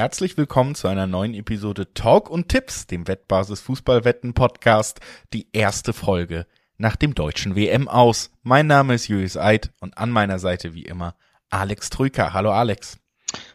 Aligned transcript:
herzlich 0.00 0.38
willkommen 0.38 0.74
zu 0.74 0.88
einer 0.88 1.06
neuen 1.06 1.34
Episode 1.34 1.92
Talk 1.92 2.30
und 2.30 2.48
Tipps, 2.48 2.86
dem 2.86 3.06
Wettbasis 3.06 3.60
Fußballwetten 3.60 4.32
Podcast, 4.32 4.98
die 5.34 5.46
erste 5.52 5.92
Folge 5.92 6.46
nach 6.78 6.96
dem 6.96 7.14
deutschen 7.14 7.54
WM 7.54 7.86
aus. 7.86 8.30
Mein 8.42 8.66
Name 8.66 8.94
ist 8.94 9.08
Julius 9.08 9.36
Eid 9.36 9.72
und 9.78 9.98
an 9.98 10.08
meiner 10.10 10.38
Seite 10.38 10.72
wie 10.72 10.84
immer 10.84 11.16
Alex 11.50 11.90
Trüker. 11.90 12.32
Hallo 12.32 12.50
Alex. 12.50 12.98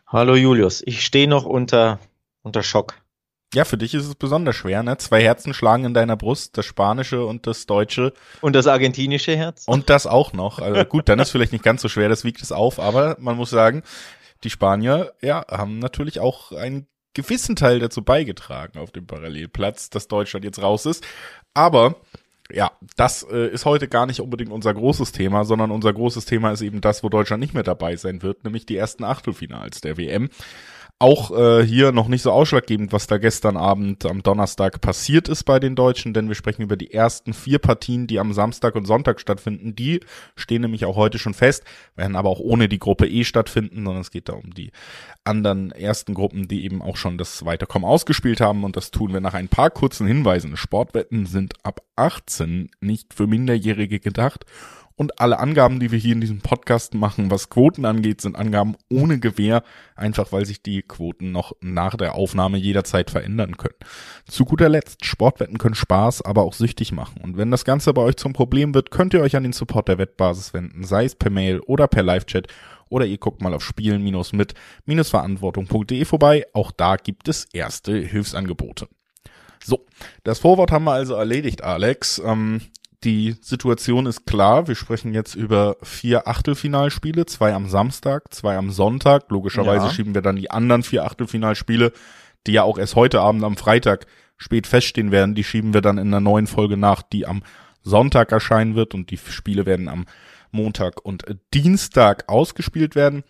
Hallo 0.06 0.36
Julius, 0.36 0.84
ich 0.86 1.04
stehe 1.04 1.28
noch 1.28 1.46
unter, 1.46 1.98
unter 2.44 2.62
Schock. 2.62 2.94
Ja, 3.56 3.66
für 3.66 3.78
dich 3.78 3.96
ist 3.96 4.06
es 4.06 4.14
besonders 4.14 4.56
schwer, 4.56 4.84
ne? 4.84 4.98
Zwei 4.98 5.24
Herzen 5.24 5.54
schlagen 5.54 5.86
in 5.86 5.94
deiner 5.96 6.16
Brust, 6.16 6.60
das 6.60 6.66
spanische 6.68 7.26
und 7.26 7.48
das 7.48 7.66
deutsche. 7.66 8.14
Und 8.42 8.56
das 8.56 8.68
argentinische 8.68 9.36
Herz. 9.36 9.64
Und 9.66 9.90
das 9.90 10.06
auch 10.06 10.34
noch. 10.34 10.60
Also 10.60 10.84
gut, 10.86 11.10
dann 11.10 11.18
ist 11.18 11.32
vielleicht 11.32 11.54
nicht 11.54 11.64
ganz 11.64 11.82
so 11.82 11.88
schwer, 11.88 12.10
das 12.10 12.24
wiegt 12.24 12.44
es 12.44 12.52
auf, 12.52 12.80
aber 12.80 13.16
man 13.20 13.36
muss 13.36 13.50
sagen, 13.50 13.82
die 14.46 14.50
Spanier, 14.50 15.14
ja, 15.22 15.46
haben 15.50 15.80
natürlich 15.80 16.20
auch 16.20 16.52
einen 16.52 16.88
gewissen 17.14 17.56
Teil 17.56 17.80
dazu 17.80 18.04
beigetragen 18.04 18.78
auf 18.80 18.92
dem 18.92 19.08
Parallelplatz, 19.08 19.90
dass 19.90 20.08
Deutschland 20.08 20.46
jetzt 20.46 20.62
raus 20.62 20.86
ist. 20.86 21.06
Aber 21.54 21.96
ja, 22.52 22.72
das 22.96 23.24
äh, 23.24 23.48
ist 23.48 23.66
heute 23.66 23.88
gar 23.88 24.06
nicht 24.06 24.20
unbedingt 24.20 24.52
unser 24.52 24.74
großes 24.74 25.12
Thema, 25.12 25.46
sondern 25.46 25.72
unser 25.72 25.94
großes 25.94 26.26
Thema 26.26 26.52
ist 26.52 26.62
eben 26.62 26.82
das, 26.82 27.04
wo 27.04 27.10
Deutschland 27.10 27.42
nicht 27.42 27.56
mehr 27.56 27.64
dabei 27.64 27.96
sein 27.96 28.22
wird, 28.22 28.44
nämlich 28.44 28.68
die 28.68 28.78
ersten 28.78 29.04
Achtelfinals 29.04 29.82
der 29.82 29.98
WM. 29.98 30.30
Auch 30.98 31.38
äh, 31.38 31.66
hier 31.66 31.92
noch 31.92 32.08
nicht 32.08 32.22
so 32.22 32.32
ausschlaggebend, 32.32 32.94
was 32.94 33.06
da 33.06 33.18
gestern 33.18 33.58
Abend 33.58 34.06
am 34.06 34.24
Donnerstag 34.24 34.80
passiert 34.80 35.28
ist 35.28 35.44
bei 35.44 35.60
den 35.60 35.76
Deutschen, 35.76 36.14
denn 36.14 36.30
wir 36.30 36.36
sprechen 36.36 36.62
über 36.62 36.78
die 36.78 36.94
ersten 36.94 37.34
vier 37.34 37.60
Partien, 37.60 38.08
die 38.08 38.18
am 38.18 38.32
Samstag 38.32 38.76
und 38.76 38.86
Sonntag 38.86 39.20
stattfinden. 39.20 39.76
Die 39.76 40.00
stehen 40.38 40.62
nämlich 40.62 40.86
auch 40.86 40.96
heute 40.96 41.20
schon 41.20 41.34
fest, 41.34 41.66
werden 41.98 42.16
aber 42.16 42.30
auch 42.30 42.40
ohne 42.40 42.70
die 42.70 42.80
Gruppe 42.80 43.08
E 43.08 43.26
stattfinden, 43.26 43.84
sondern 43.84 44.00
es 44.00 44.10
geht 44.10 44.30
da 44.30 44.34
um 44.34 44.54
die 44.54 44.72
anderen 45.26 45.72
ersten 45.72 46.14
Gruppen, 46.14 46.48
die 46.48 46.64
eben 46.64 46.82
auch 46.82 46.96
schon 46.96 47.18
das 47.18 47.44
Weiterkommen 47.44 47.86
ausgespielt 47.86 48.40
haben. 48.40 48.64
Und 48.64 48.78
das 48.78 48.90
tun 48.90 49.12
wir 49.12 49.20
nach 49.20 49.34
ein 49.34 49.50
paar 49.50 49.72
kurzen 49.72 50.08
Hinweisen. 50.08 50.56
Sportwetten 50.56 51.26
sind 51.26 51.56
ab 51.64 51.82
18 51.98 52.72
nicht 52.80 53.14
für 53.14 53.28
Minderjährige 53.28 54.00
gedacht 54.00 54.46
und 54.98 55.20
alle 55.20 55.40
Angaben, 55.40 55.80
die 55.80 55.92
wir 55.92 56.00
hier 56.00 56.14
in 56.14 56.22
diesem 56.22 56.40
Podcast 56.40 56.94
machen, 56.94 57.30
was 57.30 57.50
Quoten 57.50 57.84
angeht, 57.86 58.22
sind 58.22 58.38
Angaben 58.38 58.78
ohne 58.90 59.20
Gewähr, 59.20 59.64
einfach 59.96 60.32
weil 60.32 60.46
sich 60.46 60.62
die 60.62 60.84
Quoten 60.84 61.32
noch 61.32 61.54
nach 61.60 61.98
der 61.98 62.16
Aufnahme 62.16 62.58
jederzeit 62.58 63.12
verändern 63.12 63.58
können. 63.58 63.76
Zu 64.26 64.46
guter 64.46 64.70
Letzt, 64.70 65.04
Sportwetten 65.06 65.58
können 65.58 65.76
Spaß, 65.76 66.22
aber 66.22 66.44
auch 66.44 66.54
süchtig 66.54 66.94
machen. 66.94 67.20
Und 67.22 67.36
wenn 67.38 67.52
das 67.52 67.66
Ganze 67.66 67.94
bei 67.94 68.02
euch 68.02 68.16
zum 68.16 68.32
Problem 68.34 68.74
wird, 68.74 68.92
könnt 68.92 69.14
ihr 69.14 69.22
euch 69.22 69.36
an 69.36 69.44
den 69.44 69.54
Support 69.54 69.90
der 69.90 69.98
Wettbasis 69.98 70.54
wenden, 70.54 70.86
sei 70.86 71.06
es 71.06 71.16
per 71.16 71.30
Mail 71.30 71.60
oder 71.60 71.88
per 71.88 72.04
Live-Chat 72.04 72.48
oder 72.88 73.06
ihr 73.06 73.18
guckt 73.18 73.42
mal 73.42 73.54
auf 73.54 73.64
spielen-mit-verantwortung.de 73.64 76.06
vorbei. 76.06 76.46
Auch 76.54 76.72
da 76.72 76.96
gibt 76.96 77.28
es 77.28 77.46
erste 77.52 77.98
Hilfsangebote. 77.98 78.88
So, 79.64 79.86
das 80.24 80.40
Vorwort 80.40 80.72
haben 80.72 80.86
wir 80.86 80.94
also 80.94 81.16
erledigt, 81.16 81.64
Alex. 81.64 82.22
Ähm, 82.24 82.62
die 83.06 83.36
Situation 83.42 84.08
ist 84.08 84.26
klar. 84.26 84.68
Wir 84.68 84.76
sprechen 84.76 85.14
jetzt 85.14 85.36
über 85.36 85.78
vier 85.84 86.28
Achtelfinalspiele, 86.28 87.26
zwei 87.28 87.54
am 87.54 87.70
Samstag, 87.70 88.34
zwei 88.34 88.58
am 88.58 88.72
Sonntag. 88.72 89.30
Logischerweise 89.30 89.86
ja. 89.86 89.92
schieben 89.92 90.16
wir 90.16 90.24
dann 90.24 90.36
die 90.36 90.50
anderen 90.50 90.84
vier 90.84 91.06
Achtelfinalspiele, 91.06 91.94
die 92.48 92.54
ja 92.54 92.64
auch 92.64 92.78
erst 92.78 92.96
heute 92.96 93.22
Abend 93.22 93.44
am 93.44 93.58
Freitag 93.58 94.08
spät 94.38 94.68
feststehen 94.68 95.12
werden. 95.12 95.36
Die 95.36 95.44
schieben 95.44 95.74
wir 95.74 95.82
dann 95.82 96.00
in 96.00 96.08
einer 96.08 96.20
neuen 96.20 96.48
Folge 96.48 96.78
nach, 96.78 97.04
die 97.04 97.28
am 97.28 97.44
Sonntag 97.84 98.32
erscheinen 98.32 98.76
wird 98.76 98.96
und 98.96 99.12
die 99.12 99.18
Spiele 99.18 99.68
werden 99.68 99.88
am 99.88 100.06
Montag 100.52 101.06
und 101.06 101.24
Dienstag 101.54 102.28
ausgespielt 102.28 102.96
werden. 102.96 103.24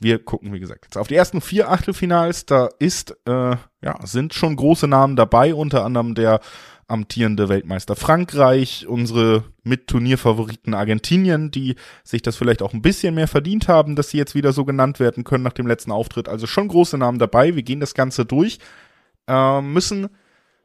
Wir 0.00 0.24
gucken, 0.24 0.52
wie 0.52 0.60
gesagt, 0.60 0.84
jetzt 0.84 0.96
auf 0.96 1.08
die 1.08 1.16
ersten 1.16 1.40
vier 1.40 1.70
Achtelfinals. 1.70 2.46
Da 2.46 2.68
ist, 2.78 3.16
äh, 3.26 3.56
ja, 3.82 4.06
sind 4.06 4.32
schon 4.32 4.56
große 4.56 4.86
Namen 4.86 5.16
dabei, 5.16 5.54
unter 5.54 5.84
anderem 5.84 6.14
der 6.14 6.40
amtierende 6.88 7.48
Weltmeister 7.48 7.94
Frankreich, 7.94 8.86
unsere 8.88 9.44
Mit-Turnierfavoriten 9.62 10.74
Argentinien, 10.74 11.50
die 11.50 11.76
sich 12.02 12.22
das 12.22 12.36
vielleicht 12.36 12.62
auch 12.62 12.72
ein 12.72 12.82
bisschen 12.82 13.14
mehr 13.14 13.28
verdient 13.28 13.68
haben, 13.68 13.94
dass 13.94 14.10
sie 14.10 14.16
jetzt 14.16 14.34
wieder 14.34 14.52
so 14.52 14.64
genannt 14.64 14.98
werden 14.98 15.22
können 15.22 15.44
nach 15.44 15.52
dem 15.52 15.66
letzten 15.66 15.92
Auftritt. 15.92 16.28
Also 16.28 16.46
schon 16.46 16.68
große 16.68 16.96
Namen 16.98 17.18
dabei. 17.18 17.54
Wir 17.54 17.62
gehen 17.62 17.80
das 17.80 17.94
Ganze 17.94 18.24
durch, 18.24 18.58
äh, 19.26 19.60
müssen 19.60 20.08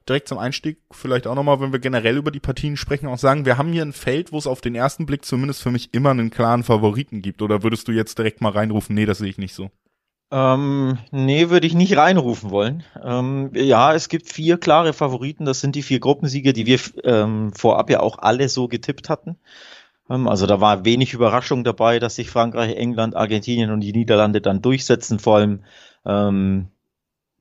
direkt 0.08 0.28
zum 0.28 0.38
Einstieg 0.38 0.80
vielleicht 0.92 1.28
auch 1.28 1.36
nochmal, 1.36 1.60
wenn 1.62 1.72
wir 1.72 1.80
generell 1.80 2.18
über 2.18 2.32
die 2.32 2.40
Partien 2.40 2.78
sprechen, 2.78 3.08
auch 3.08 3.18
sagen, 3.18 3.46
wir 3.46 3.58
haben 3.58 3.72
hier 3.72 3.84
ein 3.84 3.94
Feld, 3.94 4.32
wo 4.32 4.38
es 4.38 4.48
auf 4.48 4.62
den 4.62 4.76
ersten 4.76 5.06
Blick 5.06 5.26
zumindest 5.26 5.62
für 5.62 5.72
mich 5.72 5.94
immer 5.94 6.12
einen 6.12 6.30
klaren 6.30 6.64
Favoriten 6.64 7.22
gibt. 7.22 7.42
Oder 7.42 7.64
würdest 7.64 7.88
du 7.88 7.92
jetzt 7.92 8.18
direkt 8.18 8.42
mal 8.42 8.52
reinrufen, 8.52 8.96
nee, 8.96 9.06
das 9.06 9.20
sehe 9.20 9.30
ich 9.30 9.38
nicht 9.38 9.54
so? 9.54 9.72
Ähm, 10.36 10.98
nee, 11.12 11.52
würde 11.52 11.68
ich 11.68 11.76
nicht 11.76 11.96
reinrufen 11.96 12.50
wollen. 12.50 12.84
Ähm, 13.04 13.52
ja, 13.54 13.94
es 13.94 14.10
gibt 14.10 14.28
vier 14.28 14.58
klare 14.58 14.92
Favoriten. 14.94 15.46
Das 15.46 15.62
sind 15.62 15.76
die 15.76 15.84
vier 15.84 16.00
Gruppensieger, 16.00 16.54
die 16.54 16.66
wir 16.66 16.80
ähm, 17.04 17.54
vorab 17.54 17.92
ja 17.92 18.00
auch 18.00 18.18
alle 18.18 18.50
so 18.50 18.68
getippt 18.68 19.10
hatten. 19.10 19.38
Ähm, 20.10 20.28
also 20.28 20.48
da 20.48 20.60
war 20.60 20.86
wenig 20.86 21.14
Überraschung 21.14 21.64
dabei, 21.64 22.00
dass 22.00 22.16
sich 22.16 22.32
Frankreich, 22.32 22.76
England, 22.76 23.16
Argentinien 23.16 23.70
und 23.70 23.82
die 23.82 23.94
Niederlande 23.94 24.42
dann 24.42 24.64
durchsetzen. 24.64 25.20
Vor 25.20 25.38
allem 25.38 25.64
ähm, 26.04 26.70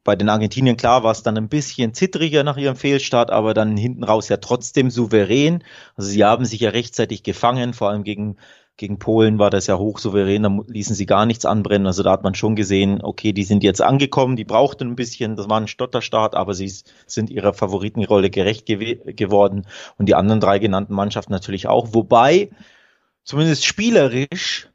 bei 0.05 0.15
den 0.15 0.29
Argentiniern 0.29 0.77
klar 0.77 1.03
war 1.03 1.13
es 1.13 1.23
dann 1.23 1.39
ein 1.39 1.49
bisschen 1.49 1.95
zittriger 1.95 2.45
nach 2.45 2.59
ihrem 2.59 2.77
Fehlstart, 2.77 3.31
aber 3.31 3.55
dann 3.55 3.75
hinten 3.77 4.05
raus 4.05 4.29
ja 4.29 4.37
trotzdem 4.37 4.91
souverän. 4.91 5.65
Also 5.97 6.11
sie 6.11 6.25
haben 6.25 6.45
sich 6.45 6.61
ja 6.61 6.71
rechtzeitig 6.71 7.23
gefangen, 7.23 7.73
vor 7.73 7.89
allem 7.89 8.05
gegen 8.05 8.37
gegen 8.77 8.99
Polen 8.99 9.39
war 9.39 9.51
das 9.51 9.67
ja 9.67 9.79
hochsouverän, 9.79 10.43
da 10.43 10.59
ließen 10.67 10.97
sie 10.97 11.07
gar 11.07 11.27
nichts 11.27 11.45
anbrennen. 11.45 11.87
Also 11.87 12.03
da 12.03 12.11
hat 12.11 12.23
man 12.25 12.35
schon 12.35 12.57
gesehen, 12.57 13.01
okay, 13.03 13.33
die 13.33 13.45
sind 13.45 13.63
jetzt 13.63 13.83
angekommen, 13.83 14.37
die 14.37 14.45
brauchten 14.45 14.89
ein 14.89 14.97
bisschen, 14.97 15.37
das 15.37 15.49
war 15.49 15.61
ein 15.61 15.69
Stotterstart, 15.69 16.35
aber 16.35 16.55
sie 16.55 16.73
sind 17.07 17.31
ihrer 17.31 17.53
Favoritenrolle 17.53 18.31
gerecht 18.31 18.67
gew 18.67 18.97
geworden 19.15 19.67
und 19.99 20.07
die 20.07 20.15
anderen 20.15 20.41
drei 20.41 20.59
genannten 20.59 20.95
Mannschaften 20.95 21.33
natürlich 21.33 21.69
auch. 21.69 21.89
Wobei, 21.93 22.51
zumindest 23.25 23.65
spielerisch, 23.65 24.72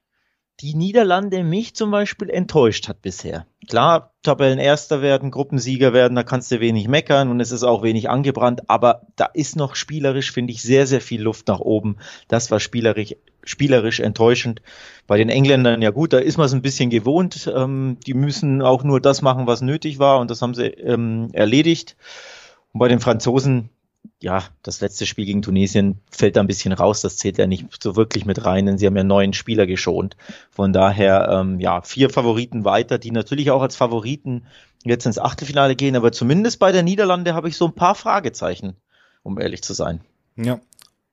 die 0.59 0.73
Niederlande 0.73 1.43
mich 1.43 1.75
zum 1.75 1.91
Beispiel 1.91 2.29
enttäuscht 2.29 2.87
hat 2.87 3.01
bisher. 3.01 3.45
Klar, 3.67 4.13
Tabellenerster 4.23 5.01
werden, 5.01 5.29
Gruppensieger 5.29 5.93
werden, 5.93 6.15
da 6.15 6.23
kannst 6.23 6.51
du 6.51 6.59
wenig 6.59 6.87
meckern 6.87 7.29
und 7.29 7.39
es 7.39 7.51
ist 7.51 7.63
auch 7.63 7.83
wenig 7.83 8.09
angebrannt, 8.09 8.67
aber 8.67 9.03
da 9.15 9.25
ist 9.25 9.55
noch 9.55 9.75
spielerisch, 9.75 10.31
finde 10.31 10.53
ich, 10.53 10.63
sehr, 10.63 10.87
sehr 10.87 11.01
viel 11.01 11.21
Luft 11.21 11.47
nach 11.47 11.59
oben. 11.59 11.97
Das 12.27 12.49
war 12.49 12.59
spielerisch, 12.59 13.15
spielerisch 13.43 13.99
enttäuschend. 13.99 14.61
Bei 15.05 15.17
den 15.17 15.29
Engländern, 15.29 15.81
ja 15.81 15.91
gut, 15.91 16.13
da 16.13 16.17
ist 16.17 16.37
man 16.37 16.47
es 16.47 16.53
ein 16.53 16.63
bisschen 16.63 16.89
gewohnt. 16.89 17.51
Ähm, 17.55 17.97
die 18.07 18.15
müssen 18.15 18.61
auch 18.63 18.83
nur 18.83 18.99
das 18.99 19.21
machen, 19.21 19.45
was 19.45 19.61
nötig 19.61 19.99
war 19.99 20.19
und 20.19 20.31
das 20.31 20.41
haben 20.41 20.55
sie 20.55 20.65
ähm, 20.65 21.29
erledigt. 21.33 21.97
Und 22.73 22.79
bei 22.79 22.87
den 22.87 22.99
Franzosen, 22.99 23.69
ja, 24.21 24.43
das 24.63 24.81
letzte 24.81 25.05
Spiel 25.05 25.25
gegen 25.25 25.41
Tunesien 25.41 25.99
fällt 26.09 26.35
da 26.35 26.41
ein 26.41 26.47
bisschen 26.47 26.73
raus. 26.73 27.01
Das 27.01 27.17
zählt 27.17 27.37
ja 27.37 27.45
nicht 27.45 27.67
so 27.81 27.95
wirklich 27.95 28.25
mit 28.25 28.45
rein, 28.45 28.65
denn 28.65 28.77
sie 28.77 28.87
haben 28.87 28.97
ja 28.97 29.03
neun 29.03 29.33
Spieler 29.33 29.67
geschont. 29.67 30.17
Von 30.49 30.73
daher, 30.73 31.29
ähm, 31.31 31.59
ja, 31.59 31.81
vier 31.81 32.09
Favoriten 32.09 32.65
weiter, 32.65 32.97
die 32.97 33.11
natürlich 33.11 33.51
auch 33.51 33.61
als 33.61 33.75
Favoriten 33.75 34.47
jetzt 34.83 35.05
ins 35.05 35.19
Achtelfinale 35.19 35.75
gehen. 35.75 35.95
Aber 35.95 36.11
zumindest 36.11 36.59
bei 36.59 36.71
der 36.71 36.83
Niederlande 36.83 37.35
habe 37.35 37.47
ich 37.47 37.57
so 37.57 37.65
ein 37.65 37.75
paar 37.75 37.93
Fragezeichen, 37.93 38.75
um 39.21 39.39
ehrlich 39.39 39.61
zu 39.61 39.73
sein. 39.73 40.01
Ja, 40.35 40.59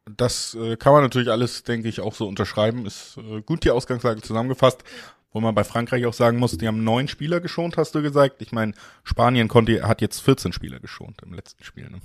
das 0.07 0.55
äh, 0.55 0.77
kann 0.77 0.95
man 0.95 1.03
natürlich 1.03 1.31
alles, 1.31 1.63
denke 1.63 1.89
ich, 1.89 2.01
auch 2.01 2.15
so 2.15 2.27
unterschreiben. 2.27 2.87
Ist 2.87 3.19
äh, 3.19 3.43
gut 3.43 3.65
die 3.65 3.71
Ausgangslage 3.71 4.23
zusammengefasst. 4.23 4.83
Wo 5.31 5.41
man 5.41 5.55
bei 5.55 5.65
Frankreich 5.65 6.07
auch 6.07 6.15
sagen 6.15 6.39
muss, 6.39 6.57
die 6.57 6.69
haben 6.69 6.85
neun 6.85 7.09
Spieler 7.09 7.41
geschont, 7.41 7.77
hast 7.77 7.93
du 7.97 8.03
gesagt. 8.03 8.41
Ich 8.41 8.53
meine, 8.53 8.73
Spanien 9.03 9.49
konnte, 9.49 9.83
hat 9.83 10.01
jetzt 10.01 10.21
14 10.21 10.53
Spieler 10.53 10.79
geschont 10.79 11.23
im 11.23 11.35
letzten 11.35 11.65
Spiel. 11.65 11.91
Ne? 11.91 12.01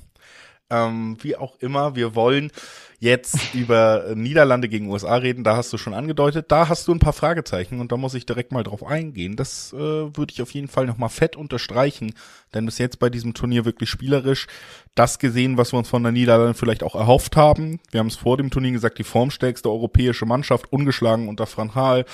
Ähm, 0.72 1.18
wie 1.22 1.36
auch 1.36 1.56
immer, 1.60 1.96
wir 1.96 2.14
wollen 2.14 2.52
jetzt 3.00 3.38
über 3.54 4.14
Niederlande 4.16 4.70
gegen 4.70 4.90
USA 4.90 5.16
reden. 5.16 5.44
Da 5.44 5.56
hast 5.56 5.74
du 5.74 5.78
schon 5.78 5.94
angedeutet. 5.94 6.52
Da 6.52 6.70
hast 6.70 6.88
du 6.88 6.94
ein 6.94 7.00
paar 7.00 7.14
Fragezeichen 7.14 7.80
und 7.80 7.92
da 7.92 7.98
muss 7.98 8.14
ich 8.14 8.26
direkt 8.26 8.52
mal 8.52 8.64
drauf 8.64 8.86
eingehen. 8.86 9.36
Das 9.36 9.74
äh, 9.74 9.78
würde 9.78 10.32
ich 10.32 10.42
auf 10.42 10.52
jeden 10.52 10.68
Fall 10.68 10.86
nochmal 10.86 11.10
fett 11.10 11.36
unterstreichen. 11.36 12.14
Denn 12.54 12.66
bis 12.66 12.78
jetzt 12.78 13.00
bei 13.00 13.10
diesem 13.10 13.34
Turnier 13.34 13.66
wirklich 13.66 13.90
spielerisch 13.90 14.48
das 14.96 15.20
gesehen, 15.20 15.58
was 15.58 15.74
wir 15.74 15.80
uns 15.80 15.90
von 15.90 16.04
der 16.04 16.12
Niederlande 16.12 16.54
vielleicht 16.54 16.84
auch 16.84 16.96
erhofft 16.96 17.36
haben. 17.36 17.80
Wir 17.92 18.00
haben 18.00 18.08
es 18.08 18.18
vor 18.18 18.38
dem 18.38 18.52
Turnier 18.52 18.72
gesagt, 18.72 19.00
die 19.00 19.04
formstärkste 19.04 19.70
europäische 19.70 20.26
Mannschaft, 20.26 20.72
ungeschlagen 20.72 21.28
unter 21.30 21.48
Franhal. 21.48 22.06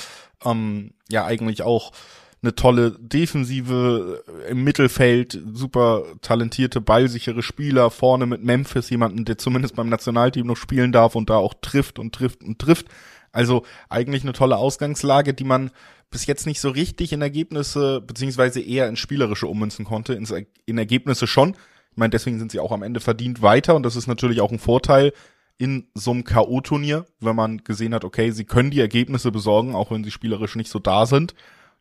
Ähm, 0.44 0.92
ja, 1.10 1.26
eigentlich 1.26 1.62
auch 1.62 1.92
eine 2.46 2.56
tolle 2.56 2.92
Defensive 3.00 4.24
im 4.48 4.64
Mittelfeld, 4.64 5.40
super 5.54 6.04
talentierte, 6.22 6.80
ballsichere 6.80 7.42
Spieler, 7.42 7.90
vorne 7.90 8.28
mit 8.28 8.44
Memphis 8.44 8.90
jemanden, 8.90 9.26
der 9.26 9.38
zumindest 9.38 9.76
beim 9.76 9.90
Nationalteam 9.90 10.46
noch 10.46 10.58
spielen 10.58 10.92
darf 10.92 11.16
und 11.16 11.30
da 11.30 11.38
auch 11.38 11.56
trifft 11.60 11.98
und 11.98 12.14
trifft 12.14 12.44
und 12.44 12.60
trifft. 12.60 12.88
Also 13.32 13.66
eigentlich 13.90 14.24
eine 14.24 14.34
tolle 14.34 14.58
Ausgangslage, 14.58 15.34
die 15.34 15.44
man 15.44 15.72
bis 16.12 16.28
jetzt 16.28 16.46
nicht 16.46 16.62
so 16.62 16.70
richtig 16.70 17.12
in 17.12 17.22
Ergebnisse, 17.22 18.00
beziehungsweise 18.00 18.62
eher 18.62 18.88
in 18.88 18.96
spielerische 18.96 19.48
ummünzen 19.48 19.84
konnte, 19.84 20.14
in, 20.14 20.28
in 20.66 20.78
Ergebnisse 20.78 21.28
schon. 21.28 21.56
Ich 21.92 21.98
meine, 21.98 22.12
deswegen 22.12 22.40
sind 22.40 22.52
sie 22.52 22.60
auch 22.60 22.72
am 22.72 22.84
Ende 22.84 23.00
verdient 23.00 23.42
weiter 23.42 23.76
und 23.76 23.84
das 23.84 23.96
ist 23.96 24.08
natürlich 24.08 24.40
auch 24.40 24.52
ein 24.52 24.60
Vorteil 24.60 25.14
in 25.58 25.88
so 25.94 26.12
einem 26.12 26.24
K.O.-Turnier, 26.24 27.06
wenn 27.20 27.36
man 27.36 27.64
gesehen 27.64 27.94
hat, 27.94 28.04
okay, 28.04 28.32
sie 28.32 28.46
können 28.46 28.72
die 28.72 28.82
Ergebnisse 28.82 29.32
besorgen, 29.32 29.74
auch 29.74 29.92
wenn 29.92 30.04
sie 30.04 30.12
spielerisch 30.12 30.56
nicht 30.56 30.70
so 30.70 30.80
da 30.80 31.06
sind. 31.06 31.34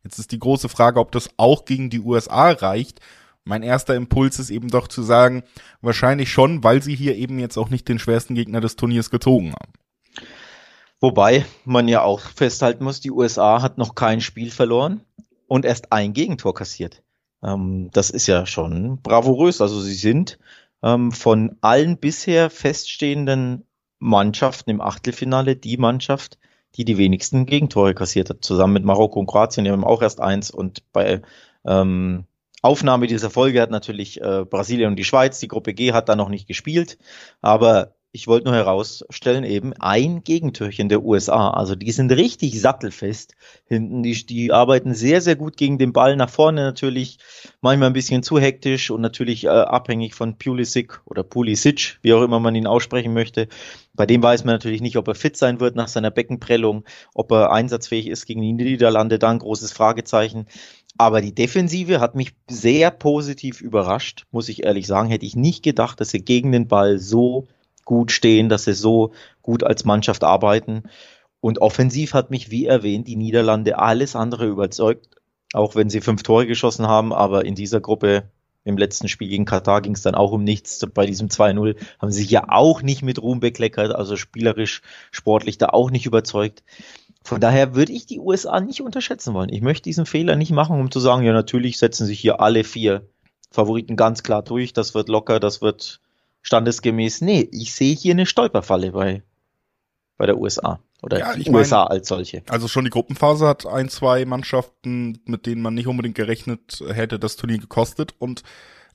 Jetzt 0.04 0.18
ist 0.18 0.32
die 0.32 0.38
große 0.38 0.68
Frage, 0.68 1.00
ob 1.00 1.10
das 1.12 1.30
auch 1.38 1.64
gegen 1.64 1.90
die 1.90 2.00
USA 2.00 2.50
reicht. 2.50 3.00
Mein 3.44 3.62
erster 3.62 3.94
Impuls 3.94 4.38
ist 4.38 4.50
eben 4.50 4.68
doch 4.68 4.88
zu 4.88 5.02
sagen, 5.02 5.42
wahrscheinlich 5.80 6.30
schon, 6.30 6.62
weil 6.62 6.82
sie 6.82 6.94
hier 6.94 7.16
eben 7.16 7.38
jetzt 7.38 7.56
auch 7.56 7.70
nicht 7.70 7.88
den 7.88 7.98
schwersten 7.98 8.34
Gegner 8.34 8.60
des 8.60 8.76
Turniers 8.76 9.10
gezogen 9.10 9.52
haben. 9.52 9.72
Wobei 11.00 11.44
man 11.64 11.88
ja 11.88 12.02
auch 12.02 12.20
festhalten 12.20 12.84
muss, 12.84 13.00
die 13.00 13.10
USA 13.10 13.60
hat 13.60 13.76
noch 13.76 13.94
kein 13.94 14.20
Spiel 14.20 14.50
verloren 14.50 15.02
und 15.46 15.64
erst 15.64 15.92
ein 15.92 16.14
Gegentor 16.14 16.54
kassiert. 16.54 17.02
Ähm, 17.42 17.90
das 17.92 18.10
ist 18.10 18.26
ja 18.26 18.46
schon 18.46 19.02
bravourös. 19.02 19.60
Also 19.60 19.80
sie 19.80 19.94
sind 19.94 20.38
ähm, 20.82 21.12
von 21.12 21.56
allen 21.60 21.98
bisher 21.98 22.48
feststehenden 22.48 23.66
Mannschaften 23.98 24.70
im 24.70 24.80
Achtelfinale 24.80 25.56
die 25.56 25.76
Mannschaft, 25.76 26.38
die 26.76 26.84
die 26.84 26.98
wenigsten 26.98 27.46
Gegentore 27.46 27.94
kassiert 27.94 28.30
hat, 28.30 28.44
zusammen 28.44 28.74
mit 28.74 28.84
Marokko 28.84 29.20
und 29.20 29.26
Kroatien. 29.26 29.64
Die 29.64 29.70
haben 29.70 29.84
auch 29.84 30.02
erst 30.02 30.20
eins 30.20 30.50
und 30.50 30.82
bei 30.92 31.22
ähm, 31.64 32.24
Aufnahme 32.62 33.06
dieser 33.06 33.30
Folge 33.30 33.60
hat 33.60 33.70
natürlich 33.70 34.20
äh, 34.20 34.44
Brasilien 34.48 34.90
und 34.90 34.96
die 34.96 35.04
Schweiz, 35.04 35.38
die 35.38 35.48
Gruppe 35.48 35.74
G 35.74 35.92
hat 35.92 36.08
da 36.08 36.16
noch 36.16 36.28
nicht 36.28 36.48
gespielt, 36.48 36.98
aber 37.42 37.94
ich 38.14 38.28
wollte 38.28 38.46
nur 38.46 38.54
herausstellen, 38.54 39.42
eben 39.42 39.72
ein 39.72 40.22
Gegentürchen 40.22 40.88
der 40.88 41.02
USA. 41.02 41.50
Also 41.50 41.74
die 41.74 41.90
sind 41.90 42.12
richtig 42.12 42.60
sattelfest 42.60 43.34
hinten. 43.66 44.04
Die, 44.04 44.24
die 44.24 44.52
arbeiten 44.52 44.94
sehr, 44.94 45.20
sehr 45.20 45.34
gut 45.34 45.56
gegen 45.56 45.78
den 45.78 45.92
Ball 45.92 46.14
nach 46.14 46.30
vorne 46.30 46.62
natürlich. 46.62 47.18
Manchmal 47.60 47.90
ein 47.90 47.92
bisschen 47.92 48.22
zu 48.22 48.38
hektisch 48.38 48.92
und 48.92 49.00
natürlich 49.00 49.46
äh, 49.46 49.48
abhängig 49.48 50.14
von 50.14 50.38
Pulisic 50.38 51.00
oder 51.06 51.24
Pulisic, 51.24 51.98
wie 52.02 52.14
auch 52.14 52.22
immer 52.22 52.38
man 52.38 52.54
ihn 52.54 52.68
aussprechen 52.68 53.14
möchte. 53.14 53.48
Bei 53.94 54.06
dem 54.06 54.22
weiß 54.22 54.44
man 54.44 54.54
natürlich 54.54 54.80
nicht, 54.80 54.96
ob 54.96 55.08
er 55.08 55.16
fit 55.16 55.36
sein 55.36 55.58
wird 55.58 55.74
nach 55.74 55.88
seiner 55.88 56.12
Beckenprellung, 56.12 56.84
ob 57.14 57.32
er 57.32 57.50
einsatzfähig 57.50 58.06
ist 58.06 58.26
gegen 58.26 58.42
die 58.42 58.52
Niederlande, 58.52 59.18
da 59.18 59.30
ein 59.30 59.40
großes 59.40 59.72
Fragezeichen. 59.72 60.46
Aber 60.96 61.20
die 61.20 61.34
Defensive 61.34 61.98
hat 61.98 62.14
mich 62.14 62.36
sehr 62.48 62.92
positiv 62.92 63.60
überrascht, 63.60 64.26
muss 64.30 64.48
ich 64.48 64.62
ehrlich 64.62 64.86
sagen. 64.86 65.08
Hätte 65.08 65.26
ich 65.26 65.34
nicht 65.34 65.64
gedacht, 65.64 66.00
dass 66.00 66.10
sie 66.10 66.24
gegen 66.24 66.52
den 66.52 66.68
Ball 66.68 67.00
so 67.00 67.48
gut 67.84 68.12
stehen, 68.12 68.48
dass 68.48 68.64
sie 68.64 68.74
so 68.74 69.12
gut 69.42 69.62
als 69.62 69.84
Mannschaft 69.84 70.24
arbeiten. 70.24 70.84
Und 71.40 71.60
offensiv 71.60 72.14
hat 72.14 72.30
mich, 72.30 72.50
wie 72.50 72.66
erwähnt, 72.66 73.06
die 73.06 73.16
Niederlande 73.16 73.78
alles 73.78 74.16
andere 74.16 74.46
überzeugt, 74.46 75.08
auch 75.52 75.74
wenn 75.74 75.90
sie 75.90 76.00
fünf 76.00 76.22
Tore 76.22 76.46
geschossen 76.46 76.86
haben. 76.86 77.12
Aber 77.12 77.44
in 77.44 77.54
dieser 77.54 77.80
Gruppe 77.80 78.30
im 78.64 78.78
letzten 78.78 79.08
Spiel 79.08 79.28
gegen 79.28 79.44
Katar 79.44 79.82
ging 79.82 79.92
es 79.92 80.02
dann 80.02 80.14
auch 80.14 80.32
um 80.32 80.42
nichts. 80.42 80.84
Bei 80.94 81.06
diesem 81.06 81.28
2-0 81.28 81.76
haben 81.98 82.10
sie 82.10 82.22
sich 82.22 82.30
ja 82.30 82.46
auch 82.48 82.82
nicht 82.82 83.02
mit 83.02 83.20
Ruhm 83.20 83.40
bekleckert, 83.40 83.94
also 83.94 84.16
spielerisch, 84.16 84.80
sportlich 85.10 85.58
da 85.58 85.68
auch 85.68 85.90
nicht 85.90 86.06
überzeugt. 86.06 86.62
Von 87.22 87.40
daher 87.40 87.74
würde 87.74 87.92
ich 87.92 88.06
die 88.06 88.20
USA 88.20 88.60
nicht 88.60 88.82
unterschätzen 88.82 89.34
wollen. 89.34 89.50
Ich 89.50 89.62
möchte 89.62 89.84
diesen 89.84 90.06
Fehler 90.06 90.36
nicht 90.36 90.52
machen, 90.52 90.80
um 90.80 90.90
zu 90.90 91.00
sagen, 91.00 91.24
ja, 91.24 91.32
natürlich 91.32 91.78
setzen 91.78 92.06
sich 92.06 92.20
hier 92.20 92.40
alle 92.40 92.64
vier 92.64 93.06
Favoriten 93.50 93.96
ganz 93.96 94.22
klar 94.22 94.42
durch. 94.42 94.72
Das 94.72 94.94
wird 94.94 95.08
locker, 95.08 95.40
das 95.40 95.62
wird 95.62 96.00
standesgemäß. 96.44 97.22
Nee, 97.22 97.48
ich 97.50 97.74
sehe 97.74 97.96
hier 97.96 98.12
eine 98.12 98.26
Stolperfalle 98.26 98.92
bei, 98.92 99.22
bei 100.16 100.26
der 100.26 100.38
USA. 100.38 100.78
Oder 101.02 101.18
ja, 101.18 101.36
die 101.36 101.50
USA 101.50 101.82
mein, 101.82 101.98
als 101.98 102.08
solche. 102.08 102.42
Also 102.48 102.68
schon 102.68 102.84
die 102.84 102.90
Gruppenphase 102.90 103.46
hat 103.46 103.66
ein, 103.66 103.88
zwei 103.88 104.24
Mannschaften, 104.24 105.20
mit 105.26 105.46
denen 105.46 105.60
man 105.60 105.74
nicht 105.74 105.86
unbedingt 105.86 106.14
gerechnet 106.14 106.82
hätte, 106.86 107.18
das 107.18 107.36
Turnier 107.36 107.58
gekostet. 107.58 108.14
Und 108.18 108.42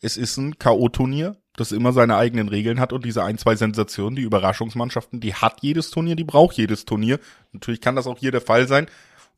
es 0.01 0.15
ist 0.15 0.37
ein 0.37 0.57
K.O.-Turnier, 0.57 1.35
das 1.55 1.71
immer 1.71 1.91
seine 1.91 2.15
eigenen 2.15 2.49
Regeln 2.49 2.79
hat 2.79 2.93
und 2.93 3.03
diese 3.03 3.23
ein, 3.23 3.37
zwei 3.37 3.55
Sensationen, 3.55 4.15
die 4.15 4.21
Überraschungsmannschaften, 4.21 5.19
die 5.19 5.33
hat 5.33 5.61
jedes 5.61 5.91
Turnier, 5.91 6.15
die 6.15 6.23
braucht 6.23 6.55
jedes 6.55 6.85
Turnier. 6.85 7.19
Natürlich 7.51 7.81
kann 7.81 7.95
das 7.95 8.07
auch 8.07 8.17
hier 8.17 8.31
der 8.31 8.41
Fall 8.41 8.67
sein. 8.67 8.87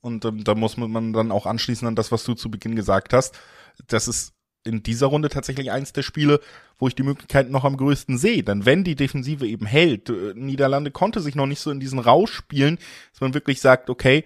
Und 0.02 0.26
ähm, 0.26 0.44
da 0.44 0.56
muss 0.56 0.78
man 0.78 1.14
dann 1.14 1.32
auch 1.32 1.46
anschließen 1.46 1.88
an 1.88 1.96
das, 1.96 2.12
was 2.12 2.24
du 2.24 2.36
zu 2.36 2.50
Beginn 2.50 2.76
gesagt 2.76 3.14
hast. 3.14 3.38
Das 3.88 4.08
ist 4.08 4.34
in 4.64 4.84
dieser 4.84 5.08
Runde 5.08 5.30
tatsächlich 5.30 5.72
eins 5.72 5.94
der 5.94 6.04
Spiele, 6.04 6.40
wo 6.78 6.88
ich 6.88 6.96
die 6.96 7.04
Möglichkeit 7.04 7.50
noch 7.50 7.64
am 7.64 7.78
größten 7.78 8.18
sehe. 8.18 8.44
Denn 8.44 8.66
wenn 8.66 8.84
die 8.84 8.96
Defensive 8.96 9.48
eben 9.48 9.66
hält, 9.66 10.10
äh, 10.10 10.34
Niederlande 10.36 10.92
konnte 10.92 11.20
sich 11.20 11.36
noch 11.36 11.48
nicht 11.48 11.60
so 11.60 11.72
in 11.72 11.80
diesen 11.80 12.00
Rausch 12.00 12.34
spielen, 12.34 12.78
dass 13.12 13.22
man 13.22 13.34
wirklich 13.34 13.60
sagt, 13.60 13.90
okay, 13.90 14.24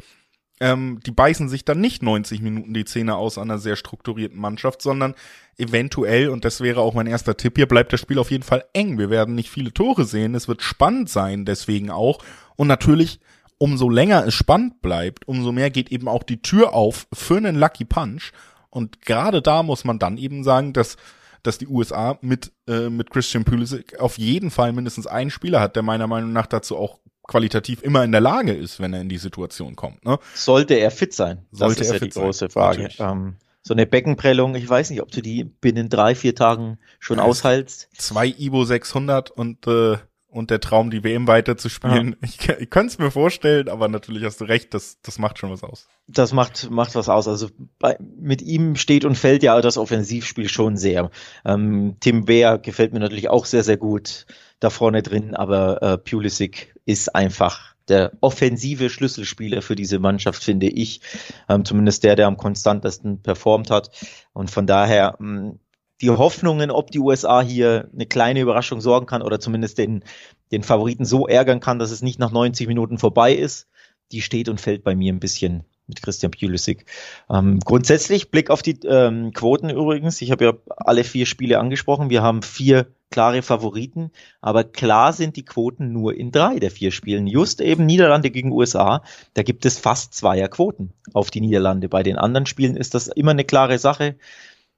ähm, 0.59 0.99
die 1.05 1.11
beißen 1.11 1.49
sich 1.49 1.65
dann 1.65 1.81
nicht 1.81 2.01
90 2.01 2.41
Minuten 2.41 2.73
die 2.73 2.85
Zähne 2.85 3.15
aus 3.15 3.37
einer 3.37 3.57
sehr 3.57 3.75
strukturierten 3.75 4.39
Mannschaft, 4.39 4.81
sondern 4.81 5.15
eventuell, 5.57 6.29
und 6.29 6.45
das 6.45 6.61
wäre 6.61 6.81
auch 6.81 6.93
mein 6.93 7.07
erster 7.07 7.35
Tipp 7.35 7.57
hier, 7.57 7.67
bleibt 7.67 7.91
das 7.91 7.99
Spiel 7.99 8.19
auf 8.19 8.31
jeden 8.31 8.43
Fall 8.43 8.63
eng. 8.73 8.97
Wir 8.97 9.09
werden 9.09 9.35
nicht 9.35 9.49
viele 9.49 9.73
Tore 9.73 10.05
sehen, 10.05 10.35
es 10.35 10.47
wird 10.47 10.61
spannend 10.61 11.09
sein, 11.09 11.45
deswegen 11.45 11.89
auch. 11.89 12.19
Und 12.55 12.67
natürlich, 12.67 13.19
umso 13.57 13.89
länger 13.89 14.25
es 14.25 14.33
spannend 14.33 14.81
bleibt, 14.81 15.27
umso 15.27 15.51
mehr 15.51 15.69
geht 15.69 15.91
eben 15.91 16.07
auch 16.07 16.23
die 16.23 16.41
Tür 16.41 16.73
auf 16.73 17.07
für 17.13 17.37
einen 17.37 17.57
Lucky 17.57 17.85
Punch. 17.85 18.31
Und 18.75 19.01
gerade 19.01 19.41
da 19.41 19.63
muss 19.63 19.85
man 19.85 19.99
dann 19.99 20.17
eben 20.17 20.43
sagen, 20.43 20.73
dass 20.73 20.97
dass 21.43 21.57
die 21.59 21.67
USA 21.67 22.17
mit 22.21 22.51
äh, 22.67 22.89
mit 22.89 23.09
Christian 23.09 23.45
Pulisic 23.45 23.99
auf 23.99 24.17
jeden 24.17 24.51
Fall 24.51 24.73
mindestens 24.73 25.07
einen 25.07 25.29
Spieler 25.29 25.61
hat, 25.61 25.75
der 25.75 25.83
meiner 25.83 26.07
Meinung 26.07 26.33
nach 26.33 26.47
dazu 26.47 26.75
auch 26.75 26.99
qualitativ 27.23 27.83
immer 27.83 28.03
in 28.03 28.11
der 28.11 28.19
Lage 28.19 28.51
ist, 28.51 28.81
wenn 28.81 28.93
er 28.93 28.99
in 28.99 29.07
die 29.07 29.17
Situation 29.17 29.77
kommt. 29.77 30.03
Ne? 30.03 30.19
Sollte 30.33 30.73
er 30.73 30.91
fit 30.91 31.13
sein? 31.13 31.45
Sollte 31.51 31.79
das 31.79 31.87
ist 31.87 31.87
er 31.87 31.93
ja 31.93 31.99
fit 31.99 32.15
die 32.15 32.19
große 32.19 32.39
sein, 32.39 32.49
Frage. 32.49 32.89
Ähm, 32.99 33.35
so 33.61 33.73
eine 33.73 33.85
Beckenprellung, 33.85 34.55
ich 34.55 34.67
weiß 34.67 34.89
nicht, 34.89 35.01
ob 35.01 35.09
du 35.11 35.21
die 35.21 35.45
binnen 35.45 35.87
drei, 35.87 36.13
vier 36.13 36.35
Tagen 36.35 36.77
schon 36.99 37.17
ja, 37.17 37.23
aushaltst. 37.23 37.87
Zwei 37.97 38.27
Ibo 38.27 38.65
600 38.65 39.31
und 39.31 39.65
äh, 39.67 39.97
und 40.35 40.51
der 40.51 40.59
Traum, 40.59 40.91
die 40.91 41.03
WM 41.03 41.27
weiterzuspielen. 41.27 42.17
Ja. 42.21 42.27
Ich, 42.27 42.49
ich 42.49 42.69
könnte 42.69 42.87
es 42.87 42.97
mir 42.99 43.09
vorstellen, 43.09 43.69
aber 43.69 43.87
natürlich 43.87 44.23
hast 44.23 44.41
du 44.41 44.45
recht, 44.45 44.73
das, 44.73 44.99
das 45.01 45.17
macht 45.17 45.39
schon 45.39 45.49
was 45.49 45.63
aus. 45.63 45.87
Das 46.07 46.33
macht, 46.33 46.69
macht 46.69 46.93
was 46.95 47.07
aus. 47.07 47.27
Also 47.27 47.47
bei, 47.79 47.97
mit 47.99 48.41
ihm 48.41 48.75
steht 48.75 49.05
und 49.05 49.15
fällt 49.15 49.43
ja 49.43 49.59
das 49.61 49.77
Offensivspiel 49.77 50.49
schon 50.49 50.75
sehr. 50.75 51.09
Ähm, 51.45 51.95
Tim 52.01 52.27
Wehr 52.27 52.57
gefällt 52.57 52.93
mir 52.93 52.99
natürlich 52.99 53.29
auch 53.29 53.45
sehr, 53.45 53.63
sehr 53.63 53.77
gut 53.77 54.25
da 54.59 54.69
vorne 54.69 55.01
drin, 55.01 55.35
aber 55.35 55.81
äh, 55.81 55.97
Pulisic 55.97 56.75
ist 56.85 57.15
einfach 57.15 57.75
der 57.87 58.13
offensive 58.21 58.89
Schlüsselspieler 58.89 59.61
für 59.61 59.75
diese 59.75 59.99
Mannschaft, 59.99 60.43
finde 60.43 60.67
ich. 60.67 61.01
Ähm, 61.47 61.65
zumindest 61.65 62.03
der, 62.03 62.15
der 62.15 62.27
am 62.27 62.37
konstantesten 62.37 63.21
performt 63.21 63.69
hat. 63.69 63.89
Und 64.33 64.51
von 64.51 64.67
daher, 64.67 65.15
mh, 65.19 65.41
mm, 65.41 65.59
die 66.01 66.09
Hoffnungen, 66.09 66.71
ob 66.71 66.91
die 66.91 66.99
USA 66.99 67.41
hier 67.41 67.89
eine 67.93 68.05
kleine 68.05 68.41
Überraschung 68.41 68.81
sorgen 68.81 69.05
kann 69.05 69.21
oder 69.21 69.39
zumindest 69.39 69.77
den, 69.77 70.03
den 70.51 70.63
Favoriten 70.63 71.05
so 71.05 71.27
ärgern 71.27 71.59
kann, 71.59 71.79
dass 71.79 71.91
es 71.91 72.01
nicht 72.01 72.19
nach 72.19 72.31
90 72.31 72.67
Minuten 72.67 72.97
vorbei 72.97 73.33
ist, 73.33 73.67
die 74.11 74.21
steht 74.21 74.49
und 74.49 74.61
fällt 74.61 74.83
bei 74.83 74.95
mir 74.95 75.13
ein 75.13 75.19
bisschen 75.19 75.63
mit 75.87 76.01
Christian 76.01 76.31
Pulisic. 76.31 76.85
Ähm, 77.29 77.59
grundsätzlich 77.59 78.31
Blick 78.31 78.49
auf 78.49 78.61
die 78.61 78.79
ähm, 78.85 79.33
Quoten 79.33 79.69
übrigens. 79.69 80.21
Ich 80.21 80.31
habe 80.31 80.45
ja 80.45 80.53
alle 80.77 81.03
vier 81.03 81.25
Spiele 81.25 81.59
angesprochen. 81.59 82.09
Wir 82.09 82.23
haben 82.23 82.41
vier 82.41 82.87
klare 83.11 83.43
Favoriten, 83.43 84.11
aber 84.41 84.63
klar 84.63 85.13
sind 85.13 85.35
die 85.35 85.45
Quoten 85.45 85.91
nur 85.91 86.15
in 86.15 86.31
drei 86.31 86.57
der 86.59 86.71
vier 86.71 86.91
Spielen. 86.91 87.27
Just 87.27 87.61
eben 87.61 87.85
Niederlande 87.85 88.31
gegen 88.31 88.51
USA, 88.51 89.03
da 89.35 89.43
gibt 89.43 89.65
es 89.65 89.77
fast 89.77 90.15
zweier 90.15 90.47
Quoten 90.47 90.91
auf 91.13 91.29
die 91.29 91.39
Niederlande. 91.39 91.87
Bei 91.87 92.03
den 92.03 92.17
anderen 92.17 92.47
Spielen 92.47 92.75
ist 92.75 92.95
das 92.95 93.07
immer 93.07 93.31
eine 93.31 93.45
klare 93.45 93.77
Sache 93.77 94.15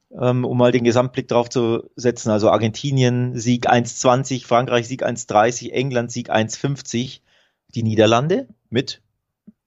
um 0.09 0.57
mal 0.57 0.71
den 0.71 0.83
Gesamtblick 0.83 1.27
drauf 1.27 1.49
zu 1.49 1.89
setzen. 1.95 2.29
Also 2.29 2.49
Argentinien 2.49 3.37
Sieg 3.37 3.69
1,20, 3.69 4.45
Frankreich 4.45 4.87
Sieg 4.87 5.05
1,30, 5.05 5.71
England 5.71 6.11
Sieg 6.11 6.31
1,50, 6.31 7.21
die 7.69 7.83
Niederlande 7.83 8.47
mit 8.69 9.01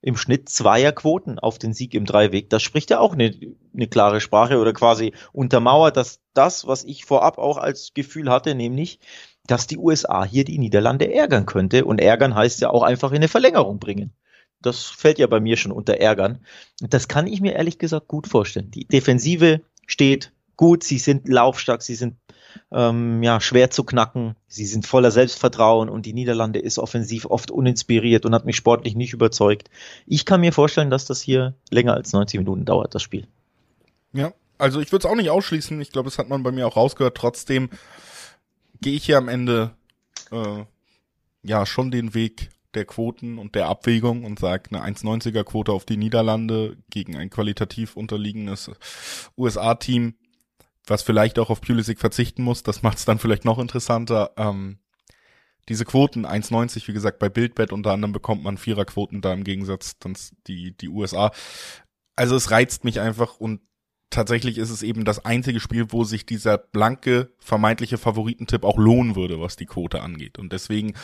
im 0.02 0.16
Schnitt 0.16 0.49
Zweierquoten 0.49 1.38
auf 1.38 1.59
den 1.59 1.75
Sieg 1.75 1.94
im 1.94 2.06
Dreiweg. 2.06 2.49
Das 2.49 2.62
spricht 2.62 2.90
ja 2.90 3.00
auch 3.00 3.12
eine, 3.12 3.35
eine 3.75 3.87
klare 3.87 4.20
Sprache 4.20 4.59
oder 4.59 4.73
quasi 4.73 5.12
untermauert 5.32 5.97
dass 5.97 6.20
das, 6.32 6.66
was 6.66 6.85
ich 6.85 7.04
vorab 7.04 7.38
auch 7.38 7.59
als 7.59 7.92
Gefühl 7.92 8.30
hatte, 8.30 8.54
nämlich, 8.54 8.99
dass 9.47 9.66
die 9.66 9.78
USA 9.78 10.25
hier 10.25 10.44
die 10.44 10.59
Niederlande 10.59 11.12
ärgern 11.12 11.44
könnte. 11.44 11.85
Und 11.85 12.00
ärgern 12.00 12.35
heißt 12.35 12.61
ja 12.61 12.70
auch 12.70 12.82
einfach 12.82 13.11
in 13.11 13.16
eine 13.16 13.28
Verlängerung 13.28 13.78
bringen. 13.78 14.12
Das 14.62 14.85
fällt 14.85 15.18
ja 15.18 15.26
bei 15.26 15.40
mir 15.40 15.56
schon 15.56 15.73
unter 15.73 15.94
ärgern. 15.94 16.44
Das 16.80 17.09
kann 17.09 17.26
ich 17.26 17.40
mir 17.40 17.54
ehrlich 17.54 17.78
gesagt 17.78 18.09
gut 18.09 18.26
vorstellen. 18.26 18.70
Die 18.70 18.87
Defensive 18.87 19.62
steht 19.90 20.32
gut, 20.56 20.85
sie 20.85 20.99
sind 20.99 21.26
laufstark, 21.26 21.82
sie 21.82 21.94
sind 21.94 22.16
ähm, 22.70 23.23
ja, 23.23 23.40
schwer 23.40 23.70
zu 23.70 23.82
knacken, 23.82 24.37
sie 24.47 24.66
sind 24.66 24.87
voller 24.87 25.11
Selbstvertrauen 25.11 25.88
und 25.88 26.04
die 26.04 26.12
Niederlande 26.12 26.59
ist 26.59 26.78
offensiv 26.78 27.25
oft 27.25 27.50
uninspiriert 27.50 28.26
und 28.26 28.35
hat 28.35 28.44
mich 28.44 28.56
sportlich 28.56 28.94
nicht 28.94 29.14
überzeugt. 29.14 29.70
Ich 30.06 30.26
kann 30.26 30.42
mir 30.42 30.52
vorstellen, 30.52 30.90
dass 30.90 31.06
das 31.06 31.23
hier 31.23 31.54
länger 31.70 31.94
als 31.94 32.12
90 32.12 32.40
Minuten 32.40 32.66
dauert, 32.66 32.94
das 32.94 33.02
Spiel. 33.02 33.26
Ja, 34.12 34.32
also 34.59 34.80
ich 34.80 34.92
würde 34.92 35.06
es 35.06 35.11
auch 35.11 35.16
nicht 35.16 35.30
ausschließen, 35.30 35.80
ich 35.80 35.92
glaube, 35.92 36.11
das 36.11 36.18
hat 36.18 36.28
man 36.28 36.42
bei 36.42 36.52
mir 36.52 36.66
auch 36.66 36.76
rausgehört, 36.76 37.16
trotzdem 37.16 37.70
gehe 38.82 38.94
ich 38.94 39.06
hier 39.06 39.16
am 39.16 39.28
Ende 39.28 39.70
äh, 40.30 40.64
ja 41.42 41.64
schon 41.64 41.90
den 41.90 42.12
Weg 42.12 42.50
der 42.75 42.85
Quoten 42.85 43.39
und 43.39 43.55
der 43.55 43.67
Abwägung 43.67 44.25
und 44.25 44.39
sagt 44.39 44.73
eine 44.73 44.85
1,90er 44.85 45.45
Quote 45.45 45.73
auf 45.73 45.85
die 45.85 45.97
Niederlande 45.97 46.77
gegen 46.91 47.17
ein 47.17 47.31
qualitativ 47.31 47.97
unterliegendes 47.97 48.71
USA-Team, 49.37 50.15
was 50.87 51.03
vielleicht 51.03 51.39
auch 51.39 51.50
auf 51.50 51.61
Pulisic 51.61 51.99
verzichten 51.99 52.43
muss. 52.43 52.62
Das 52.62 52.83
macht 52.83 52.99
es 52.99 53.05
dann 53.05 53.19
vielleicht 53.19 53.45
noch 53.45 53.59
interessanter. 53.59 54.33
Ähm, 54.37 54.79
diese 55.69 55.85
Quoten 55.85 56.27
1,90, 56.27 56.89
wie 56.89 56.93
gesagt, 56.93 57.19
bei 57.19 57.29
Bildbett 57.29 57.73
unter 57.73 57.93
anderem 57.93 58.12
bekommt 58.12 58.43
man 58.43 58.59
Viererquoten 58.59 59.21
da 59.21 59.33
im 59.33 59.45
Gegensatz 59.45 59.99
dann 59.99 60.17
die, 60.47 60.77
die 60.77 60.89
USA. 60.89 61.33
also 62.17 62.37
es 62.37 62.50
reizt 62.50 62.85
mich 62.85 63.00
einfach 63.00 63.39
und 63.39 63.61
tatsächlich 64.11 64.59
ist 64.59 64.71
es 64.71 64.83
eben 64.83 65.05
das 65.05 65.25
einzige 65.25 65.61
Spiel, 65.61 65.93
wo 65.93 66.05
sich 66.05 66.27
dieser 66.27 66.59
blanke, 66.59 67.33
vermeintliche 67.39 67.97
Favoritentipp 67.97 68.65
auch 68.65 68.77
lohnen 68.77 69.15
würde, 69.17 69.41
was 69.41 69.57
die 69.57 69.67
Quote 69.67 70.03
angeht. 70.03 70.39
Und 70.39 70.53
deswegen 70.53 70.95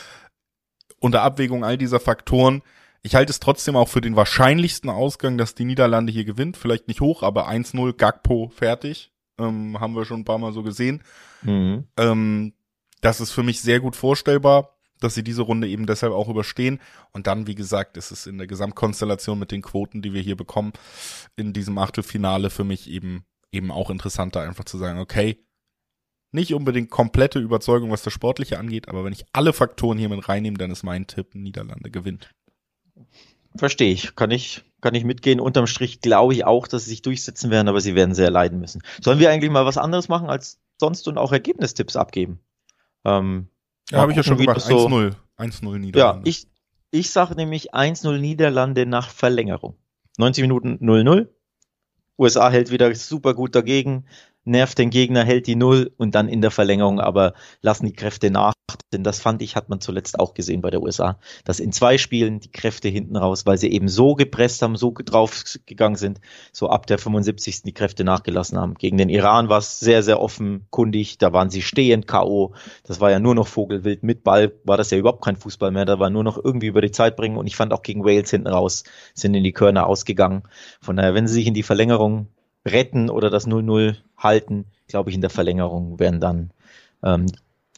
unter 0.99 1.21
Abwägung 1.21 1.63
all 1.63 1.77
dieser 1.77 1.99
Faktoren, 1.99 2.61
ich 3.03 3.15
halte 3.15 3.31
es 3.31 3.39
trotzdem 3.39 3.75
auch 3.75 3.87
für 3.87 4.01
den 4.01 4.15
wahrscheinlichsten 4.15 4.89
Ausgang, 4.89 5.37
dass 5.37 5.55
die 5.55 5.65
Niederlande 5.65 6.11
hier 6.11 6.25
gewinnt. 6.25 6.57
Vielleicht 6.57 6.87
nicht 6.87 6.99
hoch, 6.99 7.23
aber 7.23 7.47
1-0 7.49 7.93
Gagpo 7.93 8.51
fertig. 8.53 9.11
Ähm, 9.39 9.79
haben 9.79 9.95
wir 9.95 10.03
schon 10.03 10.21
ein 10.21 10.25
paar 10.25 10.39
Mal 10.39 10.51
so 10.51 10.63
gesehen. 10.63 11.03
Mhm. 11.43 11.85
Ähm, 11.95 12.53
das 13.01 13.21
ist 13.21 13.31
für 13.31 13.43
mich 13.43 13.61
sehr 13.61 13.79
gut 13.79 13.95
vorstellbar 13.95 14.77
dass 14.99 15.15
sie 15.15 15.23
diese 15.23 15.41
Runde 15.41 15.67
eben 15.67 15.85
deshalb 15.85 16.13
auch 16.13 16.29
überstehen. 16.29 16.79
Und 17.11 17.27
dann, 17.27 17.47
wie 17.47 17.55
gesagt, 17.55 17.97
ist 17.97 18.11
es 18.11 18.27
in 18.27 18.37
der 18.37 18.47
Gesamtkonstellation 18.47 19.37
mit 19.37 19.51
den 19.51 19.61
Quoten, 19.61 20.01
die 20.01 20.13
wir 20.13 20.21
hier 20.21 20.35
bekommen, 20.35 20.73
in 21.35 21.53
diesem 21.53 21.77
Achtelfinale 21.77 22.49
für 22.49 22.63
mich 22.63 22.89
eben, 22.89 23.25
eben 23.51 23.71
auch 23.71 23.89
interessanter, 23.89 24.41
einfach 24.41 24.65
zu 24.65 24.77
sagen, 24.77 24.99
okay, 24.99 25.43
nicht 26.31 26.53
unbedingt 26.53 26.89
komplette 26.89 27.39
Überzeugung, 27.39 27.91
was 27.91 28.03
das 28.03 28.13
Sportliche 28.13 28.59
angeht, 28.59 28.89
aber 28.89 29.03
wenn 29.03 29.13
ich 29.13 29.25
alle 29.33 29.53
Faktoren 29.53 29.97
hier 29.97 30.09
mit 30.09 30.27
reinnehme, 30.27 30.57
dann 30.57 30.71
ist 30.71 30.83
mein 30.83 31.07
Tipp, 31.07 31.33
Niederlande 31.33 31.89
gewinnt. 31.89 32.29
Verstehe 33.55 33.91
ich. 33.91 34.15
Kann 34.15 34.31
ich, 34.31 34.63
kann 34.81 34.95
ich 34.95 35.03
mitgehen. 35.03 35.39
Unterm 35.39 35.67
Strich 35.67 36.01
glaube 36.01 36.33
ich 36.33 36.45
auch, 36.45 36.67
dass 36.67 36.83
sie 36.83 36.91
sich 36.91 37.01
durchsetzen 37.01 37.49
werden, 37.49 37.67
aber 37.67 37.81
sie 37.81 37.95
werden 37.95 38.13
sehr 38.13 38.29
leiden 38.29 38.59
müssen. 38.59 38.81
Sollen 39.01 39.19
wir 39.19 39.31
eigentlich 39.31 39.51
mal 39.51 39.65
was 39.65 39.77
anderes 39.77 40.09
machen 40.09 40.29
als 40.29 40.59
sonst 40.79 41.07
und 41.07 41.17
auch 41.17 41.31
Ergebnistipps 41.31 41.95
abgeben? 41.95 42.39
Ähm, 43.05 43.47
ja, 43.89 43.99
habe 43.99 44.11
ich 44.11 44.17
ja 44.17 44.23
schon 44.23 44.37
gemacht. 44.37 44.59
1-0. 44.59 45.15
1-0 45.37 45.77
Niederlande. 45.77 45.97
Ja, 45.97 46.21
ich, 46.23 46.47
ich 46.91 47.09
sage 47.09 47.35
nämlich 47.35 47.73
1-0 47.73 48.17
Niederlande 48.17 48.85
nach 48.85 49.09
Verlängerung. 49.09 49.75
90 50.17 50.41
Minuten 50.41 50.77
0-0. 50.81 51.27
USA 52.19 52.49
hält 52.49 52.71
wieder 52.71 52.93
super 52.95 53.35
gut 53.35 53.55
dagegen 53.55 54.05
nervt 54.47 54.77
den 54.77 54.89
Gegner, 54.89 55.23
hält 55.23 55.47
die 55.47 55.55
Null 55.55 55.91
und 55.97 56.15
dann 56.15 56.27
in 56.27 56.41
der 56.41 56.51
Verlängerung 56.51 56.99
aber 56.99 57.33
lassen 57.61 57.85
die 57.85 57.93
Kräfte 57.93 58.31
nach. 58.31 58.53
Denn 58.91 59.03
das 59.03 59.19
fand 59.19 59.41
ich, 59.41 59.55
hat 59.55 59.69
man 59.69 59.79
zuletzt 59.79 60.19
auch 60.19 60.33
gesehen 60.33 60.61
bei 60.61 60.69
der 60.69 60.81
USA, 60.81 61.19
dass 61.45 61.59
in 61.59 61.71
zwei 61.71 61.97
Spielen 61.97 62.39
die 62.39 62.51
Kräfte 62.51 62.89
hinten 62.89 63.15
raus, 63.15 63.45
weil 63.45 63.57
sie 63.57 63.71
eben 63.71 63.87
so 63.87 64.15
gepresst 64.15 64.61
haben, 64.61 64.75
so 64.75 64.93
draufgegangen 64.93 65.97
sind, 65.97 66.19
so 66.51 66.69
ab 66.69 66.85
der 66.87 66.97
75. 66.97 67.63
die 67.63 67.73
Kräfte 67.73 68.03
nachgelassen 68.03 68.57
haben. 68.57 68.75
Gegen 68.75 68.97
den 68.97 69.09
Iran 69.09 69.49
war 69.49 69.59
es 69.59 69.79
sehr, 69.79 70.03
sehr 70.03 70.21
offenkundig. 70.21 71.17
Da 71.17 71.31
waren 71.31 71.49
sie 71.49 71.61
stehend 71.61 72.07
K.O. 72.07 72.53
Das 72.83 72.99
war 72.99 73.11
ja 73.11 73.19
nur 73.19 73.35
noch 73.35 73.47
Vogelwild. 73.47 74.03
Mit 74.03 74.23
Ball 74.23 74.53
war 74.63 74.77
das 74.77 74.91
ja 74.91 74.97
überhaupt 74.97 75.23
kein 75.23 75.37
Fußball 75.37 75.71
mehr. 75.71 75.85
Da 75.85 75.99
war 75.99 76.09
nur 76.09 76.23
noch 76.23 76.43
irgendwie 76.43 76.67
über 76.67 76.81
die 76.81 76.91
Zeit 76.91 77.15
bringen. 77.15 77.37
Und 77.37 77.47
ich 77.47 77.55
fand 77.55 77.73
auch 77.73 77.83
gegen 77.83 78.03
Wales 78.03 78.31
hinten 78.31 78.47
raus 78.47 78.83
sind 79.13 79.33
in 79.33 79.43
die 79.43 79.53
Körner 79.53 79.87
ausgegangen. 79.87 80.43
Von 80.81 80.97
daher, 80.97 81.13
wenn 81.13 81.27
sie 81.27 81.35
sich 81.35 81.47
in 81.47 81.53
die 81.53 81.63
Verlängerung 81.63 82.27
retten 82.67 83.09
oder 83.09 83.29
das 83.29 83.47
0-0 83.47 83.95
halten, 84.17 84.65
glaube 84.87 85.09
ich, 85.09 85.15
in 85.15 85.21
der 85.21 85.29
Verlängerung 85.29 85.99
werden 85.99 86.19
dann, 86.19 86.51
ähm, 87.03 87.27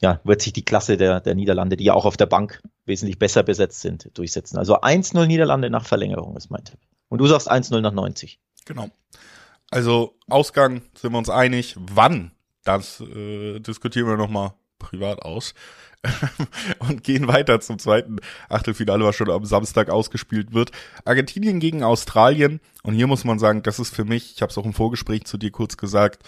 ja, 0.01 0.19
wird 0.23 0.41
sich 0.41 0.53
die 0.53 0.63
Klasse 0.63 0.97
der, 0.97 1.19
der 1.19 1.35
Niederlande, 1.35 1.77
die 1.77 1.85
ja 1.85 1.93
auch 1.93 2.05
auf 2.05 2.17
der 2.17 2.25
Bank 2.25 2.61
wesentlich 2.85 3.19
besser 3.19 3.43
besetzt 3.43 3.81
sind, 3.81 4.09
durchsetzen. 4.13 4.57
Also 4.57 4.81
1-0 4.81 5.25
Niederlande 5.25 5.69
nach 5.69 5.85
Verlängerung 5.85 6.37
ist 6.37 6.49
mein 6.49 6.63
Tipp. 6.63 6.79
Und 7.09 7.19
du 7.19 7.27
sagst 7.27 7.51
1-0 7.51 7.81
nach 7.81 7.91
90. 7.91 8.39
Genau. 8.65 8.89
Also 9.71 10.15
Ausgang 10.27 10.81
sind 10.95 11.11
wir 11.11 11.17
uns 11.17 11.29
einig. 11.29 11.75
Wann? 11.79 12.31
Das 12.63 13.01
äh, 13.01 13.59
diskutieren 13.59 14.07
wir 14.07 14.17
nochmal 14.17 14.53
privat 14.79 15.21
aus. 15.21 15.53
und 16.79 17.03
gehen 17.03 17.27
weiter 17.27 17.59
zum 17.59 17.77
zweiten 17.77 18.19
Achtelfinale, 18.47 19.03
was 19.03 19.17
schon 19.17 19.29
am 19.29 19.45
Samstag 19.45 19.89
ausgespielt 19.89 20.53
wird. 20.53 20.71
Argentinien 21.03 21.59
gegen 21.59 21.83
Australien. 21.83 22.61
Und 22.83 22.93
hier 22.93 23.07
muss 23.07 23.25
man 23.25 23.37
sagen, 23.37 23.63
das 23.63 23.79
ist 23.79 23.93
für 23.93 24.05
mich, 24.05 24.33
ich 24.35 24.41
habe 24.41 24.49
es 24.49 24.57
auch 24.57 24.65
im 24.65 24.73
Vorgespräch 24.73 25.25
zu 25.25 25.37
dir 25.37 25.51
kurz 25.51 25.75
gesagt, 25.75 26.23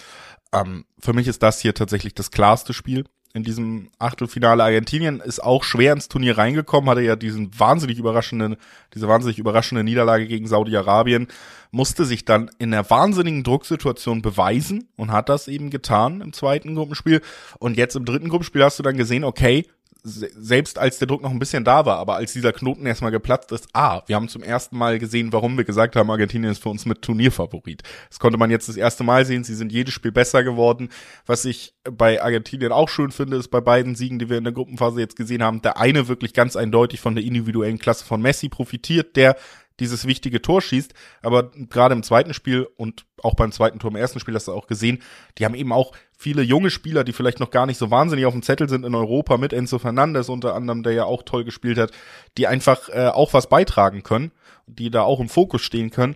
ähm, 0.52 0.86
für 1.00 1.14
mich 1.14 1.28
ist 1.28 1.42
das 1.42 1.62
hier 1.62 1.74
tatsächlich 1.74 2.14
das 2.14 2.32
klarste 2.32 2.74
Spiel 2.74 3.06
in 3.34 3.44
diesem 3.44 3.90
Achtelfinale. 4.00 4.64
Argentinien 4.64 5.20
ist 5.20 5.42
auch 5.42 5.64
schwer 5.64 5.94
ins 5.94 6.08
Turnier 6.08 6.38
reingekommen, 6.38 6.90
hatte 6.90 7.02
ja 7.02 7.16
diesen 7.16 7.58
wahnsinnig 7.58 7.98
überraschenden, 7.98 8.58
diese 8.94 9.08
wahnsinnig 9.08 9.40
überraschende 9.40 9.84
Niederlage 9.84 10.28
gegen 10.28 10.48
Saudi-Arabien, 10.48 11.28
musste 11.72 12.06
sich 12.06 12.26
dann 12.26 12.50
in 12.60 12.74
einer 12.74 12.90
wahnsinnigen 12.90 13.44
Drucksituation 13.44 14.22
beweisen 14.22 14.90
und 14.98 15.12
hat 15.12 15.30
das 15.30 15.48
eben 15.48 15.70
getan 15.70 16.22
im 16.22 16.34
zweiten 16.34 16.76
Gruppenspiel. 16.76 17.22
Und 17.60 17.78
jetzt 17.78 17.96
im 17.96 18.06
dritten 18.06 18.30
Gruppenspiel 18.30 18.64
hast 18.64 18.80
du 18.80 18.84
dann 18.84 18.98
gesehen, 18.98 19.24
okay, 19.24 19.66
selbst 20.04 20.80
als 20.80 20.98
der 20.98 21.08
Druck 21.08 21.22
noch 21.22 21.30
ein 21.30 21.40
bisschen 21.40 21.64
da 21.64 21.86
war, 21.86 21.98
aber 21.98 22.16
als 22.16 22.34
dieser 22.34 22.54
Knoten 22.54 22.86
erstmal 22.86 23.12
geplatzt 23.12 23.52
ist, 23.52 23.68
ah, 23.74 24.02
wir 24.08 24.16
haben 24.16 24.30
zum 24.30 24.42
ersten 24.42 24.78
Mal 24.78 24.98
gesehen, 24.98 25.32
warum 25.32 25.58
wir 25.58 25.64
gesagt 25.64 25.96
haben, 25.96 26.10
Argentinien 26.10 26.52
ist 26.52 26.64
für 26.64 26.70
uns 26.70 26.86
mit 26.86 27.02
Turnierfavorit. 27.02 27.84
Das 28.10 28.20
konnte 28.20 28.38
man 28.38 28.50
jetzt 28.50 28.68
das 28.68 28.78
erste 28.78 29.04
Mal 29.04 29.26
sehen, 29.26 29.44
sie 29.44 29.54
sind 29.54 29.72
jedes 29.72 29.94
Spiel 29.94 30.12
besser 30.12 30.44
geworden. 30.44 30.90
Was 31.26 31.46
ich 31.46 31.76
bei 31.84 32.22
Argentinien 32.22 32.72
auch 32.72 32.90
schön 32.90 33.12
finde, 33.12 33.38
ist 33.38 33.50
bei 33.50 33.62
beiden 33.62 33.96
Siegen, 33.96 34.18
die 34.18 34.30
wir 34.30 34.38
in 34.38 34.44
der 34.44 34.54
Gruppenphase 34.54 35.00
jetzt 35.00 35.16
gesehen 35.16 35.44
haben, 35.44 35.62
der 35.62 35.78
eine 35.78 36.08
wirklich 36.08 36.34
ganz 36.34 36.56
eindeutig 36.56 37.00
von 37.00 37.16
der 37.16 37.24
individuellen 37.24 37.78
Klasse 37.78 38.04
von 38.04 38.22
Messi 38.22 38.50
profitiert, 38.50 39.16
der 39.16 39.38
dieses 39.82 40.06
wichtige 40.06 40.42
Tor 40.42 40.62
schießt. 40.62 40.94
Aber 41.22 41.52
gerade 41.52 41.94
im 41.94 42.04
zweiten 42.04 42.34
Spiel 42.34 42.68
und 42.78 43.06
auch 43.22 43.36
beim 43.36 43.52
zweiten 43.52 43.80
Tor 43.80 43.92
im 43.92 43.98
ersten 43.98 44.20
Spiel 44.20 44.36
hast 44.36 44.48
du 44.48 44.54
auch 44.54 44.68
gesehen, 44.68 45.02
die 45.38 45.46
haben 45.46 45.56
eben 45.56 45.74
auch 45.74 45.94
viele 46.18 46.42
junge 46.42 46.70
Spieler, 46.70 47.04
die 47.04 47.14
vielleicht 47.14 47.40
noch 47.40 47.52
gar 47.52 47.66
nicht 47.66 47.78
so 47.78 47.92
wahnsinnig 47.92 48.26
auf 48.26 48.34
dem 48.34 48.44
Zettel 48.44 48.70
sind 48.70 48.86
in 48.86 48.96
Europa, 48.96 49.38
mit 49.38 49.52
Enzo 49.52 49.80
Fernandes 49.80 50.30
unter 50.30 50.56
anderem, 50.56 50.84
der 50.84 50.94
ja 50.94 51.04
auch 51.04 51.24
toll 51.24 51.44
gespielt 51.44 51.78
hat, 51.78 51.92
die 52.38 52.48
einfach 52.48 52.88
äh, 52.90 53.08
auch 53.08 53.34
was 53.34 53.50
beitragen 53.50 54.04
können, 54.04 54.32
die 54.68 54.92
da 54.92 55.02
auch 55.02 55.20
im 55.20 55.30
Fokus 55.30 55.62
stehen 55.62 55.90
können. 55.90 56.16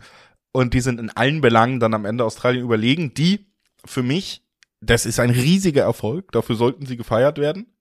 Und 0.52 0.74
die 0.74 0.82
sind 0.82 1.02
in 1.02 1.10
allen 1.10 1.42
Belangen 1.42 1.82
dann 1.82 1.94
am 1.94 2.06
Ende 2.06 2.24
Australien 2.24 2.64
überlegen, 2.64 3.14
die 3.14 3.48
für 3.84 4.04
mich, 4.04 4.44
das 4.80 5.06
ist 5.06 5.20
ein 5.20 5.32
riesiger 5.32 5.84
Erfolg, 5.84 6.32
dafür 6.32 6.56
sollten 6.56 6.86
sie 6.86 6.96
gefeiert 6.96 7.38
werden. 7.38 7.74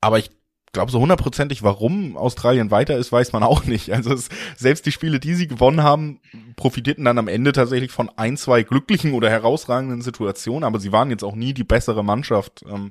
Aber 0.00 0.18
ich 0.18 0.30
glaube, 0.72 0.92
so 0.92 1.00
hundertprozentig, 1.00 1.62
warum 1.62 2.16
Australien 2.16 2.70
weiter 2.70 2.96
ist, 2.96 3.12
weiß 3.12 3.32
man 3.32 3.42
auch 3.42 3.64
nicht. 3.64 3.92
Also 3.92 4.12
es, 4.12 4.28
selbst 4.56 4.86
die 4.86 4.92
Spiele, 4.92 5.20
die 5.20 5.34
sie 5.34 5.48
gewonnen 5.48 5.82
haben, 5.82 6.20
profitierten 6.56 7.04
dann 7.04 7.18
am 7.18 7.28
Ende 7.28 7.52
tatsächlich 7.52 7.90
von 7.90 8.10
ein, 8.16 8.36
zwei 8.36 8.62
glücklichen 8.62 9.14
oder 9.14 9.30
herausragenden 9.30 10.02
Situationen, 10.02 10.64
aber 10.64 10.78
sie 10.78 10.92
waren 10.92 11.10
jetzt 11.10 11.24
auch 11.24 11.34
nie 11.34 11.54
die 11.54 11.64
bessere 11.64 12.04
Mannschaft. 12.04 12.64
Ähm, 12.68 12.90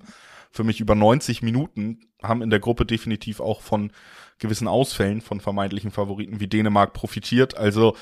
für 0.51 0.63
mich 0.63 0.79
über 0.79 0.95
90 0.95 1.41
Minuten 1.41 2.00
haben 2.24 2.41
in 2.41 2.50
der 2.50 2.59
Gruppe 2.59 2.86
definitiv 2.86 3.39
auch 3.39 3.62
von 3.62 3.91
gewissen 4.39 4.67
Ausfällen 4.67 5.21
von 5.21 5.41
vermeintlichen 5.41 5.91
Favoriten 5.91 6.39
wie 6.39 6.48
Dänemark 6.48 6.93
profitiert. 6.93 7.55
Also 7.55 7.95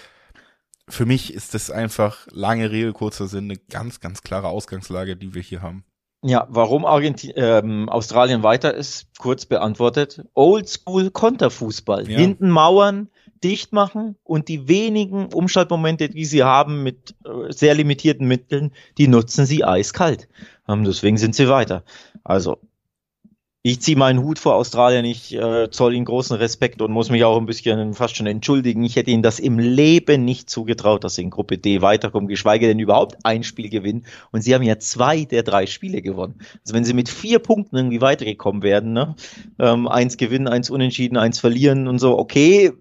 für 0.88 1.06
mich 1.06 1.34
ist 1.34 1.54
das 1.54 1.70
einfach 1.70 2.28
lange 2.32 2.72
Rede, 2.72 2.94
kurzer 2.94 3.28
Sinn, 3.28 3.46
eine 3.46 3.58
ganz, 3.58 4.00
ganz 4.00 4.22
klare 4.22 4.48
Ausgangslage, 4.48 5.18
die 5.18 5.34
wir 5.34 5.42
hier 5.42 5.62
haben. 5.62 5.84
Ja, 6.24 6.48
warum 6.50 6.86
Argentin 6.86 7.34
ähm, 7.36 7.90
Australien 7.90 8.42
weiter 8.42 8.74
ist, 8.74 9.08
kurz 9.20 9.46
beantwortet. 9.46 10.26
Oldschool 10.34 11.12
Konterfußball. 11.12 12.10
Ja. 12.10 12.18
Hinten 12.18 12.50
Mauern, 12.50 13.10
dicht 13.44 13.72
machen 13.72 14.16
und 14.24 14.48
die 14.48 14.68
wenigen 14.68 15.32
Umschaltmomente, 15.32 16.10
die 16.10 16.26
sie 16.26 16.44
haben 16.44 16.82
mit 16.82 17.16
äh, 17.24 17.52
sehr 17.52 17.76
limitierten 17.76 18.28
Mitteln, 18.28 18.72
die 18.98 19.08
nutzen 19.08 19.46
sie 19.46 19.64
eiskalt. 19.64 20.28
Ähm, 20.68 20.84
deswegen 20.84 21.18
sind 21.18 21.36
sie 21.36 21.50
weiter. 21.50 21.84
Also 22.24 22.58
ich 23.70 23.82
ziehe 23.82 23.98
meinen 23.98 24.24
Hut 24.24 24.40
vor 24.40 24.56
Australien, 24.56 25.04
ich 25.04 25.36
äh, 25.36 25.70
zoll 25.70 25.94
ihnen 25.94 26.06
großen 26.06 26.38
Respekt 26.38 26.82
und 26.82 26.92
muss 26.92 27.10
mich 27.10 27.26
auch 27.26 27.38
ein 27.38 27.46
bisschen 27.46 27.94
fast 27.94 28.16
schon 28.16 28.26
entschuldigen. 28.26 28.84
Ich 28.86 28.96
hätte 28.96 29.12
ihnen 29.12 29.24
das 29.24 29.40
im 29.40 29.60
Leben 29.60 30.24
nicht 30.24 30.50
zugetraut, 30.50 31.04
dass 31.04 31.16
sie 31.16 31.24
in 31.24 31.32
Gruppe 31.32 31.58
D 31.58 31.82
weiterkommen, 31.82 32.30
geschweige 32.30 32.68
denn 32.68 32.80
überhaupt 32.80 33.18
ein 33.24 33.44
Spiel 33.44 33.70
gewinnen. 33.70 34.06
Und 34.32 34.42
sie 34.42 34.56
haben 34.56 34.64
ja 34.64 34.80
zwei 34.80 35.26
der 35.26 35.44
drei 35.44 35.66
Spiele 35.66 36.02
gewonnen. 36.02 36.36
Also 36.62 36.76
wenn 36.76 36.86
sie 36.86 36.94
mit 36.94 37.10
vier 37.10 37.40
Punkten 37.40 37.76
irgendwie 37.76 38.00
weitergekommen 38.00 38.64
werden, 38.64 38.94
ne? 38.94 39.16
ähm, 39.60 39.88
eins 39.90 40.16
gewinnen, 40.16 40.48
eins 40.48 40.70
unentschieden, 40.70 41.18
eins 41.18 41.40
verlieren 41.40 41.90
und 41.90 42.00
so, 42.00 42.18
okay, 42.18 42.72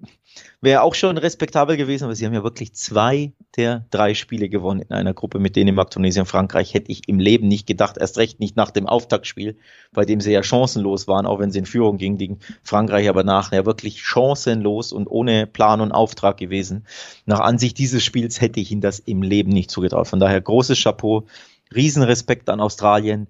Wäre 0.63 0.83
auch 0.83 0.95
schon 0.95 1.19
respektabel 1.19 1.77
gewesen, 1.77 2.05
aber 2.05 2.15
sie 2.15 2.25
haben 2.25 2.33
ja 2.33 2.43
wirklich 2.43 2.75
zwei 2.75 3.33
der 3.57 3.85
drei 3.91 4.15
Spiele 4.15 4.49
gewonnen 4.49 4.81
in 4.81 4.93
einer 4.93 5.13
Gruppe 5.13 5.39
mit 5.39 5.55
Dänemark, 5.55 5.91
Tunesien, 5.91 6.25
Frankreich. 6.25 6.73
Hätte 6.73 6.91
ich 6.91 7.09
im 7.09 7.19
Leben 7.19 7.47
nicht 7.47 7.67
gedacht, 7.67 7.99
erst 7.99 8.17
recht 8.17 8.41
nicht 8.41 8.57
nach 8.57 8.71
dem 8.71 8.87
Auftaktspiel, 8.87 9.59
bei 9.93 10.07
dem 10.07 10.21
sie 10.21 10.33
ja 10.33 10.43
chancenlos 10.43 11.07
waren, 11.09 11.27
auch 11.27 11.39
wenn 11.39 11.51
sie 11.51 11.59
in 11.59 11.67
Führung 11.67 11.99
gingen 11.99 12.17
gegen 12.17 12.39
Frankreich, 12.63 13.09
aber 13.09 13.23
nachher 13.23 13.67
wirklich 13.67 14.03
chancenlos 14.03 14.93
und 14.93 15.09
ohne 15.09 15.47
Plan 15.47 15.83
und 15.83 15.93
Auftrag 15.93 16.39
gewesen. 16.39 16.87
Nach 17.27 17.41
Ansicht 17.41 17.79
dieses 17.79 18.03
Spiels 18.03 18.41
hätte 18.41 18.59
ich 18.59 18.71
ihnen 18.71 18.81
das 18.81 18.99
im 18.99 19.23
Leben 19.23 19.51
nicht 19.51 19.71
zugetraut. 19.71 20.09
Von 20.09 20.21
daher 20.21 20.41
großes 20.41 20.83
Chapeau, 20.83 21.27
Riesenrespekt 21.75 22.49
an 22.49 22.61
Australien. 22.61 23.27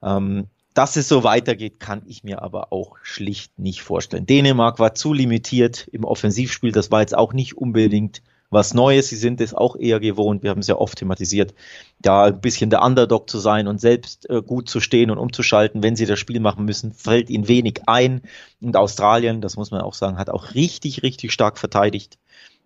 Ähm, 0.00 0.46
dass 0.78 0.94
es 0.94 1.08
so 1.08 1.24
weitergeht, 1.24 1.80
kann 1.80 2.02
ich 2.06 2.22
mir 2.22 2.40
aber 2.40 2.72
auch 2.72 2.98
schlicht 3.02 3.58
nicht 3.58 3.82
vorstellen. 3.82 4.26
Dänemark 4.26 4.78
war 4.78 4.94
zu 4.94 5.12
limitiert 5.12 5.88
im 5.90 6.04
Offensivspiel. 6.04 6.70
Das 6.70 6.92
war 6.92 7.00
jetzt 7.00 7.16
auch 7.16 7.32
nicht 7.32 7.58
unbedingt 7.58 8.22
was 8.48 8.74
Neues. 8.74 9.08
Sie 9.08 9.16
sind 9.16 9.40
es 9.40 9.54
auch 9.54 9.74
eher 9.74 9.98
gewohnt. 9.98 10.44
Wir 10.44 10.50
haben 10.50 10.60
es 10.60 10.68
ja 10.68 10.76
oft 10.76 10.96
thematisiert, 10.96 11.52
da 11.98 12.26
ein 12.26 12.40
bisschen 12.40 12.70
der 12.70 12.84
Underdog 12.84 13.28
zu 13.28 13.40
sein 13.40 13.66
und 13.66 13.80
selbst 13.80 14.30
äh, 14.30 14.40
gut 14.40 14.68
zu 14.68 14.78
stehen 14.78 15.10
und 15.10 15.18
umzuschalten, 15.18 15.82
wenn 15.82 15.96
sie 15.96 16.06
das 16.06 16.20
Spiel 16.20 16.38
machen 16.38 16.64
müssen, 16.64 16.92
fällt 16.92 17.28
ihnen 17.28 17.48
wenig 17.48 17.80
ein. 17.88 18.22
Und 18.60 18.76
Australien, 18.76 19.40
das 19.40 19.56
muss 19.56 19.72
man 19.72 19.80
auch 19.80 19.94
sagen, 19.94 20.16
hat 20.16 20.30
auch 20.30 20.54
richtig, 20.54 21.02
richtig 21.02 21.32
stark 21.32 21.58
verteidigt. 21.58 22.20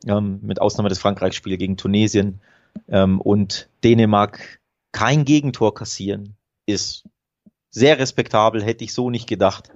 ähm, 0.06 0.38
mit 0.42 0.60
Ausnahme 0.60 0.90
des 0.90 0.98
Frankreich-Spiels 0.98 1.58
gegen 1.58 1.78
Tunesien 1.78 2.42
ähm, 2.90 3.22
und 3.22 3.70
Dänemark 3.82 4.60
kein 4.92 5.24
Gegentor 5.24 5.72
kassieren, 5.72 6.36
ist 6.66 7.04
sehr 7.72 7.98
respektabel, 7.98 8.62
hätte 8.62 8.84
ich 8.84 8.94
so 8.94 9.10
nicht 9.10 9.28
gedacht. 9.28 9.70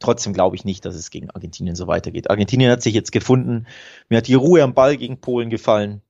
Trotzdem 0.00 0.34
glaube 0.34 0.56
ich 0.56 0.64
nicht, 0.64 0.84
dass 0.84 0.96
es 0.96 1.10
gegen 1.10 1.30
Argentinien 1.30 1.76
so 1.76 1.86
weitergeht. 1.86 2.28
Argentinien 2.28 2.70
hat 2.70 2.82
sich 2.82 2.92
jetzt 2.92 3.12
gefunden. 3.12 3.66
Mir 4.08 4.18
hat 4.18 4.26
die 4.26 4.34
Ruhe 4.34 4.62
am 4.62 4.74
Ball 4.74 4.96
gegen 4.96 5.20
Polen 5.20 5.48
gefallen. 5.48 6.02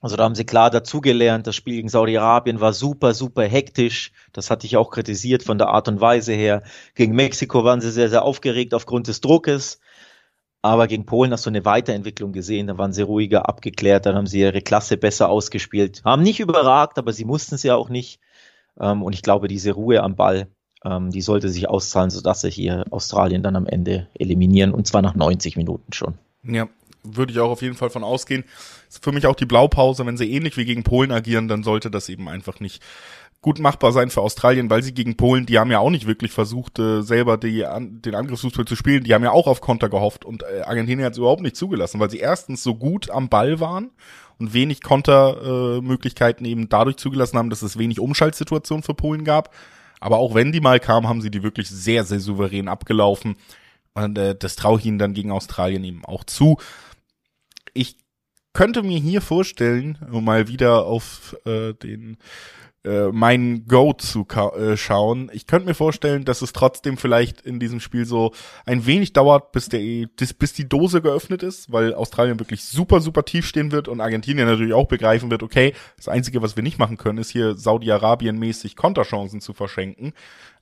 Also 0.00 0.16
da 0.16 0.24
haben 0.24 0.34
sie 0.34 0.44
klar 0.44 0.70
dazugelernt. 0.70 1.46
Das 1.46 1.54
Spiel 1.54 1.76
gegen 1.76 1.88
Saudi-Arabien 1.88 2.60
war 2.60 2.72
super, 2.72 3.12
super 3.12 3.44
hektisch. 3.44 4.12
Das 4.32 4.50
hatte 4.50 4.66
ich 4.66 4.76
auch 4.78 4.90
kritisiert 4.90 5.42
von 5.42 5.58
der 5.58 5.68
Art 5.68 5.88
und 5.88 6.00
Weise 6.00 6.32
her. 6.32 6.62
Gegen 6.94 7.14
Mexiko 7.14 7.64
waren 7.64 7.80
sie 7.80 7.90
sehr, 7.90 8.08
sehr 8.08 8.22
aufgeregt 8.22 8.72
aufgrund 8.72 9.08
des 9.08 9.20
Druckes. 9.20 9.80
Aber 10.62 10.86
gegen 10.86 11.06
Polen 11.06 11.32
hast 11.32 11.46
du 11.46 11.50
eine 11.50 11.64
Weiterentwicklung 11.64 12.32
gesehen. 12.32 12.66
Da 12.66 12.78
waren 12.78 12.92
sie 12.92 13.02
ruhiger, 13.02 13.48
abgeklärt. 13.48 14.06
Dann 14.06 14.16
haben 14.16 14.26
sie 14.26 14.40
ihre 14.40 14.62
Klasse 14.62 14.96
besser 14.96 15.28
ausgespielt. 15.28 16.02
Haben 16.04 16.22
nicht 16.22 16.40
überragt, 16.40 16.98
aber 16.98 17.12
sie 17.12 17.24
mussten 17.24 17.54
es 17.54 17.62
ja 17.62 17.76
auch 17.76 17.90
nicht. 17.90 18.20
Ähm, 18.80 19.02
und 19.02 19.14
ich 19.14 19.22
glaube, 19.22 19.48
diese 19.48 19.72
Ruhe 19.72 20.02
am 20.02 20.16
Ball, 20.16 20.48
ähm, 20.84 21.10
die 21.10 21.22
sollte 21.22 21.48
sich 21.48 21.68
auszahlen, 21.68 22.10
sodass 22.10 22.40
sie 22.40 22.50
hier 22.50 22.84
Australien 22.90 23.42
dann 23.42 23.56
am 23.56 23.66
Ende 23.66 24.08
eliminieren 24.14 24.72
und 24.72 24.86
zwar 24.86 25.02
nach 25.02 25.14
90 25.14 25.56
Minuten 25.56 25.92
schon. 25.92 26.14
Ja, 26.42 26.68
würde 27.02 27.32
ich 27.32 27.38
auch 27.38 27.50
auf 27.50 27.62
jeden 27.62 27.76
Fall 27.76 27.90
von 27.90 28.04
ausgehen. 28.04 28.44
Ist 28.88 29.02
für 29.02 29.12
mich 29.12 29.26
auch 29.26 29.36
die 29.36 29.46
Blaupause, 29.46 30.06
wenn 30.06 30.16
sie 30.16 30.30
ähnlich 30.30 30.56
wie 30.56 30.64
gegen 30.64 30.84
Polen 30.84 31.12
agieren, 31.12 31.48
dann 31.48 31.62
sollte 31.62 31.90
das 31.90 32.08
eben 32.08 32.28
einfach 32.28 32.60
nicht 32.60 32.82
gut 33.42 33.60
machbar 33.60 33.92
sein 33.92 34.10
für 34.10 34.22
Australien, 34.22 34.70
weil 34.70 34.82
sie 34.82 34.92
gegen 34.92 35.16
Polen, 35.16 35.46
die 35.46 35.58
haben 35.58 35.70
ja 35.70 35.78
auch 35.78 35.90
nicht 35.90 36.06
wirklich 36.06 36.32
versucht, 36.32 36.78
äh, 36.78 37.02
selber 37.02 37.36
die, 37.36 37.64
an, 37.64 38.02
den 38.02 38.14
Angriffsfußball 38.14 38.64
zu 38.64 38.74
spielen. 38.74 39.04
Die 39.04 39.14
haben 39.14 39.22
ja 39.22 39.30
auch 39.30 39.46
auf 39.46 39.60
Konter 39.60 39.88
gehofft 39.88 40.24
und 40.24 40.42
äh, 40.42 40.62
Argentinien 40.62 41.04
hat 41.04 41.12
es 41.12 41.18
überhaupt 41.18 41.42
nicht 41.42 41.54
zugelassen, 41.54 42.00
weil 42.00 42.10
sie 42.10 42.18
erstens 42.18 42.62
so 42.62 42.74
gut 42.74 43.10
am 43.10 43.28
Ball 43.28 43.60
waren 43.60 43.90
und 44.38 44.52
wenig 44.52 44.82
Kontermöglichkeiten 44.82 46.44
äh, 46.46 46.50
eben 46.50 46.68
dadurch 46.68 46.96
zugelassen 46.96 47.38
haben, 47.38 47.50
dass 47.50 47.62
es 47.62 47.78
wenig 47.78 48.00
Umschaltsituationen 48.00 48.82
für 48.82 48.94
Polen 48.94 49.24
gab. 49.24 49.54
Aber 50.00 50.18
auch 50.18 50.34
wenn 50.34 50.52
die 50.52 50.60
mal 50.60 50.80
kamen, 50.80 51.08
haben 51.08 51.22
sie 51.22 51.30
die 51.30 51.42
wirklich 51.42 51.68
sehr, 51.68 52.04
sehr 52.04 52.20
souverän 52.20 52.68
abgelaufen. 52.68 53.36
Und 53.94 54.18
äh, 54.18 54.34
das 54.34 54.56
traue 54.56 54.78
ich 54.78 54.86
ihnen 54.86 54.98
dann 54.98 55.14
gegen 55.14 55.30
Australien 55.30 55.84
eben 55.84 56.04
auch 56.04 56.24
zu. 56.24 56.58
Ich 57.72 57.96
könnte 58.52 58.82
mir 58.82 58.98
hier 58.98 59.20
vorstellen, 59.20 59.98
um 60.10 60.24
mal 60.24 60.48
wieder 60.48 60.86
auf 60.86 61.36
äh, 61.46 61.72
den 61.72 62.18
äh, 62.86 63.10
mein 63.12 63.66
Go 63.66 63.92
zu 63.92 64.26
äh, 64.28 64.76
schauen. 64.76 65.30
Ich 65.32 65.46
könnte 65.46 65.66
mir 65.66 65.74
vorstellen, 65.74 66.24
dass 66.24 66.40
es 66.40 66.52
trotzdem 66.52 66.96
vielleicht 66.96 67.40
in 67.40 67.58
diesem 67.58 67.80
Spiel 67.80 68.06
so 68.06 68.32
ein 68.64 68.86
wenig 68.86 69.12
dauert, 69.12 69.52
bis 69.52 69.68
der 69.68 70.06
bis 70.38 70.52
die 70.52 70.68
Dose 70.68 71.02
geöffnet 71.02 71.42
ist, 71.42 71.72
weil 71.72 71.94
Australien 71.94 72.38
wirklich 72.38 72.64
super 72.64 73.00
super 73.00 73.24
tief 73.24 73.46
stehen 73.46 73.72
wird 73.72 73.88
und 73.88 74.00
Argentinien 74.00 74.46
natürlich 74.46 74.74
auch 74.74 74.88
begreifen 74.88 75.30
wird, 75.30 75.42
okay, 75.42 75.74
das 75.96 76.08
einzige, 76.08 76.42
was 76.42 76.56
wir 76.56 76.62
nicht 76.62 76.78
machen 76.78 76.96
können, 76.96 77.18
ist 77.18 77.30
hier 77.30 77.56
Saudi-Arabien 77.56 78.38
mäßig 78.38 78.76
Konterchancen 78.76 79.40
zu 79.40 79.52
verschenken. 79.52 80.12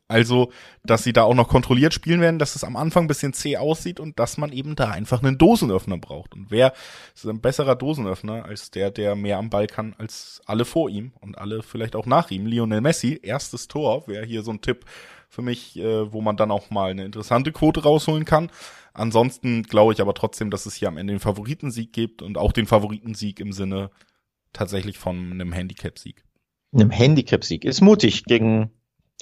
Also, 0.07 0.53
dass 0.85 1.03
sie 1.03 1.15
da 1.15 1.23
auch 1.23 1.35
noch 1.35 1.49
kontrolliert 1.49 1.95
spielen 1.95 2.21
werden, 2.21 2.39
dass 2.39 2.57
es 2.57 2.65
am 2.65 2.77
Anfang 2.77 3.05
ein 3.05 3.09
bisschen 3.09 3.33
zäh 3.33 3.57
aussieht 3.57 4.01
und 4.01 4.19
dass 4.19 4.37
man 4.37 4.53
eben 4.53 4.77
da 4.77 4.91
einfach 4.91 5.23
einen 5.23 5.39
Dosenöffner 5.39 5.97
braucht. 5.97 6.35
Und 6.35 6.51
wer 6.51 6.75
ist 7.15 7.25
ein 7.27 7.41
besserer 7.41 7.75
Dosenöffner 7.75 8.45
als 8.45 8.71
der, 8.71 8.91
der 8.91 9.17
mehr 9.17 9.39
am 9.39 9.49
Ball 9.49 9.67
kann 9.67 9.95
als 9.97 10.43
alle 10.45 10.67
vor 10.67 10.91
ihm 10.91 11.13
und 11.21 11.39
alle 11.39 11.63
vielleicht 11.63 11.97
auch 11.97 12.05
nach 12.05 12.31
ihm? 12.31 12.45
Lionel 12.45 12.83
Messi, 12.83 13.19
erstes 13.23 13.67
Tor, 13.67 14.07
wäre 14.07 14.27
hier 14.27 14.43
so 14.43 14.51
ein 14.51 14.61
Tipp 14.61 14.85
für 15.31 15.41
mich, 15.41 15.79
äh, 15.79 16.13
wo 16.13 16.21
man 16.21 16.37
dann 16.37 16.51
auch 16.51 16.69
mal 16.69 16.91
eine 16.91 17.07
interessante 17.07 17.51
Quote 17.51 17.83
rausholen 17.83 18.27
kann. 18.27 18.51
Ansonsten 18.93 19.63
glaube 19.63 19.95
ich 19.95 20.03
aber 20.03 20.13
trotzdem, 20.13 20.51
dass 20.51 20.67
es 20.67 20.75
hier 20.75 20.89
am 20.89 20.99
Ende 20.99 21.15
den 21.15 21.21
Favoritensieg 21.21 21.93
gibt 21.95 22.21
und 22.21 22.37
auch 22.37 22.53
den 22.53 22.67
Favoritensieg 22.67 23.41
im 23.41 23.53
Sinne 23.53 23.91
tatsächlich 24.53 24.99
von 24.99 25.33
einem 25.33 25.53
Handicap-Sieg. 25.53 26.25
Einem 26.73 26.91
Handicap-Sieg. 26.91 27.65
Ist 27.65 27.81
mutig 27.81 28.25
gegen 28.25 28.71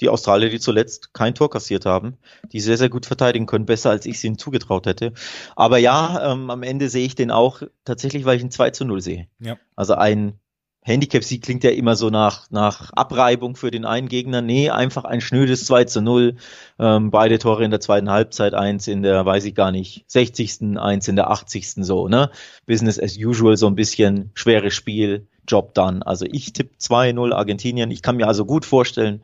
die 0.01 0.09
Australier, 0.09 0.49
die 0.49 0.59
zuletzt 0.59 1.13
kein 1.13 1.35
Tor 1.35 1.49
kassiert 1.49 1.85
haben, 1.85 2.17
die 2.51 2.59
sehr, 2.59 2.77
sehr 2.77 2.89
gut 2.89 3.05
verteidigen 3.05 3.45
können, 3.45 3.65
besser 3.65 3.91
als 3.91 4.05
ich 4.05 4.15
es 4.15 4.23
ihnen 4.23 4.37
zugetraut 4.37 4.85
hätte. 4.85 5.13
Aber 5.55 5.77
ja, 5.77 6.31
ähm, 6.31 6.49
am 6.49 6.63
Ende 6.63 6.89
sehe 6.89 7.05
ich 7.05 7.15
den 7.15 7.31
auch 7.31 7.61
tatsächlich, 7.85 8.25
weil 8.25 8.37
ich 8.37 8.43
ein 8.43 8.51
2 8.51 8.71
zu 8.71 8.85
0 8.85 9.01
sehe. 9.01 9.27
Ja. 9.39 9.57
Also 9.75 9.93
ein 9.93 10.39
Handicap-Sieg 10.85 11.41
klingt 11.41 11.63
ja 11.63 11.71
immer 11.71 11.95
so 11.95 12.09
nach, 12.09 12.49
nach 12.51 12.91
Abreibung 12.91 13.55
für 13.55 13.71
den 13.71 13.85
einen 13.85 14.09
Gegner. 14.09 14.41
Nee, 14.41 14.69
einfach 14.69 15.05
ein 15.05 15.21
schnödes 15.21 15.65
2 15.65 15.85
zu 15.85 16.01
0. 16.01 16.35
Ähm, 16.77 17.09
beide 17.09 17.39
Tore 17.39 17.63
in 17.63 17.71
der 17.71 17.79
zweiten 17.79 18.09
Halbzeit, 18.09 18.53
eins 18.53 18.87
in 18.87 19.01
der, 19.01 19.25
weiß 19.25 19.45
ich 19.45 19.55
gar 19.55 19.71
nicht, 19.71 20.03
60. 20.07 20.77
eins 20.77 21.07
in 21.07 21.15
der 21.15 21.29
80. 21.29 21.75
so, 21.85 22.09
ne? 22.09 22.31
Business 22.65 22.99
as 22.99 23.17
usual, 23.17 23.55
so 23.55 23.67
ein 23.67 23.75
bisschen 23.75 24.31
schweres 24.33 24.73
Spiel, 24.73 25.27
Job 25.47 25.73
dann. 25.73 26.03
Also 26.03 26.25
ich 26.29 26.51
tippe 26.51 26.75
2-0 26.79 27.33
Argentinien. 27.33 27.89
Ich 27.91 28.01
kann 28.01 28.17
mir 28.17 28.27
also 28.27 28.45
gut 28.45 28.65
vorstellen, 28.65 29.21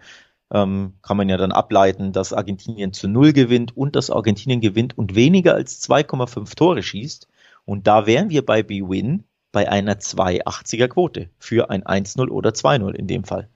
ähm, 0.51 0.93
kann 1.01 1.17
man 1.17 1.29
ja 1.29 1.38
dann 1.38 1.51
ableiten, 1.51 2.12
dass 2.12 2.33
Argentinien 2.33 2.93
zu 2.93 3.07
Null 3.07 3.33
gewinnt 3.33 3.75
und 3.77 3.95
dass 3.95 4.09
Argentinien 4.09 4.62
gewinnt 4.62 4.97
und 4.97 5.15
weniger 5.15 5.53
als 5.53 5.88
2,5 5.88 6.55
Tore 6.55 6.83
schießt. 6.83 7.27
Und 7.65 7.88
da 7.88 8.05
wären 8.07 8.29
wir 8.29 8.45
bei 8.45 8.63
B-Win 8.63 9.25
bei 9.51 9.69
einer 9.69 9.95
2,80er 9.95 10.88
Quote 10.88 11.29
für 11.39 11.69
ein 11.69 11.83
1-0 11.83 12.29
oder 12.29 12.51
2-0 12.51 12.93
in 12.93 13.07
dem 13.07 13.23
Fall. 13.23 13.49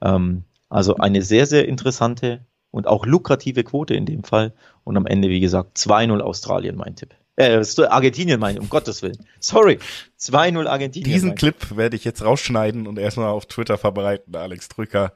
Ähm, 0.00 0.44
also 0.68 0.96
eine 0.96 1.22
sehr, 1.22 1.46
sehr 1.46 1.68
interessante 1.68 2.44
und 2.70 2.86
auch 2.86 3.06
lukrative 3.06 3.64
Quote 3.64 3.94
in 3.94 4.06
dem 4.06 4.24
Fall. 4.24 4.52
Und 4.84 4.96
am 4.96 5.06
Ende, 5.06 5.28
wie 5.28 5.40
gesagt, 5.40 5.78
2-0 5.78 6.20
Australien, 6.20 6.76
mein 6.76 6.96
Tipp. 6.96 7.14
Äh, 7.36 7.62
Argentinien 7.88 8.40
meine, 8.40 8.60
um 8.60 8.68
Gottes 8.68 9.02
Willen. 9.02 9.18
Sorry. 9.40 9.78
2-0 10.18 10.66
Argentinien. 10.66 11.12
Diesen 11.12 11.34
Clip 11.34 11.76
werde 11.76 11.96
ich 11.96 12.04
jetzt 12.04 12.24
rausschneiden 12.24 12.86
und 12.86 12.98
erstmal 12.98 13.28
auf 13.28 13.46
Twitter 13.46 13.78
verbreiten, 13.78 14.34
Alex 14.34 14.68
Drücker 14.68 15.12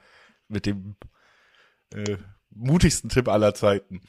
mit 0.48 0.66
dem 0.66 0.96
äh, 1.94 2.16
mutigsten 2.54 3.10
Tipp 3.10 3.28
aller 3.28 3.54
Zeiten. 3.54 4.00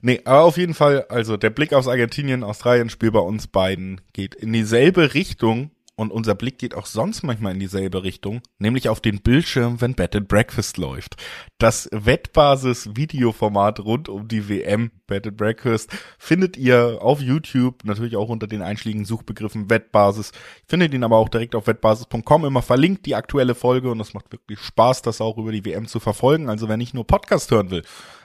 Nee, 0.00 0.20
aber 0.24 0.42
auf 0.42 0.56
jeden 0.56 0.74
Fall, 0.74 1.06
also 1.08 1.36
der 1.36 1.50
Blick 1.50 1.72
aufs 1.72 1.88
Argentinien-Australien-Spiel 1.88 3.10
bei 3.10 3.20
uns 3.20 3.46
beiden 3.46 4.00
geht 4.12 4.34
in 4.34 4.52
dieselbe 4.52 5.14
Richtung 5.14 5.70
und 5.96 6.10
unser 6.10 6.34
Blick 6.34 6.58
geht 6.58 6.74
auch 6.74 6.86
sonst 6.86 7.22
manchmal 7.22 7.52
in 7.52 7.60
dieselbe 7.60 8.02
Richtung, 8.02 8.40
nämlich 8.58 8.88
auf 8.88 9.00
den 9.00 9.22
Bildschirm, 9.22 9.80
wenn 9.80 9.94
Bed 9.94 10.16
and 10.16 10.28
Breakfast 10.28 10.76
läuft. 10.76 11.16
Das 11.58 11.88
Wettbasis-Videoformat 11.92 13.80
rund 13.80 14.08
um 14.08 14.26
die 14.26 14.48
WM 14.48 14.90
Bed 15.06 15.26
and 15.26 15.36
Breakfast 15.36 15.90
findet 16.18 16.56
ihr 16.56 16.98
auf 17.00 17.20
YouTube, 17.20 17.84
natürlich 17.84 18.16
auch 18.16 18.28
unter 18.28 18.46
den 18.46 18.62
einschlägigen 18.62 19.04
Suchbegriffen 19.04 19.70
Wettbasis. 19.70 20.32
Findet 20.66 20.94
ihn 20.94 21.04
aber 21.04 21.16
auch 21.16 21.28
direkt 21.28 21.54
auf 21.54 21.66
wettbasis.com 21.66 22.44
immer 22.44 22.62
verlinkt, 22.62 23.06
die 23.06 23.14
aktuelle 23.14 23.54
Folge 23.54 23.90
und 23.90 24.00
es 24.00 24.14
macht 24.14 24.32
wirklich 24.32 24.58
Spaß, 24.58 25.02
das 25.02 25.20
auch 25.20 25.38
über 25.38 25.52
die 25.52 25.64
WM 25.64 25.86
zu 25.86 26.00
verfolgen. 26.00 26.48
Also 26.48 26.68
wer 26.68 26.76
nicht 26.76 26.94
nur 26.94 27.06
Podcast 27.06 27.50
hören 27.50 27.70
will, 27.70 27.82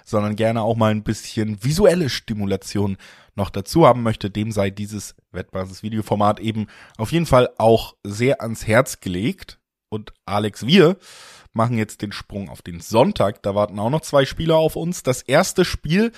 sondern 0.09 0.35
gerne 0.35 0.61
auch 0.61 0.75
mal 0.75 0.91
ein 0.91 1.03
bisschen 1.03 1.63
visuelle 1.63 2.09
Stimulation 2.09 2.97
noch 3.35 3.49
dazu 3.49 3.85
haben 3.85 4.03
möchte, 4.03 4.29
dem 4.29 4.51
sei 4.51 4.69
dieses 4.69 5.15
Wettbasis-Videoformat 5.31 6.39
eben 6.39 6.67
auf 6.97 7.11
jeden 7.11 7.25
Fall 7.25 7.49
auch 7.57 7.95
sehr 8.03 8.41
ans 8.41 8.67
Herz 8.67 8.99
gelegt. 8.99 9.59
Und 9.89 10.13
Alex, 10.25 10.65
wir 10.65 10.97
machen 11.53 11.77
jetzt 11.77 12.01
den 12.01 12.11
Sprung 12.11 12.49
auf 12.49 12.61
den 12.61 12.79
Sonntag. 12.79 13.41
Da 13.43 13.55
warten 13.55 13.79
auch 13.79 13.89
noch 13.89 14.01
zwei 14.01 14.25
Spieler 14.25 14.57
auf 14.57 14.75
uns. 14.75 15.03
Das 15.03 15.21
erste 15.21 15.65
Spiel 15.65 16.11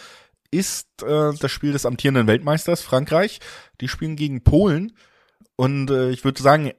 ist 0.52 1.04
äh, 1.04 1.32
das 1.40 1.52
Spiel 1.52 1.72
des 1.72 1.86
amtierenden 1.86 2.28
Weltmeisters 2.28 2.82
Frankreich. 2.82 3.40
Die 3.80 3.88
spielen 3.88 4.16
gegen 4.16 4.44
Polen. 4.44 4.98
Und 5.56 5.90
äh, 5.90 6.10
ich 6.10 6.26
würde 6.26 6.42
sagen, 6.42 6.72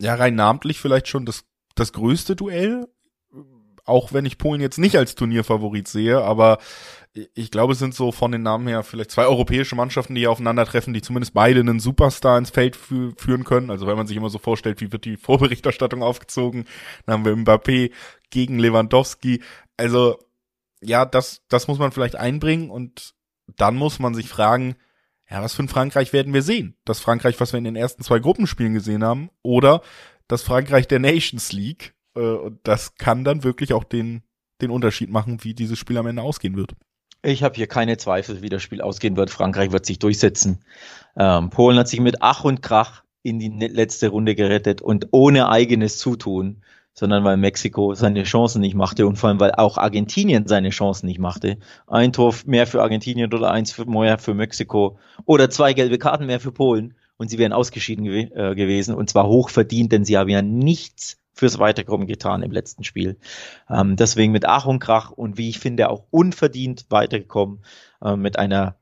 ja, 0.00 0.14
rein 0.14 0.34
namentlich 0.34 0.80
vielleicht 0.80 1.08
schon 1.08 1.26
das, 1.26 1.44
das 1.74 1.92
größte 1.92 2.36
Duell 2.36 2.88
auch 3.84 4.12
wenn 4.12 4.24
ich 4.24 4.38
Polen 4.38 4.60
jetzt 4.60 4.78
nicht 4.78 4.96
als 4.96 5.14
Turnierfavorit 5.14 5.88
sehe, 5.88 6.22
aber 6.22 6.58
ich 7.34 7.52
glaube, 7.52 7.74
es 7.74 7.78
sind 7.78 7.94
so 7.94 8.10
von 8.10 8.32
den 8.32 8.42
Namen 8.42 8.66
her 8.66 8.82
vielleicht 8.82 9.12
zwei 9.12 9.26
europäische 9.26 9.76
Mannschaften, 9.76 10.14
die 10.14 10.22
hier 10.22 10.32
aufeinandertreffen, 10.32 10.92
die 10.92 11.02
zumindest 11.02 11.32
beide 11.32 11.60
einen 11.60 11.78
Superstar 11.78 12.38
ins 12.38 12.50
Feld 12.50 12.74
fü 12.74 13.12
führen 13.16 13.44
können. 13.44 13.70
Also 13.70 13.86
wenn 13.86 13.96
man 13.96 14.08
sich 14.08 14.16
immer 14.16 14.30
so 14.30 14.38
vorstellt, 14.38 14.80
wie 14.80 14.90
wird 14.90 15.04
die 15.04 15.16
Vorberichterstattung 15.16 16.02
aufgezogen, 16.02 16.64
dann 17.06 17.12
haben 17.12 17.24
wir 17.24 17.36
Mbappé 17.36 17.92
gegen 18.30 18.58
Lewandowski. 18.58 19.42
Also 19.76 20.18
ja, 20.82 21.04
das, 21.06 21.42
das 21.48 21.68
muss 21.68 21.78
man 21.78 21.92
vielleicht 21.92 22.16
einbringen 22.16 22.68
und 22.68 23.14
dann 23.56 23.76
muss 23.76 24.00
man 24.00 24.14
sich 24.14 24.28
fragen, 24.28 24.74
ja, 25.30 25.40
was 25.40 25.54
für 25.54 25.62
ein 25.62 25.68
Frankreich 25.68 26.12
werden 26.12 26.34
wir 26.34 26.42
sehen? 26.42 26.76
Das 26.84 27.00
Frankreich, 27.00 27.38
was 27.40 27.52
wir 27.52 27.58
in 27.58 27.64
den 27.64 27.76
ersten 27.76 28.02
zwei 28.02 28.18
Gruppenspielen 28.18 28.74
gesehen 28.74 29.04
haben, 29.04 29.30
oder 29.42 29.82
das 30.28 30.42
Frankreich 30.42 30.88
der 30.88 30.98
Nations 30.98 31.52
League, 31.52 31.94
äh, 32.14 32.20
und 32.20 32.60
das 32.64 32.96
kann 32.96 33.24
dann 33.24 33.44
wirklich 33.44 33.72
auch 33.72 33.84
den, 33.84 34.22
den 34.60 34.70
Unterschied 34.70 35.10
machen, 35.10 35.42
wie 35.42 35.54
dieses 35.54 35.78
Spiel 35.78 35.98
am 35.98 36.06
Ende 36.06 36.22
ausgehen 36.22 36.56
wird. 36.56 36.74
Ich 37.22 37.42
habe 37.42 37.54
hier 37.54 37.66
keine 37.66 37.96
Zweifel, 37.96 38.42
wie 38.42 38.50
das 38.50 38.62
Spiel 38.62 38.82
ausgehen 38.82 39.16
wird. 39.16 39.30
Frankreich 39.30 39.72
wird 39.72 39.86
sich 39.86 39.98
durchsetzen. 39.98 40.62
Ähm, 41.16 41.50
Polen 41.50 41.78
hat 41.78 41.88
sich 41.88 42.00
mit 42.00 42.16
Ach 42.20 42.44
und 42.44 42.60
Krach 42.60 43.02
in 43.22 43.38
die 43.38 43.48
letzte 43.48 44.08
Runde 44.08 44.34
gerettet 44.34 44.82
und 44.82 45.08
ohne 45.10 45.48
eigenes 45.48 45.96
Zutun, 45.96 46.62
sondern 46.92 47.24
weil 47.24 47.38
Mexiko 47.38 47.94
seine 47.94 48.24
Chancen 48.24 48.60
nicht 48.60 48.74
machte 48.74 49.06
und 49.06 49.16
vor 49.16 49.30
allem 49.30 49.40
weil 49.40 49.52
auch 49.52 49.78
Argentinien 49.78 50.46
seine 50.46 50.68
Chancen 50.68 51.06
nicht 51.06 51.18
machte. 51.18 51.56
Ein 51.86 52.12
Tor 52.12 52.34
mehr 52.44 52.66
für 52.66 52.82
Argentinien 52.82 53.32
oder 53.32 53.50
eins 53.50 53.76
mehr 53.78 54.18
für 54.18 54.34
Mexiko 54.34 54.98
oder 55.24 55.48
zwei 55.48 55.72
gelbe 55.72 55.98
Karten 55.98 56.26
mehr 56.26 56.40
für 56.40 56.52
Polen 56.52 56.94
und 57.16 57.30
sie 57.30 57.38
wären 57.38 57.54
ausgeschieden 57.54 58.04
gew 58.04 58.28
äh, 58.34 58.54
gewesen 58.54 58.94
und 58.94 59.08
zwar 59.08 59.26
hoch 59.26 59.48
verdient, 59.48 59.92
denn 59.92 60.04
sie 60.04 60.18
haben 60.18 60.28
ja 60.28 60.42
nichts 60.42 61.16
fürs 61.34 61.58
Weiterkommen 61.58 62.06
getan 62.06 62.42
im 62.42 62.52
letzten 62.52 62.84
Spiel. 62.84 63.18
Ähm, 63.68 63.96
deswegen 63.96 64.32
mit 64.32 64.46
Ach 64.46 64.66
und 64.66 64.78
Krach 64.78 65.10
und 65.10 65.36
wie 65.36 65.50
ich 65.50 65.58
finde 65.58 65.90
auch 65.90 66.04
unverdient 66.10 66.86
weitergekommen 66.88 67.64
äh, 68.02 68.16
mit 68.16 68.38
einer 68.38 68.76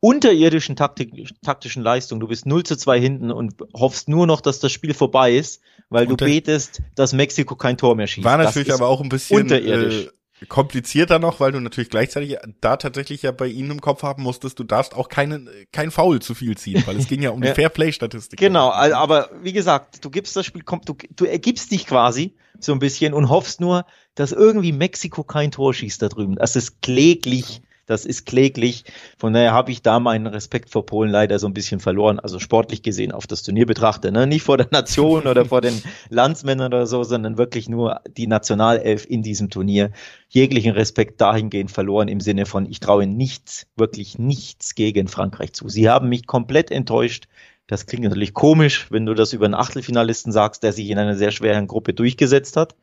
unterirdischen 0.00 0.76
Taktik, 0.76 1.12
taktischen 1.42 1.82
Leistung. 1.82 2.20
Du 2.20 2.28
bist 2.28 2.46
0 2.46 2.62
zu 2.62 2.76
2 2.76 3.00
hinten 3.00 3.30
und 3.32 3.54
hoffst 3.74 4.08
nur 4.08 4.26
noch, 4.26 4.40
dass 4.40 4.60
das 4.60 4.70
Spiel 4.70 4.94
vorbei 4.94 5.34
ist, 5.34 5.60
weil 5.90 6.06
du 6.06 6.16
betest, 6.16 6.82
dass 6.94 7.12
Mexiko 7.12 7.56
kein 7.56 7.76
Tor 7.76 7.96
mehr 7.96 8.06
schießt. 8.06 8.24
War 8.24 8.38
natürlich 8.38 8.72
aber 8.72 8.86
auch 8.86 9.00
ein 9.00 9.08
bisschen 9.08 9.42
unterirdisch. 9.42 10.06
Äh, 10.06 10.10
komplizierter 10.48 11.18
noch, 11.18 11.40
weil 11.40 11.52
du 11.52 11.60
natürlich 11.60 11.90
gleichzeitig 11.90 12.36
da 12.60 12.76
tatsächlich 12.76 13.22
ja 13.22 13.32
bei 13.32 13.46
ihnen 13.46 13.72
im 13.72 13.80
Kopf 13.80 14.02
haben 14.02 14.22
musstest, 14.22 14.58
du 14.58 14.64
darfst 14.64 14.94
auch 14.94 15.08
keinen 15.08 15.48
kein 15.72 15.90
Foul 15.90 16.20
zu 16.20 16.34
viel 16.34 16.56
ziehen, 16.56 16.82
weil 16.86 16.96
es 16.96 17.08
ging 17.08 17.22
ja 17.22 17.30
um 17.30 17.40
die. 17.40 17.48
Fairplay-Statistik. 17.48 18.38
Genau, 18.38 18.70
aber 18.70 19.30
wie 19.42 19.52
gesagt, 19.52 20.04
du 20.04 20.10
gibst 20.10 20.36
das 20.36 20.46
Spiel, 20.46 20.62
du, 20.62 20.96
du 21.16 21.24
ergibst 21.24 21.70
dich 21.70 21.86
quasi 21.86 22.36
so 22.60 22.72
ein 22.72 22.78
bisschen 22.78 23.14
und 23.14 23.28
hoffst 23.28 23.60
nur, 23.60 23.84
dass 24.14 24.32
irgendwie 24.32 24.72
Mexiko 24.72 25.24
kein 25.24 25.50
Tor 25.50 25.74
schießt 25.74 26.02
da 26.02 26.08
drüben. 26.08 26.36
Das 26.36 26.56
ist 26.56 26.82
kläglich 26.82 27.62
das 27.88 28.04
ist 28.04 28.26
kläglich. 28.26 28.84
Von 29.16 29.32
daher 29.32 29.52
habe 29.52 29.72
ich 29.72 29.80
da 29.80 29.98
meinen 29.98 30.26
Respekt 30.26 30.68
vor 30.68 30.84
Polen 30.84 31.10
leider 31.10 31.38
so 31.38 31.46
ein 31.46 31.54
bisschen 31.54 31.80
verloren. 31.80 32.20
Also 32.20 32.38
sportlich 32.38 32.82
gesehen 32.82 33.12
auf 33.12 33.26
das 33.26 33.42
Turnier 33.42 33.64
betrachte, 33.64 34.12
ne? 34.12 34.26
nicht 34.26 34.42
vor 34.42 34.58
der 34.58 34.68
Nation 34.70 35.26
oder 35.26 35.46
vor 35.46 35.62
den 35.62 35.82
Landsmännern 36.10 36.72
oder 36.72 36.86
so, 36.86 37.02
sondern 37.02 37.38
wirklich 37.38 37.68
nur 37.68 38.02
die 38.16 38.26
Nationalelf 38.26 39.06
in 39.08 39.22
diesem 39.22 39.48
Turnier. 39.48 39.90
Jeglichen 40.28 40.72
Respekt 40.72 41.20
dahingehend 41.22 41.70
verloren 41.70 42.08
im 42.08 42.20
Sinne 42.20 42.44
von, 42.44 42.66
ich 42.66 42.78
traue 42.78 43.06
nichts, 43.06 43.66
wirklich 43.74 44.18
nichts 44.18 44.74
gegen 44.74 45.08
Frankreich 45.08 45.54
zu. 45.54 45.70
Sie 45.70 45.88
haben 45.88 46.10
mich 46.10 46.26
komplett 46.26 46.70
enttäuscht. 46.70 47.26
Das 47.68 47.86
klingt 47.86 48.04
natürlich 48.04 48.34
komisch, 48.34 48.88
wenn 48.90 49.06
du 49.06 49.14
das 49.14 49.32
über 49.32 49.46
einen 49.46 49.54
Achtelfinalisten 49.54 50.30
sagst, 50.30 50.62
der 50.62 50.74
sich 50.74 50.90
in 50.90 50.98
einer 50.98 51.16
sehr 51.16 51.30
schweren 51.30 51.66
Gruppe 51.66 51.94
durchgesetzt 51.94 52.58
hat. 52.58 52.76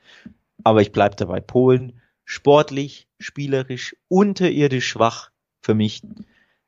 Aber 0.64 0.82
ich 0.82 0.92
bleibe 0.92 1.16
dabei. 1.16 1.42
Polen 1.42 1.94
sportlich, 2.26 3.08
spielerisch 3.20 3.96
unterirdisch 4.08 4.88
schwach 4.88 5.32
für 5.62 5.76
mich 5.76 6.02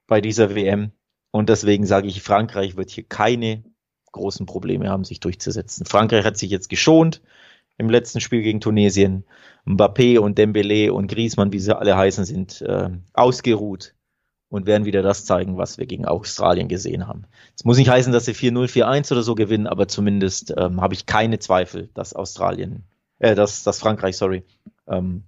bei 0.08 0.22
dieser 0.22 0.56
WM. 0.56 0.92
Und 1.32 1.50
deswegen 1.50 1.86
sage 1.86 2.08
ich, 2.08 2.22
Frankreich 2.22 2.78
wird 2.78 2.90
hier 2.90 3.04
keine 3.04 3.64
großen 4.12 4.46
Probleme 4.46 4.90
haben, 4.90 5.04
sich 5.04 5.20
durchzusetzen. 5.20 5.86
Frankreich 5.86 6.24
hat 6.24 6.38
sich 6.38 6.50
jetzt 6.50 6.70
geschont 6.70 7.22
im 7.78 7.90
letzten 7.90 8.22
Spiel 8.22 8.42
gegen 8.42 8.62
Tunesien. 8.62 9.26
Mbappé 9.66 10.20
und 10.20 10.40
Dembélé 10.40 10.90
und 10.90 11.08
Griezmann, 11.08 11.52
wie 11.52 11.60
sie 11.60 11.78
alle 11.78 11.98
heißen, 11.98 12.26
sind 12.26 12.62
äh, 12.62 12.90
ausgeruht 13.14 13.94
und 14.50 14.66
werden 14.66 14.86
wieder 14.86 15.02
das 15.02 15.26
zeigen, 15.26 15.58
was 15.58 15.78
wir 15.78 15.86
gegen 15.86 16.06
Australien 16.06 16.70
gesehen 16.70 17.08
haben. 17.08 17.26
Es 17.56 17.66
muss 17.66 17.78
nicht 17.78 17.90
heißen, 17.90 18.14
dass 18.14 18.26
sie 18.26 18.34
4-0, 18.34 18.70
4-1 18.70 19.12
oder 19.12 19.24
so 19.24 19.36
gewinnen, 19.36 19.68
aber 19.68 19.88
zumindest 19.88 20.54
ähm, 20.58 20.82
habe 20.82 20.94
ich 20.94 21.06
keine 21.06 21.40
Zweifel, 21.40 21.90
dass 21.94 22.14
Australien, 22.14 22.84
äh, 23.20 23.36
dass, 23.36 23.64
dass 23.64 23.80
Frankreich, 23.80 24.16
sorry, 24.16 24.44
ähm, 24.88 25.24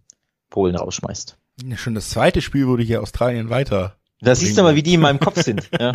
Polen 0.49 0.75
rausschmeißt. 0.75 1.37
Ja, 1.65 1.77
schon 1.77 1.95
das 1.95 2.09
zweite 2.09 2.41
Spiel 2.41 2.67
wurde 2.67 2.83
hier 2.83 3.01
Australien 3.01 3.49
weiter. 3.49 3.95
Da 4.21 4.35
siehst 4.35 4.57
du 4.57 4.63
mal, 4.63 4.75
wie 4.75 4.83
die 4.83 4.95
in 4.95 5.01
meinem 5.01 5.19
Kopf 5.19 5.41
sind. 5.41 5.69
Ja, 5.79 5.93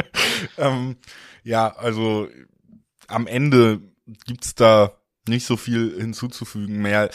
ähm, 0.59 0.97
ja 1.43 1.75
also 1.77 2.29
am 3.07 3.27
Ende 3.27 3.81
gibt's 4.27 4.55
da 4.55 4.93
nicht 5.29 5.47
so 5.47 5.57
viel 5.57 5.95
hinzuzufügen 5.99 6.81
mehr. 6.83 7.11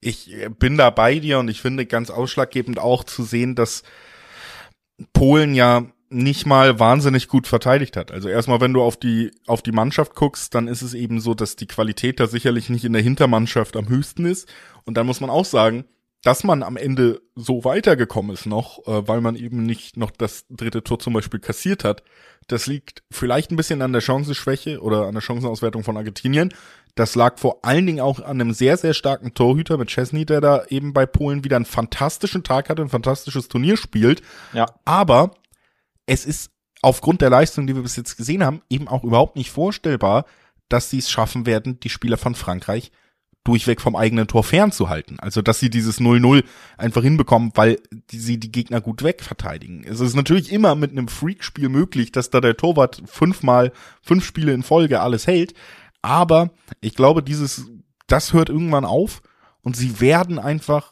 Ich 0.00 0.34
bin 0.58 0.76
da 0.76 0.90
bei 0.90 1.18
dir 1.18 1.38
und 1.38 1.48
ich 1.48 1.60
finde 1.60 1.86
ganz 1.86 2.10
ausschlaggebend 2.10 2.78
auch 2.78 3.04
zu 3.04 3.24
sehen, 3.24 3.54
dass 3.54 3.82
Polen 5.12 5.54
ja 5.54 5.86
nicht 6.10 6.46
mal 6.46 6.78
wahnsinnig 6.78 7.28
gut 7.28 7.46
verteidigt 7.46 7.96
hat. 7.96 8.12
Also 8.12 8.28
erstmal, 8.28 8.60
wenn 8.60 8.72
du 8.72 8.82
auf 8.82 8.96
die, 8.96 9.32
auf 9.46 9.62
die 9.62 9.72
Mannschaft 9.72 10.14
guckst, 10.14 10.54
dann 10.54 10.68
ist 10.68 10.82
es 10.82 10.94
eben 10.94 11.20
so, 11.20 11.34
dass 11.34 11.56
die 11.56 11.66
Qualität 11.66 12.20
da 12.20 12.26
sicherlich 12.26 12.68
nicht 12.68 12.84
in 12.84 12.92
der 12.92 13.02
Hintermannschaft 13.02 13.76
am 13.76 13.88
höchsten 13.88 14.24
ist. 14.24 14.48
Und 14.84 14.96
dann 14.96 15.06
muss 15.06 15.20
man 15.20 15.30
auch 15.30 15.44
sagen, 15.44 15.84
dass 16.24 16.42
man 16.42 16.62
am 16.62 16.76
Ende 16.76 17.20
so 17.36 17.64
weitergekommen 17.64 18.32
ist 18.32 18.46
noch, 18.46 18.78
äh, 18.86 19.06
weil 19.06 19.20
man 19.20 19.36
eben 19.36 19.64
nicht 19.64 19.96
noch 19.96 20.10
das 20.10 20.46
dritte 20.48 20.82
Tor 20.82 20.98
zum 20.98 21.12
Beispiel 21.12 21.38
kassiert 21.38 21.84
hat, 21.84 22.02
das 22.48 22.66
liegt 22.66 23.02
vielleicht 23.10 23.50
ein 23.50 23.56
bisschen 23.56 23.82
an 23.82 23.92
der 23.92 24.00
Chancenschwäche 24.00 24.80
oder 24.80 25.06
an 25.06 25.14
der 25.14 25.20
Chancenauswertung 25.20 25.84
von 25.84 25.96
Argentinien. 25.96 26.52
Das 26.94 27.14
lag 27.14 27.38
vor 27.38 27.58
allen 27.62 27.86
Dingen 27.86 28.00
auch 28.00 28.20
an 28.20 28.40
einem 28.40 28.52
sehr, 28.52 28.76
sehr 28.76 28.94
starken 28.94 29.34
Torhüter 29.34 29.76
mit 29.78 29.88
Chesney, 29.88 30.24
der 30.24 30.40
da 30.40 30.64
eben 30.68 30.92
bei 30.92 31.06
Polen 31.06 31.44
wieder 31.44 31.56
einen 31.56 31.64
fantastischen 31.64 32.42
Tag 32.42 32.68
hatte, 32.68 32.82
ein 32.82 32.88
fantastisches 32.88 33.48
Turnier 33.48 33.76
spielt. 33.76 34.22
Ja. 34.52 34.66
Aber 34.84 35.32
es 36.06 36.24
ist 36.24 36.50
aufgrund 36.82 37.20
der 37.20 37.30
Leistung, 37.30 37.66
die 37.66 37.74
wir 37.74 37.82
bis 37.82 37.96
jetzt 37.96 38.16
gesehen 38.16 38.44
haben, 38.44 38.62
eben 38.68 38.88
auch 38.88 39.04
überhaupt 39.04 39.36
nicht 39.36 39.50
vorstellbar, 39.50 40.24
dass 40.68 40.90
sie 40.90 40.98
es 40.98 41.10
schaffen 41.10 41.46
werden, 41.46 41.80
die 41.80 41.90
Spieler 41.90 42.16
von 42.16 42.34
Frankreich 42.34 42.92
durchweg 43.44 43.80
vom 43.80 43.94
eigenen 43.94 44.26
Tor 44.26 44.42
fernzuhalten. 44.42 45.20
Also, 45.20 45.42
dass 45.42 45.60
sie 45.60 45.70
dieses 45.70 46.00
0-0 46.00 46.44
einfach 46.78 47.02
hinbekommen, 47.02 47.52
weil 47.54 47.78
die, 48.10 48.18
sie 48.18 48.40
die 48.40 48.50
Gegner 48.50 48.80
gut 48.80 49.02
wegverteidigen. 49.02 49.84
Es 49.84 50.00
ist 50.00 50.16
natürlich 50.16 50.50
immer 50.50 50.74
mit 50.74 50.92
einem 50.92 51.08
Freak-Spiel 51.08 51.68
möglich, 51.68 52.10
dass 52.10 52.30
da 52.30 52.40
der 52.40 52.56
Torwart 52.56 53.02
fünfmal, 53.06 53.72
fünf 54.02 54.24
Spiele 54.24 54.52
in 54.52 54.62
Folge 54.62 55.00
alles 55.00 55.26
hält. 55.26 55.54
Aber 56.00 56.50
ich 56.80 56.94
glaube, 56.94 57.22
dieses, 57.22 57.66
das 58.06 58.32
hört 58.32 58.48
irgendwann 58.48 58.84
auf 58.84 59.22
und 59.62 59.76
sie 59.76 60.00
werden 60.00 60.38
einfach 60.38 60.90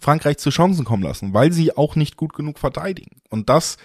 Frankreich 0.00 0.38
zu 0.38 0.50
Chancen 0.50 0.84
kommen 0.84 1.02
lassen, 1.02 1.34
weil 1.34 1.52
sie 1.52 1.76
auch 1.76 1.96
nicht 1.96 2.16
gut 2.16 2.34
genug 2.34 2.58
verteidigen. 2.58 3.22
Und 3.30 3.48
das 3.48 3.76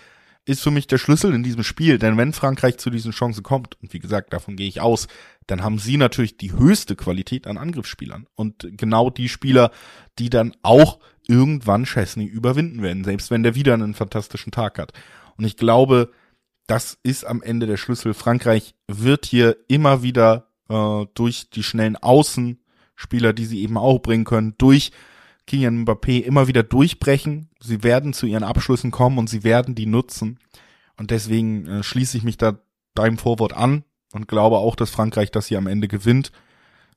ist 0.45 0.61
für 0.61 0.71
mich 0.71 0.87
der 0.87 0.97
Schlüssel 0.97 1.33
in 1.33 1.43
diesem 1.43 1.63
Spiel, 1.63 1.99
denn 1.99 2.17
wenn 2.17 2.33
Frankreich 2.33 2.77
zu 2.77 2.89
diesen 2.89 3.11
Chancen 3.11 3.43
kommt, 3.43 3.77
und 3.81 3.93
wie 3.93 3.99
gesagt, 3.99 4.33
davon 4.33 4.55
gehe 4.55 4.67
ich 4.67 4.81
aus, 4.81 5.07
dann 5.49 5.63
haben 5.63 5.79
sie 5.79 5.97
natürlich 5.97 6.37
die 6.37 6.53
höchste 6.53 6.95
Qualität 6.95 7.47
an 7.47 7.57
Angriffsspielern 7.57 8.27
und 8.35 8.67
genau 8.77 9.09
die 9.09 9.29
Spieler, 9.29 9.71
die 10.19 10.29
dann 10.29 10.55
auch 10.61 10.99
irgendwann 11.27 11.85
Chesney 11.85 12.25
überwinden 12.25 12.83
werden, 12.83 13.03
selbst 13.03 13.31
wenn 13.31 13.41
der 13.41 13.55
wieder 13.55 13.73
einen 13.73 13.95
fantastischen 13.95 14.51
Tag 14.51 14.77
hat. 14.77 14.93
Und 15.37 15.45
ich 15.45 15.57
glaube, 15.57 16.11
das 16.67 16.99
ist 17.01 17.25
am 17.25 17.41
Ende 17.41 17.65
der 17.65 17.77
Schlüssel. 17.77 18.13
Frankreich 18.13 18.75
wird 18.87 19.25
hier 19.25 19.57
immer 19.67 20.03
wieder 20.03 20.49
äh, 20.69 21.05
durch 21.15 21.49
die 21.49 21.63
schnellen 21.63 21.95
Außenspieler, 21.95 23.33
die 23.33 23.45
sie 23.45 23.61
eben 23.63 23.77
auch 23.77 23.99
bringen 23.99 24.25
können, 24.25 24.53
durch 24.59 24.91
Kylian 25.47 25.83
Mbappé 25.83 26.21
immer 26.21 26.47
wieder 26.47 26.61
durchbrechen. 26.61 27.49
Sie 27.59 27.81
werden 27.81 28.13
zu 28.13 28.27
ihren 28.27 28.43
Abschlüssen 28.43 28.91
kommen 28.91 29.17
und 29.17 29.29
sie 29.29 29.43
werden 29.43 29.73
die 29.73 29.87
nutzen. 29.87 30.39
Und 30.95 31.09
deswegen 31.09 31.65
äh, 31.65 31.83
schließe 31.83 32.17
ich 32.17 32.23
mich 32.23 32.37
da 32.37 32.59
deinem 32.93 33.17
Vorwort 33.17 33.53
an 33.53 33.83
und 34.13 34.27
glaube 34.27 34.57
auch, 34.57 34.75
dass 34.75 34.89
Frankreich 34.89 35.31
das 35.31 35.47
hier 35.47 35.57
am 35.57 35.67
Ende 35.67 35.87
gewinnt. 35.87 36.31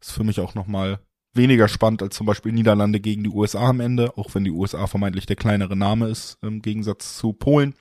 Ist 0.01 0.13
für 0.13 0.25
mich 0.25 0.41
auch 0.41 0.55
nochmal 0.55 1.01
weniger 1.35 1.69
spannend 1.69 2.03
als 2.03 2.17
zum 2.17 2.27
Beispiel 2.27 2.53
Niederlande 2.53 3.01
gegen 3.01 3.25
die 3.25 3.31
USA 3.31 3.69
am 3.69 3.81
Ende, 3.81 4.17
auch 4.17 4.35
wenn 4.35 4.45
die 4.45 4.51
USA 4.51 4.87
vermeintlich 4.87 5.27
der 5.27 5.37
kleinere 5.37 5.77
Name 5.77 6.09
ist 6.09 6.39
im 6.43 6.61
Gegensatz 6.63 7.17
zu 7.17 7.33
Polen. 7.33 7.75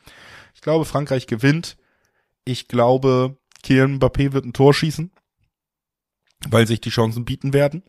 Ich 0.55 0.61
glaube, 0.61 0.85
Frankreich 0.85 1.27
gewinnt. 1.27 1.77
Ich 2.45 2.67
glaube, 2.67 3.37
Kylian 3.63 3.99
Mbappé 3.99 4.33
wird 4.33 4.45
ein 4.45 4.53
Tor 4.53 4.73
schießen, 4.73 5.11
weil 6.49 6.67
sich 6.67 6.81
die 6.81 6.89
Chancen 6.89 7.25
bieten 7.25 7.53
werden. 7.53 7.83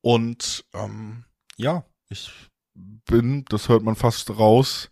Und 0.00 0.64
ähm, 0.74 1.24
ja, 1.56 1.84
ich 2.08 2.30
bin, 2.74 3.44
das 3.48 3.68
hört 3.68 3.82
man 3.82 3.96
fast 3.96 4.30
raus, 4.30 4.90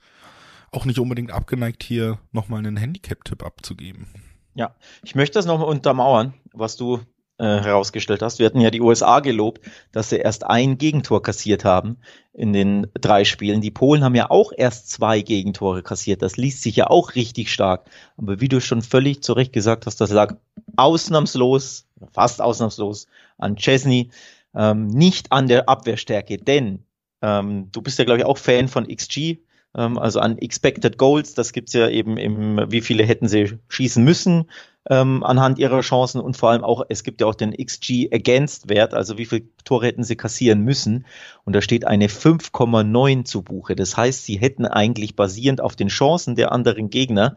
auch 0.73 0.85
nicht 0.85 0.99
unbedingt 0.99 1.31
abgeneigt, 1.31 1.83
hier 1.83 2.19
nochmal 2.33 2.59
einen 2.59 2.77
Handicap-Tipp 2.77 3.45
abzugeben. 3.45 4.09
Ja, 4.57 4.75
ich 5.05 5.15
möchte 5.15 5.39
das 5.39 5.45
nochmal 5.45 5.69
untermauern, 5.69 6.33
was 6.55 6.77
du 6.77 7.01
äh, 7.37 7.45
herausgestellt 7.45 8.23
hast. 8.23 8.39
Wir 8.39 8.47
hatten 8.47 8.63
ja 8.63 8.71
die 8.71 8.81
USA 8.81 9.21
gelobt, 9.21 9.61
dass 9.93 10.09
sie 10.09 10.17
erst 10.17 10.45
ein 10.47 10.79
Gegentor 10.79 11.23
kassiert 11.23 11.67
haben 11.67 11.99
in 12.33 12.55
den 12.55 12.87
drei 12.95 13.27
Spielen. 13.27 13.61
Die 13.61 13.71
Polen 13.71 14.03
haben 14.03 14.15
ja 14.15 14.31
auch 14.31 14.53
erst 14.57 14.91
zwei 14.91 15.21
Gegentore 15.21 15.83
kassiert. 15.83 16.23
Das 16.23 16.39
liest 16.39 16.63
sich 16.63 16.75
ja 16.75 16.87
auch 16.87 17.15
richtig 17.15 17.53
stark. 17.53 17.91
Aber 18.17 18.41
wie 18.41 18.49
du 18.49 18.63
schon 18.63 18.81
völlig 18.81 19.23
zu 19.23 19.35
Recht 19.35 19.53
gesagt 19.53 19.85
hast, 19.85 20.01
das 20.01 20.11
lag 20.11 20.37
ausnahmslos, 20.77 21.87
fast 22.15 22.41
ausnahmslos 22.41 23.09
an 23.37 23.57
Chesney 23.57 24.09
ähm, 24.55 24.87
nicht 24.87 25.33
an 25.33 25.49
der 25.49 25.69
Abwehrstärke, 25.69 26.39
denn 26.39 26.83
ähm, 27.21 27.69
du 27.73 27.83
bist 27.83 27.99
ja, 27.99 28.07
glaube 28.07 28.21
ich, 28.21 28.25
auch 28.25 28.39
Fan 28.39 28.69
von 28.69 28.89
XG, 28.89 29.41
ähm, 29.77 29.99
also 29.99 30.21
an 30.21 30.39
Expected 30.39 30.99
Goals. 30.99 31.35
Das 31.35 31.53
gibt's 31.53 31.73
ja 31.73 31.89
eben 31.89 32.17
im, 32.17 32.61
wie 32.71 32.81
viele 32.81 33.05
hätten 33.05 33.29
sie 33.29 33.59
schießen 33.69 34.03
müssen 34.03 34.47
ähm, 34.89 35.25
anhand 35.25 35.59
ihrer 35.59 35.81
Chancen 35.81 36.21
und 36.21 36.37
vor 36.37 36.51
allem 36.51 36.63
auch, 36.63 36.85
es 36.89 37.03
gibt 37.03 37.21
ja 37.21 37.27
auch 37.27 37.35
den 37.35 37.53
XG 37.53 38.09
Against 38.13 38.69
Wert, 38.69 38.95
also 38.95 39.19
wie 39.19 39.27
viele 39.27 39.43
Tore 39.65 39.87
hätten 39.87 40.05
sie 40.05 40.17
kassieren 40.17 40.61
müssen. 40.61 41.07
Und 41.45 41.55
da 41.55 41.61
steht 41.61 41.87
eine 41.87 42.07
5,9 42.07 43.25
zu 43.25 43.43
Buche. 43.43 43.75
Das 43.75 43.97
heißt, 43.97 44.25
sie 44.25 44.37
hätten 44.37 44.65
eigentlich 44.65 45.17
basierend 45.17 45.61
auf 45.61 45.75
den 45.75 45.89
Chancen 45.89 46.37
der 46.37 46.53
anderen 46.53 46.91
Gegner 46.91 47.37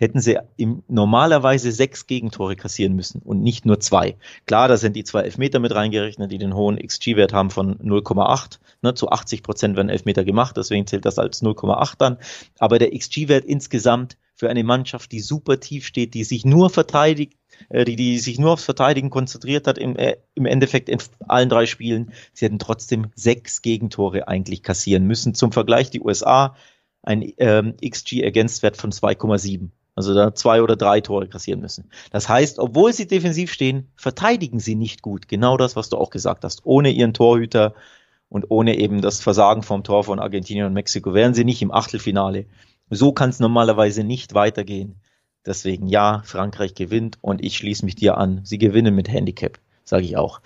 hätten 0.00 0.20
sie 0.20 0.38
im, 0.56 0.82
normalerweise 0.88 1.70
sechs 1.70 2.06
Gegentore 2.06 2.56
kassieren 2.56 2.94
müssen 2.94 3.20
und 3.22 3.42
nicht 3.42 3.66
nur 3.66 3.80
zwei. 3.80 4.16
Klar, 4.46 4.66
da 4.66 4.76
sind 4.76 4.96
die 4.96 5.04
zwei 5.04 5.20
Elfmeter 5.20 5.60
mit 5.60 5.74
reingerechnet, 5.74 6.32
die 6.32 6.38
den 6.38 6.54
hohen 6.54 6.78
XG-Wert 6.78 7.32
haben 7.32 7.50
von 7.50 7.76
0,8. 7.78 8.58
Ne, 8.82 8.94
zu 8.94 9.10
80 9.10 9.42
Prozent 9.42 9.76
werden 9.76 9.90
Elfmeter 9.90 10.24
gemacht, 10.24 10.56
deswegen 10.56 10.86
zählt 10.86 11.04
das 11.04 11.18
als 11.18 11.42
0,8 11.42 11.94
dann. 11.98 12.16
Aber 12.58 12.78
der 12.78 12.96
XG-Wert 12.96 13.44
insgesamt 13.44 14.16
für 14.34 14.48
eine 14.48 14.64
Mannschaft, 14.64 15.12
die 15.12 15.20
super 15.20 15.60
tief 15.60 15.84
steht, 15.84 16.14
die 16.14 16.24
sich 16.24 16.46
nur 16.46 16.70
verteidigt, 16.70 17.34
äh, 17.68 17.84
die, 17.84 17.96
die 17.96 18.18
sich 18.18 18.38
nur 18.38 18.52
aufs 18.52 18.64
Verteidigen 18.64 19.10
konzentriert 19.10 19.66
hat, 19.66 19.76
im, 19.76 19.96
äh, 19.96 20.16
im 20.34 20.46
Endeffekt 20.46 20.88
in 20.88 20.98
allen 21.28 21.50
drei 21.50 21.66
Spielen. 21.66 22.12
Sie 22.32 22.46
hätten 22.46 22.58
trotzdem 22.58 23.08
sechs 23.14 23.60
Gegentore 23.60 24.28
eigentlich 24.28 24.62
kassieren 24.62 25.04
müssen. 25.04 25.34
Zum 25.34 25.52
Vergleich, 25.52 25.90
die 25.90 26.00
USA 26.00 26.56
ein 27.02 27.32
ähm, 27.36 27.74
XG-Ergänztwert 27.82 28.78
von 28.78 28.92
2,7. 28.92 29.68
Also 30.00 30.14
da 30.14 30.34
zwei 30.34 30.62
oder 30.62 30.76
drei 30.76 31.02
Tore 31.02 31.28
kassieren 31.28 31.60
müssen. 31.60 31.90
Das 32.10 32.26
heißt, 32.26 32.58
obwohl 32.58 32.94
sie 32.94 33.06
defensiv 33.06 33.52
stehen, 33.52 33.88
verteidigen 33.96 34.58
sie 34.58 34.74
nicht 34.74 35.02
gut. 35.02 35.28
Genau 35.28 35.58
das, 35.58 35.76
was 35.76 35.90
du 35.90 35.98
auch 35.98 36.08
gesagt 36.08 36.42
hast. 36.42 36.62
Ohne 36.64 36.88
ihren 36.88 37.12
Torhüter 37.12 37.74
und 38.30 38.46
ohne 38.48 38.78
eben 38.78 39.02
das 39.02 39.20
Versagen 39.20 39.62
vom 39.62 39.84
Tor 39.84 40.04
von 40.04 40.18
Argentinien 40.18 40.64
und 40.64 40.72
Mexiko 40.72 41.12
wären 41.12 41.34
sie 41.34 41.44
nicht 41.44 41.60
im 41.60 41.70
Achtelfinale. 41.70 42.46
So 42.88 43.12
kann 43.12 43.28
es 43.28 43.40
normalerweise 43.40 44.02
nicht 44.02 44.32
weitergehen. 44.32 44.94
Deswegen 45.44 45.86
ja, 45.86 46.22
Frankreich 46.24 46.74
gewinnt 46.74 47.18
und 47.20 47.44
ich 47.44 47.58
schließe 47.58 47.84
mich 47.84 47.94
dir 47.94 48.16
an. 48.16 48.40
Sie 48.44 48.56
gewinnen 48.56 48.94
mit 48.94 49.10
Handicap, 49.10 49.58
sage 49.84 50.04
ich 50.04 50.16
auch. 50.16 50.40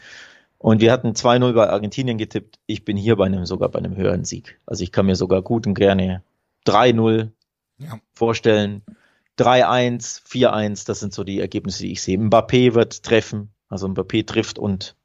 Und 0.59 0.81
wir 0.81 0.91
hatten 0.91 1.11
2-0 1.11 1.53
bei 1.53 1.71
Argentinien 1.71 2.19
getippt. 2.19 2.59
Ich 2.67 2.85
bin 2.85 2.97
hier 2.97 3.15
bei 3.15 3.27
einem, 3.27 3.47
sogar 3.47 3.69
bei 3.69 3.79
einem 3.79 3.95
höheren 3.95 4.25
Sieg. 4.25 4.59
Also 4.67 4.83
ich 4.83 4.91
kann 4.91 5.07
mir 5.07 5.15
sogar 5.15 5.43
gut 5.43 5.69
und 5.69 5.75
gerne 5.75 6.25
3-0 6.67 7.29
ja. 7.79 8.01
vorstellen. 8.15 8.83
3-1, 9.39 10.23
4-1, 10.27 10.87
das 10.87 11.01
sind 11.01 11.13
so 11.13 11.25
die 11.25 11.41
Ergebnisse, 11.41 11.83
die 11.83 11.93
ich 11.93 12.03
sehe. 12.03 12.19
Mbappé 12.19 12.75
wird 12.75 13.03
treffen, 13.03 13.53
also 13.69 13.87
Mbappé 13.87 14.27
trifft 14.27 14.59
und 14.59 14.97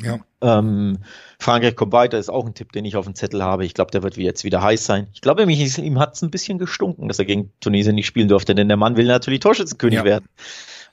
ja. 0.00 0.20
ähm, 0.40 0.98
Frankreich 1.38 1.76
kommt 1.76 1.92
weiter, 1.92 2.18
ist 2.18 2.30
auch 2.30 2.46
ein 2.46 2.54
Tipp, 2.54 2.72
den 2.72 2.84
ich 2.84 2.96
auf 2.96 3.04
dem 3.04 3.14
Zettel 3.14 3.42
habe. 3.42 3.64
Ich 3.64 3.74
glaube, 3.74 3.90
der 3.90 4.02
wird 4.02 4.16
jetzt 4.16 4.44
wieder 4.44 4.62
heiß 4.62 4.86
sein. 4.86 5.08
Ich 5.12 5.20
glaube, 5.20 5.42
ihm 5.42 5.98
hat 5.98 6.14
es 6.14 6.22
ein 6.22 6.30
bisschen 6.30 6.58
gestunken, 6.58 7.08
dass 7.08 7.18
er 7.18 7.24
gegen 7.24 7.52
Tunesien 7.60 7.94
nicht 7.94 8.06
spielen 8.06 8.28
durfte, 8.28 8.54
denn 8.54 8.68
der 8.68 8.76
Mann 8.76 8.96
will 8.96 9.06
natürlich 9.06 9.40
Torschützenkönig 9.40 9.98
ja. 9.98 10.04
werden. 10.04 10.26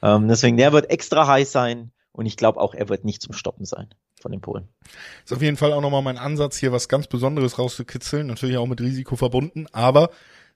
Ähm, 0.02 0.28
deswegen, 0.28 0.58
der 0.58 0.74
wird 0.74 0.90
extra 0.90 1.28
heiß 1.28 1.52
sein 1.52 1.92
und 2.12 2.26
ich 2.26 2.38
glaube 2.38 2.60
auch, 2.60 2.74
er 2.74 2.90
wird 2.90 3.06
nicht 3.06 3.22
zum 3.22 3.34
Stoppen 3.34 3.66
sein 3.66 3.88
von 4.20 4.32
den 4.32 4.42
Polen. 4.42 4.68
Ist 5.24 5.34
auf 5.34 5.42
jeden 5.42 5.58
Fall 5.58 5.72
auch 5.72 5.82
nochmal 5.82 6.02
mein 6.02 6.18
Ansatz, 6.18 6.58
hier 6.58 6.72
was 6.72 6.90
ganz 6.90 7.08
Besonderes 7.08 7.58
rauszukitzeln, 7.58 8.28
natürlich 8.28 8.58
auch 8.58 8.68
mit 8.68 8.82
Risiko 8.82 9.16
verbunden, 9.16 9.68
aber 9.72 10.10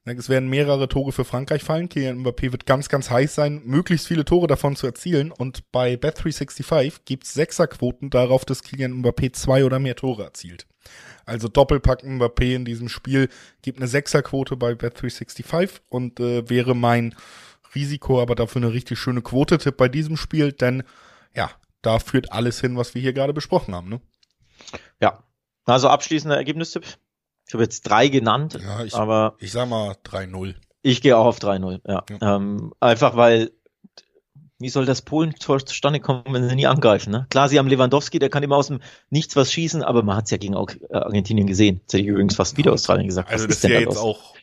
es 0.06 0.30
werden 0.30 0.50
mehrere 0.50 0.90
Tore 0.90 1.12
für 1.14 1.24
Frankreich 1.24 1.64
fallen. 1.64 1.88
Kylian 1.88 2.24
Mbappé 2.24 2.52
wird 2.52 2.66
ganz, 2.66 2.90
ganz 2.90 3.10
heiß 3.10 3.36
sein, 3.36 3.62
möglichst 3.64 4.08
viele 4.08 4.26
Tore 4.26 4.48
davon 4.48 4.76
zu 4.76 4.86
erzielen. 4.86 5.32
Und 5.32 5.72
bei 5.72 5.94
Bet365 5.94 7.02
gibt's 7.06 7.34
Sechserquoten 7.34 8.10
darauf, 8.10 8.44
dass 8.44 8.64
Kylian 8.64 9.02
Mbappé 9.02 9.32
zwei 9.32 9.64
oder 9.64 9.80
mehr 9.80 9.96
Tore 9.96 10.24
erzielt. 10.24 10.68
Also 11.26 11.48
Doppelpack 11.48 12.04
Mbappé 12.04 12.56
in 12.56 12.66
diesem 12.66 12.90
Spiel 12.90 13.30
gibt 13.62 13.80
eine 13.80 13.88
Sechserquote 13.88 14.58
bei 14.58 14.74
Bet365 14.74 15.80
und 15.90 16.20
äh, 16.20 16.50
wäre 16.50 16.76
mein 16.76 17.16
Risiko, 17.76 18.22
aber 18.22 18.36
dafür 18.36 18.62
eine 18.62 18.74
richtig 18.74 19.00
schöne 19.00 19.22
Quote-Tipp 19.22 19.78
bei 19.78 19.88
diesem 19.88 20.18
Spiel, 20.18 20.52
denn 20.52 20.84
ja, 21.34 21.50
da 21.82 22.00
führt 22.00 22.32
alles 22.32 22.60
hin, 22.62 22.78
was 22.78 22.94
wir 22.94 23.02
hier 23.02 23.14
gerade 23.14 23.34
besprochen 23.34 23.74
haben. 23.74 23.90
Ne? 23.90 24.02
Ja, 25.00 25.24
also 25.66 25.90
abschließender 25.90 26.36
Ergebnistipp. 26.36 26.86
Ich 27.54 27.56
habe 27.56 27.66
jetzt 27.66 27.84
drei 27.84 28.08
genannt, 28.08 28.58
ja, 28.60 28.84
ich, 28.84 28.96
aber. 28.96 29.36
Ich 29.38 29.52
sag 29.52 29.70
mal 29.70 29.96
3-0. 30.06 30.56
Ich 30.82 31.04
gehe 31.04 31.16
auch 31.16 31.28
auf 31.28 31.38
3-0, 31.38 31.82
ja. 31.88 32.04
ja. 32.10 32.36
Ähm, 32.36 32.74
einfach 32.80 33.16
weil, 33.16 33.52
wie 34.58 34.70
soll 34.70 34.88
das 34.88 35.04
Polen-Tor 35.04 35.64
zustande 35.64 36.00
kommen, 36.00 36.24
wenn 36.32 36.50
sie 36.50 36.56
nie 36.56 36.66
angreifen? 36.66 37.12
Ne? 37.12 37.28
Klar, 37.30 37.50
sie 37.50 37.60
haben 37.60 37.68
Lewandowski, 37.68 38.18
der 38.18 38.32
kann 38.32 38.42
immer 38.42 38.56
aus 38.56 38.70
dem 38.70 38.80
Nichts 39.12 39.36
was 39.36 39.52
schießen, 39.52 39.84
aber 39.84 40.02
man 40.02 40.16
hat 40.16 40.26
es 40.26 40.32
ja 40.32 40.38
gegen 40.38 40.56
Argentinien 40.56 41.46
gesehen. 41.46 41.82
Das 41.86 41.94
hätte 41.94 42.06
ich 42.06 42.10
übrigens 42.10 42.36
fast 42.36 42.58
wieder 42.58 42.74
Australien 42.74 43.06
gesagt. 43.06 43.30
Also 43.30 43.44
was 43.44 43.50
das 43.50 43.64
ist 43.64 43.70
ja 43.70 43.80
jetzt 43.80 43.98
auch 43.98 44.34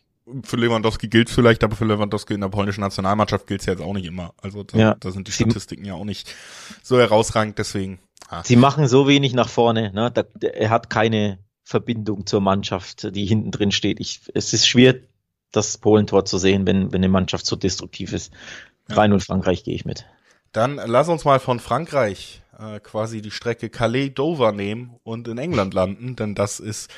für 0.44 0.57
Lewandowski 0.57 1.09
gilt 1.09 1.31
vielleicht, 1.31 1.64
aber 1.64 1.75
für 1.75 1.87
Lewandowski 1.87 2.35
in 2.35 2.42
der 2.42 2.49
polnischen 2.49 2.83
Nationalmannschaft 2.83 3.49
gilt 3.49 3.62
es 3.62 3.66
ja 3.66 3.73
jetzt 3.73 3.83
auch 3.83 3.92
nicht 3.92 4.07
immer. 4.07 4.35
Also 4.40 4.62
da, 4.62 4.79
ja. 4.79 4.94
da 5.01 5.11
sind 5.11 5.27
die 5.27 5.33
Statistiken 5.33 5.85
ja 5.85 5.94
auch 5.94 6.05
nicht 6.05 6.33
so 6.85 6.96
herausragend, 6.96 7.59
deswegen. 7.59 7.99
Ah. 8.29 8.44
Sie 8.44 8.55
machen 8.55 8.87
so 8.87 9.09
wenig 9.09 9.33
nach 9.33 9.49
vorne. 9.49 9.90
Ne? 9.92 10.12
Da, 10.12 10.23
er 10.40 10.70
hat 10.70 10.90
keine 10.90 11.40
Verbindung 11.71 12.27
zur 12.27 12.41
Mannschaft, 12.41 13.15
die 13.15 13.25
hinten 13.27 13.53
drin 13.53 13.71
steht. 13.71 14.01
Ich, 14.01 14.23
es 14.35 14.53
ist 14.53 14.67
schwer, 14.67 14.97
das 15.53 15.79
Polentor 15.79 16.25
zu 16.25 16.37
sehen, 16.37 16.67
wenn, 16.67 16.91
wenn 16.93 16.99
eine 16.99 17.09
Mannschaft 17.09 17.47
so 17.47 17.55
destruktiv 17.55 18.13
ist. 18.13 18.33
Ja. 18.89 18.97
3-0 18.97 19.25
Frankreich 19.25 19.63
gehe 19.63 19.77
ich 19.77 19.85
mit. 19.85 20.05
Dann 20.51 20.81
lass 20.85 21.09
uns 21.09 21.25
mal 21.25 21.39
von 21.39 21.61
Frankreich 21.61 22.43
äh, 22.59 22.81
quasi 22.81 23.23
die 23.23 23.31
Strecke 23.31 23.71
Calais-Dover 23.71 24.51
nehmen 24.51 24.97
und 25.05 25.29
in 25.29 25.39
England 25.39 25.73
landen, 25.73 26.17
denn 26.17 26.35
das 26.35 26.59
ist 26.59 26.91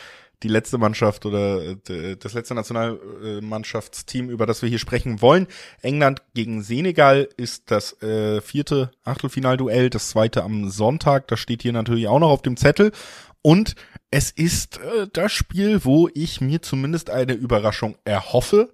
die 0.42 0.48
letzte 0.48 0.78
Mannschaft 0.78 1.26
oder 1.26 1.76
äh, 1.88 2.16
das 2.16 2.32
letzte 2.32 2.54
Nationalmannschaftsteam, 2.54 4.30
über 4.30 4.46
das 4.46 4.62
wir 4.62 4.70
hier 4.70 4.78
sprechen 4.78 5.20
wollen. 5.20 5.48
England 5.82 6.22
gegen 6.32 6.62
Senegal 6.62 7.28
ist 7.36 7.70
das 7.70 8.00
äh, 8.02 8.40
vierte 8.40 8.90
Achtelfinalduell, 9.04 9.90
das 9.90 10.08
zweite 10.08 10.42
am 10.42 10.70
Sonntag. 10.70 11.28
Das 11.28 11.40
steht 11.40 11.60
hier 11.60 11.74
natürlich 11.74 12.08
auch 12.08 12.18
noch 12.18 12.30
auf 12.30 12.42
dem 12.42 12.56
Zettel. 12.56 12.92
Und 13.42 13.74
es 14.10 14.30
ist 14.30 14.78
äh, 14.78 15.08
das 15.12 15.32
Spiel, 15.32 15.84
wo 15.84 16.08
ich 16.14 16.40
mir 16.40 16.62
zumindest 16.62 17.10
eine 17.10 17.32
Überraschung 17.32 17.96
erhoffe. 18.04 18.72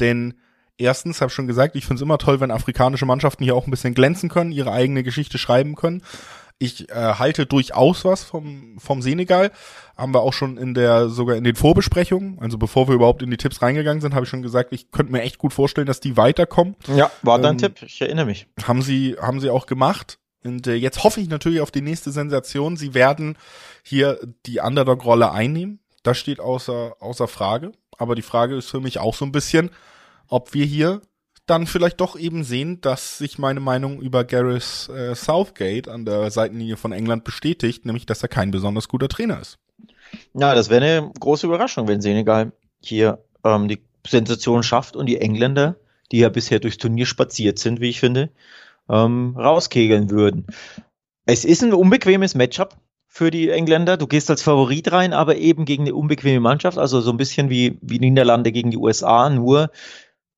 Denn 0.00 0.34
erstens, 0.78 1.20
habe 1.20 1.30
schon 1.30 1.46
gesagt, 1.46 1.76
ich 1.76 1.84
finde 1.84 1.96
es 1.96 2.02
immer 2.02 2.18
toll, 2.18 2.40
wenn 2.40 2.50
afrikanische 2.50 3.06
Mannschaften 3.06 3.44
hier 3.44 3.54
auch 3.54 3.66
ein 3.66 3.70
bisschen 3.70 3.94
glänzen 3.94 4.28
können, 4.28 4.52
ihre 4.52 4.72
eigene 4.72 5.02
Geschichte 5.02 5.38
schreiben 5.38 5.74
können. 5.74 6.02
Ich 6.62 6.90
äh, 6.90 6.94
halte 6.94 7.46
durchaus 7.46 8.04
was 8.04 8.22
vom, 8.22 8.78
vom 8.78 9.00
Senegal. 9.00 9.50
Haben 9.96 10.12
wir 10.12 10.20
auch 10.20 10.34
schon 10.34 10.58
in 10.58 10.74
der, 10.74 11.08
sogar 11.08 11.36
in 11.36 11.44
den 11.44 11.56
Vorbesprechungen, 11.56 12.38
also 12.38 12.58
bevor 12.58 12.86
wir 12.86 12.94
überhaupt 12.94 13.22
in 13.22 13.30
die 13.30 13.38
Tipps 13.38 13.62
reingegangen 13.62 14.02
sind, 14.02 14.14
habe 14.14 14.24
ich 14.24 14.30
schon 14.30 14.42
gesagt, 14.42 14.72
ich 14.72 14.90
könnte 14.90 15.10
mir 15.10 15.22
echt 15.22 15.38
gut 15.38 15.54
vorstellen, 15.54 15.86
dass 15.86 16.00
die 16.00 16.18
weiterkommen. 16.18 16.76
Ja, 16.94 17.10
war 17.22 17.38
dein 17.38 17.52
ähm, 17.52 17.58
Tipp, 17.58 17.82
ich 17.82 18.00
erinnere 18.00 18.26
mich. 18.26 18.46
Haben 18.62 18.82
sie, 18.82 19.16
haben 19.20 19.40
sie 19.40 19.48
auch 19.48 19.64
gemacht. 19.64 20.19
Und 20.44 20.66
äh, 20.66 20.74
jetzt 20.74 21.04
hoffe 21.04 21.20
ich 21.20 21.28
natürlich 21.28 21.60
auf 21.60 21.70
die 21.70 21.82
nächste 21.82 22.10
Sensation. 22.10 22.76
Sie 22.76 22.94
werden 22.94 23.36
hier 23.82 24.18
die 24.46 24.60
Underdog-Rolle 24.60 25.32
einnehmen. 25.32 25.80
Das 26.02 26.18
steht 26.18 26.40
außer, 26.40 26.96
außer 27.00 27.28
Frage. 27.28 27.72
Aber 27.98 28.14
die 28.14 28.22
Frage 28.22 28.56
ist 28.56 28.70
für 28.70 28.80
mich 28.80 28.98
auch 28.98 29.14
so 29.14 29.24
ein 29.24 29.32
bisschen, 29.32 29.70
ob 30.28 30.54
wir 30.54 30.64
hier 30.64 31.02
dann 31.46 31.66
vielleicht 31.66 32.00
doch 32.00 32.16
eben 32.16 32.44
sehen, 32.44 32.80
dass 32.80 33.18
sich 33.18 33.38
meine 33.38 33.60
Meinung 33.60 34.00
über 34.00 34.24
Gareth 34.24 34.88
äh, 34.88 35.14
Southgate 35.14 35.88
an 35.88 36.04
der 36.04 36.30
Seitenlinie 36.30 36.76
von 36.76 36.92
England 36.92 37.24
bestätigt, 37.24 37.84
nämlich 37.84 38.06
dass 38.06 38.22
er 38.22 38.28
kein 38.28 38.50
besonders 38.50 38.88
guter 38.88 39.08
Trainer 39.08 39.40
ist. 39.40 39.58
Ja, 40.32 40.54
das 40.54 40.70
wäre 40.70 40.84
eine 40.84 41.12
große 41.18 41.46
Überraschung, 41.46 41.88
wenn 41.88 42.00
Senegal 42.00 42.52
hier 42.80 43.24
ähm, 43.44 43.68
die 43.68 43.82
Sensation 44.06 44.62
schafft 44.62 44.96
und 44.96 45.06
die 45.06 45.20
Engländer, 45.20 45.76
die 46.12 46.18
ja 46.18 46.28
bisher 46.28 46.60
durchs 46.60 46.78
Turnier 46.78 47.06
spaziert 47.06 47.58
sind, 47.58 47.80
wie 47.80 47.90
ich 47.90 48.00
finde, 48.00 48.30
ähm, 48.90 49.36
rauskegeln 49.36 50.10
würden. 50.10 50.46
Es 51.26 51.44
ist 51.44 51.62
ein 51.62 51.72
unbequemes 51.72 52.34
Matchup 52.34 52.76
für 53.06 53.30
die 53.30 53.50
Engländer. 53.50 53.96
Du 53.96 54.06
gehst 54.06 54.30
als 54.30 54.42
Favorit 54.42 54.90
rein, 54.92 55.12
aber 55.12 55.36
eben 55.36 55.64
gegen 55.64 55.84
eine 55.84 55.94
unbequeme 55.94 56.40
Mannschaft, 56.40 56.78
also 56.78 57.00
so 57.00 57.10
ein 57.10 57.16
bisschen 57.16 57.50
wie, 57.50 57.78
wie 57.82 57.98
Niederlande 57.98 58.52
gegen 58.52 58.70
die 58.70 58.76
USA, 58.76 59.30
nur 59.30 59.70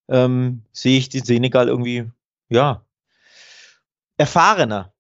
ähm, 0.09 0.63
sehe 0.73 0.99
ich 0.99 1.09
die 1.09 1.21
Senegal 1.21 1.69
irgendwie, 1.69 2.11
ja, 2.49 2.85
erfahrener 4.19 4.92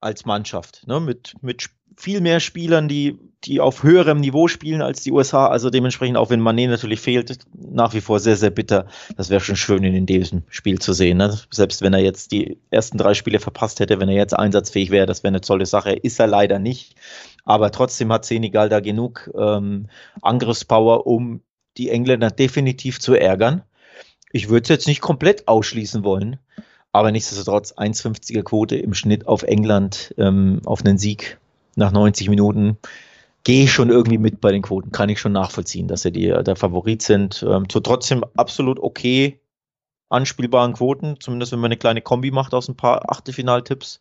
als 0.00 0.24
Mannschaft, 0.24 0.86
ne? 0.86 1.00
mit, 1.00 1.34
mit 1.42 1.68
viel 1.96 2.20
mehr 2.20 2.40
Spielern, 2.40 2.88
die, 2.88 3.18
die 3.44 3.60
auf 3.60 3.82
höherem 3.82 4.20
Niveau 4.20 4.48
spielen 4.48 4.80
als 4.80 5.02
die 5.02 5.12
USA. 5.12 5.48
Also 5.48 5.70
dementsprechend, 5.70 6.16
auch 6.16 6.30
wenn 6.30 6.40
Mané 6.40 6.68
natürlich 6.68 7.00
fehlt, 7.00 7.38
nach 7.54 7.94
wie 7.94 8.00
vor 8.00 8.20
sehr, 8.20 8.36
sehr 8.36 8.50
bitter. 8.50 8.86
Das 9.16 9.28
wäre 9.28 9.40
schon 9.40 9.56
schön 9.56 9.84
in 9.84 10.06
diesem 10.06 10.42
Spiel 10.48 10.78
zu 10.78 10.92
sehen. 10.92 11.18
Ne? 11.18 11.38
Selbst 11.50 11.82
wenn 11.82 11.92
er 11.92 12.00
jetzt 12.00 12.32
die 12.32 12.58
ersten 12.70 12.96
drei 12.96 13.14
Spiele 13.14 13.38
verpasst 13.38 13.80
hätte, 13.80 14.00
wenn 14.00 14.08
er 14.08 14.14
jetzt 14.14 14.34
einsatzfähig 14.34 14.90
wäre, 14.90 15.06
das 15.06 15.22
wäre 15.22 15.30
eine 15.30 15.40
tolle 15.42 15.66
Sache. 15.66 15.92
Ist 15.92 16.20
er 16.20 16.26
leider 16.26 16.58
nicht. 16.58 16.94
Aber 17.44 17.70
trotzdem 17.70 18.12
hat 18.12 18.24
Senegal 18.24 18.68
da 18.68 18.80
genug 18.80 19.30
ähm, 19.38 19.88
Angriffspower, 20.22 21.06
um 21.06 21.42
die 21.76 21.90
Engländer 21.90 22.30
definitiv 22.30 23.00
zu 23.00 23.14
ärgern. 23.14 23.62
Ich 24.32 24.48
würde 24.48 24.62
es 24.62 24.68
jetzt 24.68 24.86
nicht 24.86 25.00
komplett 25.00 25.48
ausschließen 25.48 26.04
wollen. 26.04 26.38
Aber 26.92 27.12
nichtsdestotrotz 27.12 27.72
1,50er 27.72 28.42
Quote 28.42 28.76
im 28.76 28.94
Schnitt 28.94 29.26
auf 29.26 29.42
England 29.42 30.14
ähm, 30.18 30.60
auf 30.64 30.84
einen 30.84 30.98
Sieg 30.98 31.38
nach 31.76 31.92
90 31.92 32.28
Minuten 32.28 32.78
gehe 33.44 33.64
ich 33.64 33.72
schon 33.72 33.90
irgendwie 33.90 34.18
mit 34.18 34.40
bei 34.40 34.52
den 34.52 34.62
Quoten, 34.62 34.92
kann 34.92 35.08
ich 35.08 35.20
schon 35.20 35.32
nachvollziehen, 35.32 35.88
dass 35.88 36.02
sie 36.02 36.12
die, 36.12 36.28
der 36.28 36.56
Favorit 36.56 37.02
sind. 37.02 37.44
Ähm, 37.48 37.68
trotzdem 37.68 38.24
absolut 38.36 38.78
okay 38.78 39.40
anspielbaren 40.08 40.74
Quoten, 40.74 41.18
zumindest 41.20 41.52
wenn 41.52 41.60
man 41.60 41.68
eine 41.68 41.78
kleine 41.78 42.02
Kombi 42.02 42.32
macht 42.32 42.52
aus 42.52 42.68
ein 42.68 42.76
paar 42.76 43.10
Achtelfinaltipps. 43.10 44.00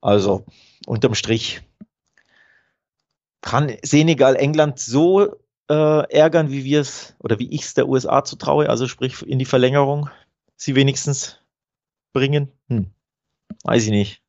Also 0.00 0.44
unterm 0.86 1.14
Strich 1.14 1.62
kann 3.40 3.72
Senegal 3.82 4.36
England 4.36 4.78
so 4.78 5.36
äh, 5.70 6.12
ärgern, 6.12 6.50
wie 6.50 6.64
wir 6.64 6.80
es 6.80 7.14
oder 7.20 7.38
wie 7.38 7.50
ich 7.50 7.62
es 7.62 7.74
der 7.74 7.88
USA 7.88 8.24
zutraue, 8.24 8.68
also 8.68 8.88
sprich 8.88 9.22
in 9.26 9.38
die 9.38 9.44
Verlängerung 9.44 10.10
sie 10.56 10.74
wenigstens 10.74 11.39
bringen? 12.12 12.52
Hm. 12.68 12.92
Weiß 13.64 13.84
ich 13.84 13.90
nicht. 13.90 14.22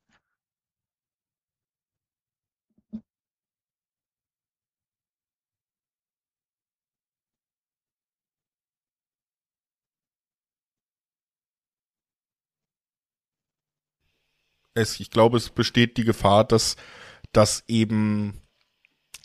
Es, 14.74 15.00
ich 15.00 15.10
glaube, 15.10 15.38
es 15.38 15.50
besteht 15.50 15.98
die 15.98 16.06
Gefahr, 16.06 16.46
dass, 16.46 16.76
dass 17.34 17.64
eben 17.68 18.42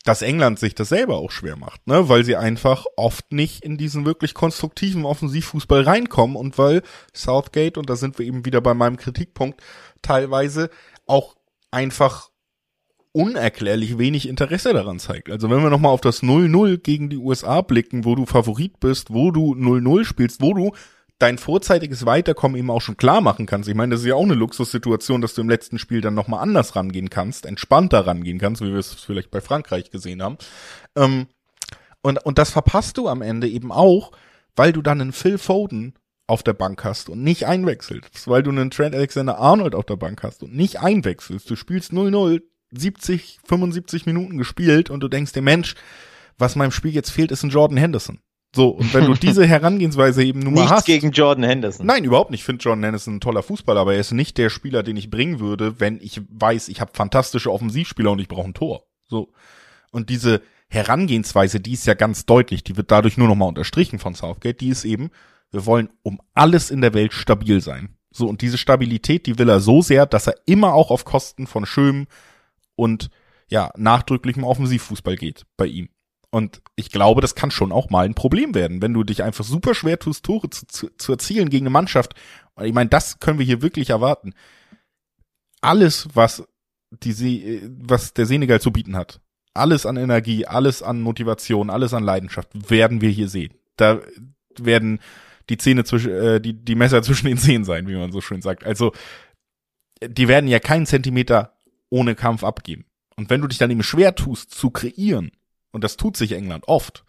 dass 0.07 0.23
England 0.23 0.59
sich 0.61 0.75
das 0.75 0.89
selber 0.89 1.17
auch 1.17 1.33
schwer 1.33 1.57
macht, 1.57 1.87
ne, 1.87 2.09
weil 2.09 2.25
sie 2.25 2.37
einfach 2.37 2.87
oft 2.97 3.33
nicht 3.33 3.65
in 3.65 3.77
diesen 3.77 4.07
wirklich 4.07 4.35
konstruktiven 4.35 5.05
Offensivfußball 5.05 5.83
reinkommen 5.83 6.37
und 6.37 6.59
weil 6.59 6.83
Southgate, 7.13 7.77
und 7.77 7.91
da 7.91 7.97
sind 7.97 8.19
wir 8.19 8.25
eben 8.25 8.45
wieder 8.45 8.61
bei 8.61 8.73
meinem 8.73 8.97
Kritikpunkt, 8.97 9.61
teilweise 10.03 10.71
auch 11.07 11.35
einfach 11.73 12.31
unerklärlich 13.11 13.99
wenig 13.99 14.29
Interesse 14.29 14.73
daran 14.73 15.01
zeigt. 15.01 15.29
Also 15.29 15.51
wenn 15.51 15.63
wir 15.63 15.71
nochmal 15.71 15.93
auf 15.93 16.03
das 16.03 16.23
0-0 16.23 16.79
gegen 16.79 17.09
die 17.09 17.17
USA 17.17 17.63
blicken, 17.63 18.05
wo 18.05 18.15
du 18.15 18.27
Favorit 18.27 18.79
bist, 18.79 19.13
wo 19.13 19.33
du 19.33 19.55
0-0 19.55 20.05
spielst, 20.05 20.41
wo 20.41 20.55
du 20.55 20.73
dein 21.19 21.39
vorzeitiges 21.39 22.05
Weiterkommen 22.05 22.59
eben 22.59 22.71
auch 22.71 22.83
schon 22.83 22.97
klar 22.97 23.21
machen 23.21 23.47
kannst. 23.47 23.69
Ich 23.69 23.75
meine, 23.75 23.93
das 23.93 24.01
ist 24.01 24.07
ja 24.07 24.15
auch 24.15 24.23
eine 24.23 24.35
Luxussituation, 24.35 25.21
dass 25.21 25.35
du 25.35 25.41
im 25.41 25.49
letzten 25.49 25.79
Spiel 25.79 26.01
dann 26.01 26.15
nochmal 26.15 26.41
anders 26.41 26.77
rangehen 26.77 27.11
kannst, 27.11 27.47
entspannter 27.47 28.07
rangehen 28.07 28.39
kannst, 28.39 28.61
wie 28.61 28.71
wir 28.71 28.79
es 28.79 28.93
vielleicht 28.93 29.31
bei 29.31 29.41
Frankreich 29.41 29.91
gesehen 29.91 30.23
haben. 30.23 30.37
Ähm, 30.95 31.27
und, 32.03 32.25
und 32.25 32.39
das 32.39 32.51
verpasst 32.51 32.99
du 32.99 33.09
am 33.09 33.23
Ende 33.23 33.49
eben 33.49 33.73
auch, 33.73 34.13
weil 34.55 34.73
du 34.73 34.83
dann 34.83 35.01
einen 35.01 35.13
Phil 35.13 35.39
Foden 35.39 35.95
auf 36.27 36.43
der 36.43 36.55
Bank 36.55 36.85
hast 36.85 37.09
und 37.09 37.23
nicht 37.23 37.47
einwechselst, 37.47 38.29
weil 38.29 38.43
du 38.43 38.51
einen 38.51 38.71
Trent 38.71 38.95
Alexander 38.95 39.39
Arnold 39.39 39.75
auf 39.75 39.87
der 39.87 39.97
Bank 39.97 40.23
hast 40.23 40.43
und 40.43 40.55
nicht 40.55 40.81
einwechselst. 40.81 41.49
Du 41.49 41.57
spielst 41.57 41.93
0-0, 41.93 42.43
70, 42.73 43.39
75 43.45 44.07
Minuten 44.07 44.37
gespielt 44.37 44.91
und 44.91 45.01
du 45.01 45.09
denkst 45.09 45.33
dir, 45.33 45.43
Mensch, 45.43 45.77
was 46.37 46.57
meinem 46.57 46.73
Spiel 46.73 46.93
jetzt 46.93 47.11
fehlt, 47.11 47.31
ist 47.31 47.43
ein 47.43 47.51
Jordan 47.51 47.79
Henderson. 47.79 48.21
So, 48.57 48.71
und 48.71 48.93
wenn 48.95 49.05
du 49.05 49.13
diese 49.21 49.47
Herangehensweise 49.47 50.25
eben 50.25 50.41
nun 50.41 50.55
mal 50.55 50.63
Nichts 50.63 50.77
hast. 50.77 50.87
gegen 50.87 51.13
Jordan 51.13 51.45
Henderson. 51.45 51.85
Nein, 51.85 52.05
überhaupt 52.05 52.31
nicht. 52.31 52.41
Ich 52.41 52.45
finde 52.45 52.63
Jordan 52.63 52.85
Henderson 52.85 53.17
ein 53.17 53.21
toller 53.21 53.43
Fußballer, 53.43 53.83
aber 53.83 53.95
er 53.95 54.01
ist 54.01 54.13
nicht 54.13 54.39
der 54.39 54.49
Spieler, 54.49 54.83
den 54.83 54.97
ich 54.97 55.11
bringen 55.11 55.41
würde, 55.41 55.79
wenn 55.79 56.01
ich 56.01 56.23
weiß, 56.31 56.69
ich 56.69 56.81
habe 56.81 56.93
fantastische 56.95 57.53
Offensivspieler 57.53 58.11
und 58.11 58.19
ich 58.19 58.29
brauche 58.29 58.49
ein 58.49 58.55
Tor. 58.55 58.85
So. 59.07 59.33
Und 59.93 60.09
diese 60.09 60.41
Herangehensweise, 60.69 61.61
die 61.61 61.75
ist 61.75 61.87
ja 61.87 61.93
ganz 61.93 62.25
deutlich, 62.25 62.65
die 62.65 62.79
wird 62.79 62.91
dadurch 62.91 63.19
nur 63.19 63.29
nochmal 63.29 63.49
unterstrichen 63.49 63.99
von 63.99 64.15
Southgate, 64.15 64.61
die 64.61 64.71
ist 64.71 64.87
eben, 64.87 65.11
wir 65.51 65.67
wollen 65.67 65.91
um 66.03 66.19
alles 66.33 66.71
in 66.71 66.81
der 66.81 66.95
Welt 66.95 67.13
stabil 67.13 67.61
sein. 67.61 67.91
So, 68.11 68.27
und 68.27 68.41
diese 68.41 68.57
Stabilität, 68.57 69.27
die 69.27 69.39
will 69.39 69.51
er 69.51 69.61
so 69.61 69.83
sehr, 69.83 70.07
dass 70.07 70.27
er 70.27 70.37
immer 70.47 70.73
auch 70.73 70.91
auf 70.91 71.05
Kosten 71.05 71.47
von 71.47 71.67
schönem 71.67 72.07
und 72.75 73.11
ja, 73.49 73.71
nachdrücklichem 73.77 74.45
Offensivfußball 74.45 75.17
geht 75.17 75.45
bei 75.59 75.67
ihm. 75.67 75.91
Und 76.37 76.61
ich 76.75 76.91
glaube, 76.91 77.23
das 77.23 77.35
kann 77.35 77.51
schon 77.51 77.73
auch 77.73 77.89
mal 77.89 78.05
ein 78.05 78.13
Problem 78.13 78.55
werden, 78.55 78.83
wenn 78.83 78.93
du 78.93 79.05
dich 79.05 79.23
einfach 79.23 79.43
super 79.43 79.75
schwer 79.75 79.99
tust, 79.99 80.23
Tore 80.23 80.51
zu, 80.51 80.67
zu, 80.67 80.91
zu 80.99 81.13
erzielen 81.13 81.49
gegen 81.49 81.63
eine 81.65 81.73
Mannschaft. 81.73 82.15
Und 82.57 82.67
ich 82.67 82.75
meine, 82.75 82.91
das 82.91 83.21
können 83.21 83.39
wir 83.39 83.47
hier 83.47 83.63
wirklich 83.63 83.89
erwarten. 83.89 84.35
Alles, 85.63 86.09
was 86.13 86.47
die 86.91 87.13
Se 87.13 87.63
was 87.79 88.13
der 88.13 88.27
Senegal 88.27 88.61
zu 88.61 88.71
bieten 88.71 88.97
hat, 88.97 89.23
alles 89.55 89.87
an 89.87 89.97
Energie, 89.97 90.45
alles 90.45 90.83
an 90.83 91.01
Motivation, 91.01 91.71
alles 91.71 91.95
an 91.95 92.05
Leidenschaft, 92.05 92.51
werden 92.71 93.01
wir 93.01 93.09
hier 93.09 93.31
sehen. 93.31 93.55
Da 93.77 94.03
werden 94.59 95.01
die 95.49 95.57
Zähne 95.57 95.85
zwischen, 95.85 96.13
äh, 96.13 96.39
die, 96.39 96.53
die 96.53 96.75
Messer 96.75 97.03
zwischen 97.03 97.29
den 97.29 97.39
Zähnen 97.39 97.65
sein, 97.65 97.89
wie 97.89 97.97
man 97.97 98.13
so 98.13 98.21
schön 98.21 98.43
sagt. 98.43 98.63
Also, 98.63 98.93
die 100.07 100.29
werden 100.29 100.51
ja 100.51 100.59
keinen 100.59 100.85
Zentimeter 100.85 101.57
ohne 101.89 102.15
Kampf 102.15 102.45
abgeben. 102.45 102.85
Und 103.17 103.31
wenn 103.31 103.41
du 103.41 103.47
dich 103.47 103.57
dann 103.57 103.71
eben 103.71 103.83
schwer 103.83 104.15
tust, 104.15 104.51
zu 104.51 104.69
kreieren, 104.69 105.31
und 105.77 105.85
das 105.85 105.99
tut 105.99 106.17
sich 106.17 106.33
England 106.33 106.67
oft, 106.69 107.05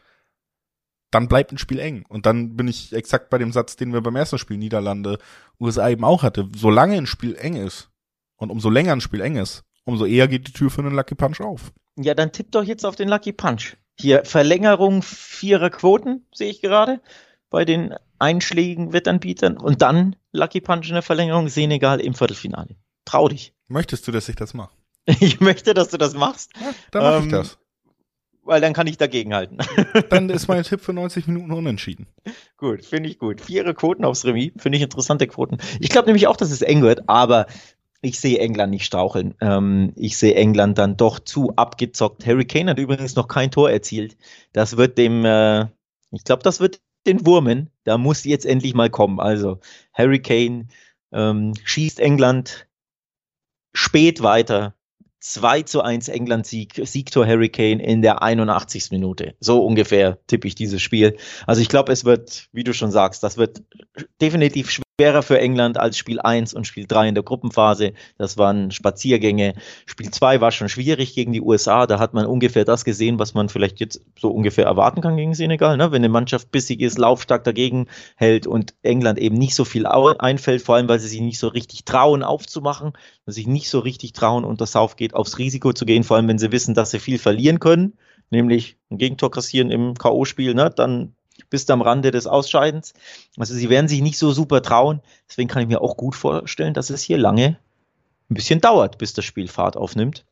dann 1.10 1.30
bleibt 1.30 1.53
ein 1.53 1.58
Spiel 1.58 1.80
eng. 1.80 2.06
Und 2.10 2.25
dann 2.25 2.58
bin 2.58 2.67
ich 2.67 2.91
exakt 2.91 3.30
bei 3.30 3.38
dem 3.38 3.53
Satz, 3.53 3.77
den 3.77 3.93
wir 3.93 4.01
beim 4.01 4.17
ersten 4.17 4.38
Spiel 4.38 4.58
Niederlande, 4.58 5.19
USA 5.58 5.88
eben 5.89 6.03
auch 6.03 6.21
hatte. 6.21 6.49
Solange 6.53 6.97
ein 6.97 7.08
Spiel 7.08 7.36
eng 7.38 7.56
ist 7.56 7.89
und 8.36 8.49
umso 8.51 8.69
länger 8.69 8.91
ein 8.91 8.99
Spiel 8.99 9.21
eng 9.21 9.38
ist, 9.38 9.63
umso 9.86 10.06
eher 10.06 10.27
geht 10.27 10.49
die 10.49 10.51
Tür 10.51 10.69
für 10.69 10.82
einen 10.82 10.93
Lucky 10.93 11.15
Punch 11.15 11.39
auf. 11.39 11.71
Ja, 11.95 12.13
dann 12.13 12.34
tipp 12.34 12.51
doch 12.51 12.63
jetzt 12.63 12.86
auf 12.86 12.97
den 12.97 13.08
Lucky 13.08 13.32
Punch. 13.32 13.77
Hier 13.97 14.25
Verlängerung 14.25 15.01
vierer 15.01 15.69
Quoten, 15.69 16.27
sehe 16.34 16.51
ich 16.51 16.62
gerade, 16.62 16.99
bei 17.49 17.63
den 17.63 17.95
einschlägigen 18.19 18.91
Wettanbietern. 18.91 19.56
Und 19.58 19.82
dann 19.82 20.17
Lucky 20.34 20.60
Punch 20.60 20.89
in 20.89 20.93
der 20.95 21.03
Verlängerung, 21.03 21.47
Senegal 21.47 22.01
im 22.01 22.15
Viertelfinale. 22.15 22.75
Trau 23.06 23.30
dich. 23.30 23.53
Möchtest 23.69 24.06
du, 24.08 24.12
dass 24.12 24.27
ich 24.27 24.36
das 24.36 24.53
mache? 24.53 24.75
Ich 25.21 25.39
möchte, 25.39 25.73
dass 25.73 25.88
du 25.88 25.97
das 25.97 26.15
machst. 26.15 26.51
Ja, 26.60 26.73
dann 26.91 27.03
mache 27.03 27.15
Ähm, 27.15 27.23
ich 27.23 27.32
das. 27.32 27.58
Weil 28.47 28.62
dann 28.62 28.71
kann 28.71 28.88
ich 28.88 28.97
dagegenhalten. 28.97 29.57
Dann 30.10 30.29
ist 30.29 30.47
mein 30.47 30.63
Tipp 30.63 30.79
für 30.79 30.93
90 30.93 31.27
Minuten 31.27 31.51
unentschieden. 31.51 32.07
gut, 32.55 32.86
finde 32.86 33.10
ich 33.10 33.19
gut. 33.19 33.41
Vierer 33.41 33.73
Quoten 33.73 34.05
aufs 34.05 34.23
Remis, 34.23 34.53
finde 34.55 34.77
ich 34.77 34.83
interessante 34.83 35.27
Quoten. 35.27 35.57
Ich 35.81 35.89
glaube 35.89 36.05
nämlich 36.05 36.27
auch, 36.27 36.38
dass 36.38 36.49
es 36.49 36.62
eng 36.62 36.81
wird, 36.81 37.10
aber 37.10 37.47
ich 38.01 38.21
sehe 38.21 38.39
England 38.39 38.71
nicht 38.71 38.86
straucheln. 38.86 39.36
Ähm, 39.41 39.91
ich 39.97 40.17
sehe 40.17 40.36
England 40.36 40.77
dann 40.77 40.95
doch 40.95 41.19
zu 41.19 41.51
abgezockt. 41.57 42.25
Harry 42.25 42.45
Kane 42.45 42.71
hat 42.71 42.79
übrigens 42.79 43.17
noch 43.17 43.27
kein 43.27 43.51
Tor 43.51 43.69
erzielt. 43.69 44.15
Das 44.53 44.77
wird 44.77 44.97
dem, 44.97 45.25
äh, 45.25 45.63
ich 46.12 46.23
glaube, 46.23 46.43
das 46.43 46.62
wird 46.62 46.79
den 47.05 47.25
Wurmen. 47.25 47.69
Da 47.83 47.97
muss 47.97 48.23
jetzt 48.23 48.45
endlich 48.45 48.73
mal 48.73 48.89
kommen. 48.89 49.19
Also 49.19 49.60
Harry 49.93 50.21
Kane 50.21 50.67
ähm, 51.12 51.53
schießt 51.65 51.99
England 51.99 52.67
spät 53.73 54.23
weiter. 54.23 54.76
2 55.19 55.63
zu 55.63 55.82
1 55.82 56.10
England-Sieg, 56.10 56.82
Siegtor 56.84 57.25
Harry 57.25 57.49
Kane 57.49 57.84
in 57.84 58.01
der 58.01 58.21
81. 58.21 58.91
Minute. 58.91 59.36
So 59.39 59.65
ungefähr 59.65 60.19
tippe 60.27 60.47
ich 60.47 60.56
dieses 60.56 60.82
Spiel. 60.82 61.17
Also 61.45 61.62
ich 61.62 61.69
glaube, 61.69 61.91
es 61.91 62.06
wird, 62.06 62.47
wie 62.51 62.63
du 62.63 62.73
schon 62.73 62.91
sagst, 62.91 63.23
das 63.23 63.38
wird 63.38 63.63
definitiv 64.21 64.82
schwerer 64.99 65.21
für 65.21 65.39
England 65.39 65.79
als 65.79 65.95
Spiel 65.95 66.19
1 66.19 66.55
und 66.55 66.65
Spiel 66.65 66.88
3 66.88 67.10
in 67.10 67.13
der 67.13 67.23
Gruppenphase. 67.23 67.93
Das 68.17 68.36
waren 68.39 68.71
Spaziergänge. 68.71 69.53
Spiel 69.86 70.10
2 70.10 70.41
war 70.41 70.51
schon 70.51 70.69
schwierig 70.69 71.13
gegen 71.13 71.33
die 71.33 71.41
USA. 71.41 71.86
Da 71.86 71.99
hat 71.99 72.15
man 72.15 72.25
ungefähr 72.25 72.65
das 72.65 72.83
gesehen, 72.83 73.19
was 73.19 73.36
man 73.36 73.47
vielleicht 73.47 73.79
jetzt 73.79 74.01
so 74.19 74.31
ungefähr 74.31 74.65
erwarten 74.65 75.01
kann 75.01 75.15
gegen 75.15 75.36
Senegal. 75.36 75.77
Ne? 75.77 75.91
Wenn 75.91 76.01
eine 76.01 76.10
Mannschaft 76.10 76.49
bissig 76.49 76.81
ist, 76.81 76.97
laufstark 76.97 77.43
dagegen 77.43 77.86
hält 78.15 78.47
und 78.47 78.73
England 78.81 79.19
eben 79.19 79.38
nicht 79.38 79.53
so 79.53 79.65
viel 79.65 79.86
einfällt, 79.86 80.63
vor 80.63 80.77
allem 80.77 80.89
weil 80.89 80.99
sie 80.99 81.10
sich 81.10 81.21
nicht 81.21 81.38
so 81.38 81.49
richtig 81.49 81.86
trauen 81.86 82.23
aufzumachen, 82.23 82.93
sich 83.27 83.45
nicht 83.45 83.69
so 83.69 83.77
richtig 83.77 84.13
trauen, 84.13 84.45
unter 84.45 84.65
Southgate 84.65 85.13
aufs 85.13 85.38
Risiko 85.38 85.73
zu 85.73 85.86
gehen, 85.86 86.05
vor 86.05 86.17
allem 86.17 86.27
wenn 86.27 86.39
sie 86.39 86.51
wissen, 86.51 86.73
dass 86.73 86.89
sie 86.89 86.99
viel 86.99 87.19
verlieren 87.19 87.60
können, 87.60 87.99
nämlich 88.31 88.77
ein 88.89 88.97
Gegentor 88.97 89.29
kassieren 89.29 89.69
im 89.69 89.93
K.O.-Spiel, 89.93 90.55
ne? 90.55 90.71
dann 90.75 91.13
bist 91.49 91.71
am 91.71 91.81
Rande 91.81 92.12
des 92.12 92.27
Ausscheidens. 92.27 92.93
Also 93.38 93.53
sie 93.53 93.69
werden 93.69 93.88
sich 93.88 94.01
nicht 94.01 94.17
so 94.17 94.31
super 94.31 94.62
trauen. 94.62 95.01
Deswegen 95.29 95.49
kann 95.49 95.62
ich 95.62 95.67
mir 95.67 95.81
auch 95.81 95.97
gut 95.97 96.15
vorstellen, 96.15 96.73
dass 96.73 96.89
es 96.89 97.01
hier 97.01 97.17
lange 97.17 97.57
ein 98.29 98.36
bisschen 98.36 98.62
dauert, 98.62 98.97
bis 98.97 99.13
das 99.13 99.25
Spiel 99.25 99.47
Fahrt 99.47 99.77
aufnimmt. 99.77 100.25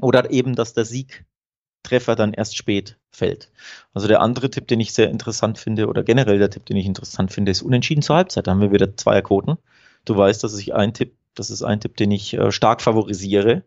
Oder 0.00 0.30
eben, 0.30 0.54
dass 0.54 0.74
der 0.74 0.84
Siegtreffer 0.84 2.16
dann 2.16 2.32
erst 2.32 2.56
spät 2.56 2.98
fällt. 3.10 3.50
Also 3.92 4.08
der 4.08 4.20
andere 4.20 4.50
Tipp, 4.50 4.66
den 4.68 4.80
ich 4.80 4.92
sehr 4.92 5.10
interessant 5.10 5.58
finde, 5.58 5.88
oder 5.88 6.02
generell 6.02 6.38
der 6.38 6.50
Tipp, 6.50 6.66
den 6.66 6.76
ich 6.76 6.86
interessant 6.86 7.32
finde, 7.32 7.52
ist 7.52 7.62
unentschieden 7.62 8.02
zur 8.02 8.16
Halbzeit. 8.16 8.46
Da 8.46 8.52
haben 8.52 8.60
wir 8.60 8.72
wieder 8.72 8.96
Zweierquoten. 8.96 9.56
Du 10.04 10.16
weißt, 10.16 10.42
dass 10.44 10.58
ich 10.58 10.74
ein 10.74 10.94
Tipp, 10.94 11.16
das 11.34 11.50
ist 11.50 11.62
ein 11.62 11.80
Tipp, 11.80 11.96
den 11.96 12.10
ich 12.10 12.34
äh, 12.34 12.52
stark 12.52 12.82
favorisiere 12.82 13.64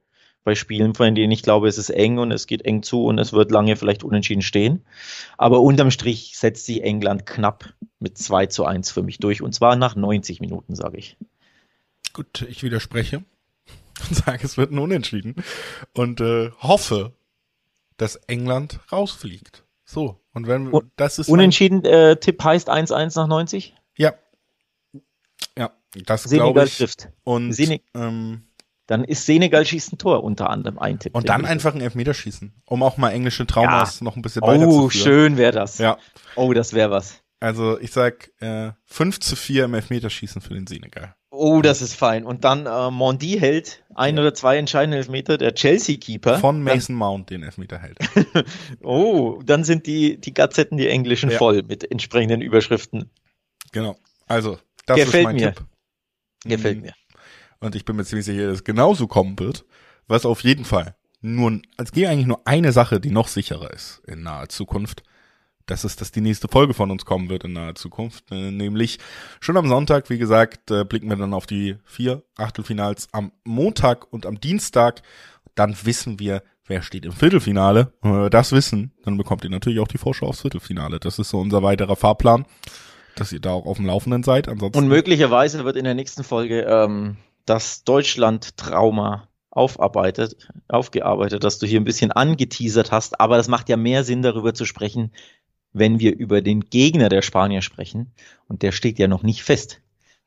bei 0.48 0.56
Spielen, 0.56 0.96
von 0.96 1.14
denen 1.14 1.32
ich 1.32 1.44
glaube, 1.44 1.68
es 1.68 1.78
ist 1.78 1.90
eng 1.90 2.18
und 2.20 2.32
es 2.32 2.48
geht 2.48 2.64
eng 2.64 2.82
zu 2.82 3.04
und 3.04 3.20
es 3.20 3.34
wird 3.34 3.52
lange 3.52 3.76
vielleicht 3.76 4.04
unentschieden 4.06 4.42
stehen. 4.42 4.86
Aber 5.38 5.60
unterm 5.62 5.92
Strich 5.92 6.38
setzt 6.38 6.66
sich 6.66 6.82
England 6.84 7.26
knapp 7.26 7.74
mit 8.00 8.18
2 8.18 8.46
zu 8.48 8.64
1 8.66 8.90
für 8.92 9.04
mich 9.04 9.20
durch 9.20 9.42
und 9.42 9.54
zwar 9.54 9.76
nach 9.76 9.96
90 9.98 10.40
Minuten, 10.40 10.74
sage 10.74 10.98
ich. 10.98 11.18
Gut, 12.14 12.44
ich 12.50 12.64
widerspreche 12.64 13.24
und 14.10 14.16
sage, 14.26 14.40
es 14.46 14.58
wird 14.58 14.72
ein 14.72 14.80
Unentschieden 14.80 15.36
und 15.94 16.22
äh, 16.22 16.52
hoffe, 16.62 17.12
dass 17.98 18.16
England 18.16 18.80
rausfliegt. 18.91 19.66
So, 19.84 20.20
und 20.34 20.48
wenn 20.48 20.74
Un- 20.74 20.91
das 20.95 21.20
ist 21.20 21.28
Unentschieden, 21.30 21.84
äh, 21.84 22.16
Tipp 22.18 22.41
heißt 22.41 22.70
1-1 22.70 23.16
nach 23.20 23.28
90? 23.28 23.76
Ja. 23.98 24.14
Ja, 25.58 25.72
das 26.06 26.30
glaube 26.30 26.64
ich. 26.64 26.78
trifft. 26.78 27.10
Und, 27.26 27.52
Sene- 27.52 27.82
ähm, 27.93 28.43
Dann 28.88 29.04
ist 29.04 29.26
Senegal 29.26 29.66
schießt 29.66 29.94
ein 29.94 29.98
Tor 29.98 30.24
unter 30.24 30.50
anderem 30.50 30.80
ein 30.80 30.98
Tipp. 31.00 31.14
und 31.16 31.28
dann 31.30 31.46
einfach 31.46 31.76
ein 31.76 31.82
Elfmeterschießen, 31.82 32.54
um 32.66 32.84
auch 32.84 32.98
mal 32.98 33.12
englische 33.12 33.46
Traumas 33.46 34.02
noch 34.02 34.16
ein 34.16 34.22
bisschen 34.22 34.42
weiter 34.42 34.68
Oh, 34.68 34.90
schön 34.90 35.38
wäre 35.38 35.52
das. 35.52 35.78
Ja, 35.78 35.98
Oh, 36.36 36.54
das 36.54 36.74
wäre 36.74 36.90
was. 36.90 37.22
also 37.40 37.80
ich 37.80 37.92
sag 37.92 38.32
äh, 38.40 38.72
5 38.86 39.20
zu 39.20 39.36
4 39.36 39.66
im 39.66 39.74
Elfmeterschießen 39.74 40.42
für 40.42 40.54
den 40.54 40.68
Senegal. 40.68 41.14
Oh, 41.30 41.62
das 41.62 41.82
ist 41.82 41.94
fein. 41.94 42.24
Und 42.26 42.46
dann 42.46 42.66
äh, 42.66 42.90
Mondi 42.90 43.38
hält 43.38 43.84
ein 43.94 44.18
oder 44.18 44.34
zwei 44.34 44.58
entscheidende 44.58 44.98
Elfmeter, 44.98 45.38
der 45.38 45.54
Chelsea-Keeper. 45.54 46.40
Von 46.40 46.64
Mason 46.64 46.96
Mount 46.96 47.30
den 47.30 47.44
Elfmeter 47.44 47.78
hält. 47.80 47.98
Oh, 48.82 49.42
dann 49.46 49.64
sind 49.64 49.86
die, 49.86 50.18
die 50.20 50.34
Gazetten, 50.34 50.78
die 50.78 50.88
englischen, 50.88 51.30
Ja. 51.30 51.38
voll 51.38 51.64
mit 51.64 51.92
entsprechenden 51.92 52.42
Überschriften. 52.42 53.10
genau. 53.72 53.98
Also, 54.28 54.58
das 54.86 54.98
Gefällt 54.98 55.16
ist 55.16 55.24
mein 55.26 55.36
mir. 55.36 55.54
Tipp. 55.54 55.66
Gefällt 56.46 56.82
mir. 56.82 56.94
Und 57.60 57.76
ich 57.76 57.86
bin 57.86 57.95
mir 57.95 58.05
ziemlich 58.05 58.26
sicher, 58.26 58.47
dass 58.47 58.58
es 58.58 58.64
genauso 58.64 59.08
kommen 59.08 59.38
wird. 59.39 59.66
Was 60.08 60.26
auf 60.26 60.41
jeden 60.41 60.66
Fall 60.66 60.95
nur, 61.22 61.60
es 61.78 61.91
geht 61.91 62.08
eigentlich 62.08 62.28
nur 62.28 62.41
eine 62.45 62.72
Sache, 62.72 62.99
die 62.99 63.10
noch 63.12 63.28
sicherer 63.28 63.74
ist 63.74 64.01
in 64.08 64.24
naher 64.24 64.49
Zukunft. 64.49 65.03
dass 65.66 65.84
es, 65.84 65.97
dass 65.97 66.12
die 66.12 66.22
nächste 66.22 66.47
Folge 66.47 66.74
von 66.74 66.91
uns 66.91 67.03
kommen 67.03 67.30
wird 67.30 67.43
in 67.43 67.53
naher 67.53 67.76
Zukunft. 67.76 68.32
Äh, 68.32 68.51
nämlich 68.51 68.99
schon 69.41 69.58
am 69.58 69.68
Sonntag, 69.68 70.10
wie 70.10 70.18
gesagt, 70.18 70.72
äh, 70.72 70.86
blicken 70.86 71.10
wir 71.10 71.18
dann 71.18 71.34
auf 71.34 71.45
die 71.45 71.76
vier 71.84 72.24
Achtelfinals 72.38 73.10
am 73.12 73.34
Montag 73.43 74.12
und 74.14 74.26
am 74.26 74.39
Dienstag. 74.39 75.01
Dann 75.55 75.76
wissen 75.84 76.20
wir, 76.20 76.41
wer 76.68 76.82
steht 76.82 77.03
im 77.05 77.12
Viertelfinale. 77.12 77.91
Wenn 78.01 78.14
wir 78.14 78.30
das 78.30 78.53
wissen, 78.53 78.93
dann 79.03 79.18
bekommt 79.18 79.43
ihr 79.43 79.49
natürlich 79.49 79.80
auch 79.80 79.89
die 79.89 79.97
Vorschau 79.97 80.28
aufs 80.28 80.41
Viertelfinale. 80.41 80.99
Das 80.99 81.20
ist 81.20 81.32
so 81.32 81.39
unser 81.39 81.62
weiterer 81.64 81.97
Fahrplan, 81.97 82.45
dass 83.16 83.34
ihr 83.34 83.41
da 83.41 83.51
auch 83.51 83.66
auf 83.66 83.76
dem 83.76 83.88
Laufenden 83.88 84.24
seid. 84.24 84.47
Ansonsten 84.47 84.78
Und 84.78 84.88
möglicherweise 84.88 85.66
wird 85.66 85.76
in 85.76 85.84
der 85.84 85.95
nächsten 85.95 86.24
Folge 86.24 86.62
ähm, 86.62 87.18
das 87.48 87.84
Deutschland-Trauma 87.84 89.28
aufarbeitet, 89.50 90.36
aufgearbeitet, 90.68 91.43
dass 91.43 91.58
du 91.58 91.66
hier 91.66 91.80
ein 91.80 91.86
bisschen 91.86 92.12
angeteasert 92.12 92.91
hast, 92.91 93.20
aber 93.20 93.38
das 93.38 93.48
macht 93.48 93.70
ja 93.70 93.78
mehr 93.78 94.04
Sinn, 94.04 94.22
darüber 94.22 94.54
zu 94.54 94.66
sprechen, 94.66 95.12
wenn 95.74 96.00
wir 96.00 96.16
über 96.16 96.41
den 96.41 96.62
Gegner 96.62 97.10
der 97.10 97.24
Spanier 97.24 97.62
sprechen. 97.62 98.12
Und 98.48 98.62
der 98.62 98.72
steht 98.72 99.00
ja 99.00 99.08
noch 99.08 99.24
nicht 99.24 99.41
fest. 99.43 99.82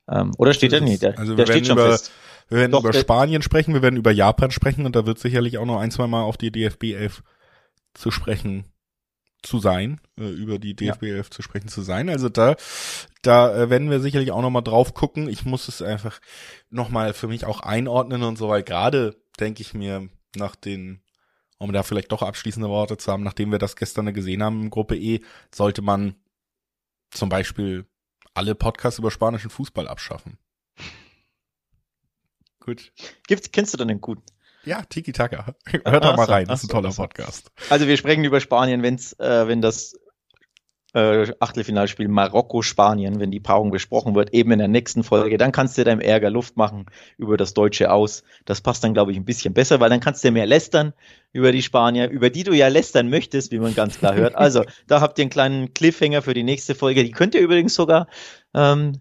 Ähm, 0.08 0.32
oder 0.36 0.52
steht 0.52 0.72
er 0.72 0.80
nicht? 0.80 1.02
Der, 1.02 1.18
Also 1.18 1.36
der 1.36 1.46
wir 1.46 1.54
werden 1.54 1.64
steht 1.64 1.66
schon 1.68 1.78
über, 1.78 1.90
fest. 1.92 2.10
wir 2.48 2.58
werden 2.58 2.72
Doch, 2.72 2.84
über 2.84 2.92
Spanien 2.92 3.42
sprechen, 3.42 3.74
wir 3.74 3.82
werden 3.82 3.96
über 3.96 4.10
Japan 4.10 4.50
sprechen 4.50 4.84
und 4.84 4.96
da 4.96 5.06
wird 5.06 5.18
sicherlich 5.18 5.58
auch 5.58 5.66
noch 5.66 5.78
ein, 5.78 5.90
zwei 5.90 6.08
Mal 6.08 6.22
auf 6.22 6.36
die 6.36 6.50
DFB 6.50 6.94
11 6.94 7.22
zu 7.94 8.10
sprechen 8.10 8.64
zu 9.42 9.58
sein, 9.58 10.00
äh, 10.18 10.28
über 10.28 10.58
die 10.58 10.70
Ja. 10.80 10.92
DFB 10.94 11.04
11 11.04 11.30
zu 11.30 11.42
sprechen 11.42 11.68
zu 11.68 11.82
sein. 11.82 12.08
Also 12.08 12.28
da, 12.28 12.56
da 13.22 13.54
äh, 13.54 13.70
werden 13.70 13.90
wir 13.90 14.00
sicherlich 14.00 14.32
auch 14.32 14.42
noch 14.42 14.50
mal 14.50 14.60
drauf 14.62 14.94
gucken. 14.94 15.28
Ich 15.28 15.44
muss 15.44 15.68
es 15.68 15.82
einfach 15.82 16.20
noch 16.70 16.88
mal 16.90 17.12
für 17.14 17.28
mich 17.28 17.44
auch 17.46 17.60
einordnen 17.60 18.22
und 18.22 18.36
so, 18.36 18.48
weil 18.48 18.62
gerade 18.62 19.16
denke 19.38 19.62
ich 19.62 19.74
mir 19.74 20.08
nach 20.36 20.56
den, 20.56 21.02
um 21.58 21.72
da 21.72 21.82
vielleicht 21.82 22.12
doch 22.12 22.22
abschließende 22.22 22.68
Worte 22.68 22.96
zu 22.96 23.10
haben, 23.10 23.22
nachdem 23.22 23.50
wir 23.50 23.58
das 23.58 23.76
gestern 23.76 24.12
gesehen 24.12 24.42
haben 24.42 24.62
in 24.62 24.70
Gruppe 24.70 24.96
E, 24.96 25.20
sollte 25.54 25.82
man 25.82 26.14
zum 27.10 27.28
Beispiel 27.28 27.86
alle 28.34 28.54
Podcasts 28.54 28.98
über 28.98 29.10
spanischen 29.10 29.50
Fußball 29.50 29.88
abschaffen. 29.88 30.38
Gut. 32.60 32.92
Gibt's, 33.26 33.50
kennst 33.50 33.72
du 33.72 33.78
dann 33.78 33.88
den 33.88 34.00
guten? 34.00 34.22
Ja, 34.64 34.82
Tiki 34.82 35.12
Taka. 35.12 35.54
Hört 35.84 36.04
doch 36.04 36.12
Ach 36.12 36.16
mal 36.16 36.24
rein, 36.24 36.46
das 36.46 36.62
ist 36.62 36.70
ein 36.70 36.72
toller. 36.72 36.90
Podcast. 36.90 37.50
Also 37.70 37.86
wir 37.86 37.96
sprechen 37.96 38.24
über 38.24 38.40
Spanien, 38.40 38.82
wenn's, 38.82 39.12
äh, 39.14 39.48
wenn 39.48 39.62
das 39.62 39.94
äh, 40.92 41.32
Achtelfinalspiel 41.38 42.08
Marokko-Spanien, 42.08 43.20
wenn 43.20 43.30
die 43.30 43.40
Paarung 43.40 43.70
besprochen 43.70 44.14
wird, 44.14 44.34
eben 44.34 44.50
in 44.52 44.58
der 44.58 44.68
nächsten 44.68 45.04
Folge, 45.04 45.38
dann 45.38 45.52
kannst 45.52 45.78
du 45.78 45.84
deinem 45.84 46.00
Ärger 46.00 46.30
Luft 46.30 46.56
machen 46.56 46.86
über 47.16 47.36
das 47.36 47.54
Deutsche 47.54 47.92
aus. 47.92 48.24
Das 48.44 48.60
passt 48.60 48.82
dann, 48.82 48.94
glaube 48.94 49.12
ich, 49.12 49.16
ein 49.16 49.24
bisschen 49.24 49.54
besser, 49.54 49.80
weil 49.80 49.90
dann 49.90 50.00
kannst 50.00 50.24
du 50.24 50.30
mehr 50.30 50.46
lästern 50.46 50.92
über 51.32 51.52
die 51.52 51.62
Spanier, 51.62 52.10
über 52.10 52.30
die 52.30 52.42
du 52.42 52.52
ja 52.52 52.68
lästern 52.68 53.08
möchtest, 53.08 53.52
wie 53.52 53.58
man 53.58 53.74
ganz 53.74 53.98
klar 53.98 54.14
hört. 54.14 54.34
Also, 54.34 54.64
da 54.86 55.00
habt 55.00 55.18
ihr 55.18 55.22
einen 55.22 55.30
kleinen 55.30 55.74
Cliffhanger 55.74 56.22
für 56.22 56.34
die 56.34 56.42
nächste 56.42 56.74
Folge. 56.74 57.04
Die 57.04 57.12
könnt 57.12 57.34
ihr 57.34 57.40
übrigens 57.40 57.74
sogar 57.74 58.08
ähm, 58.54 59.00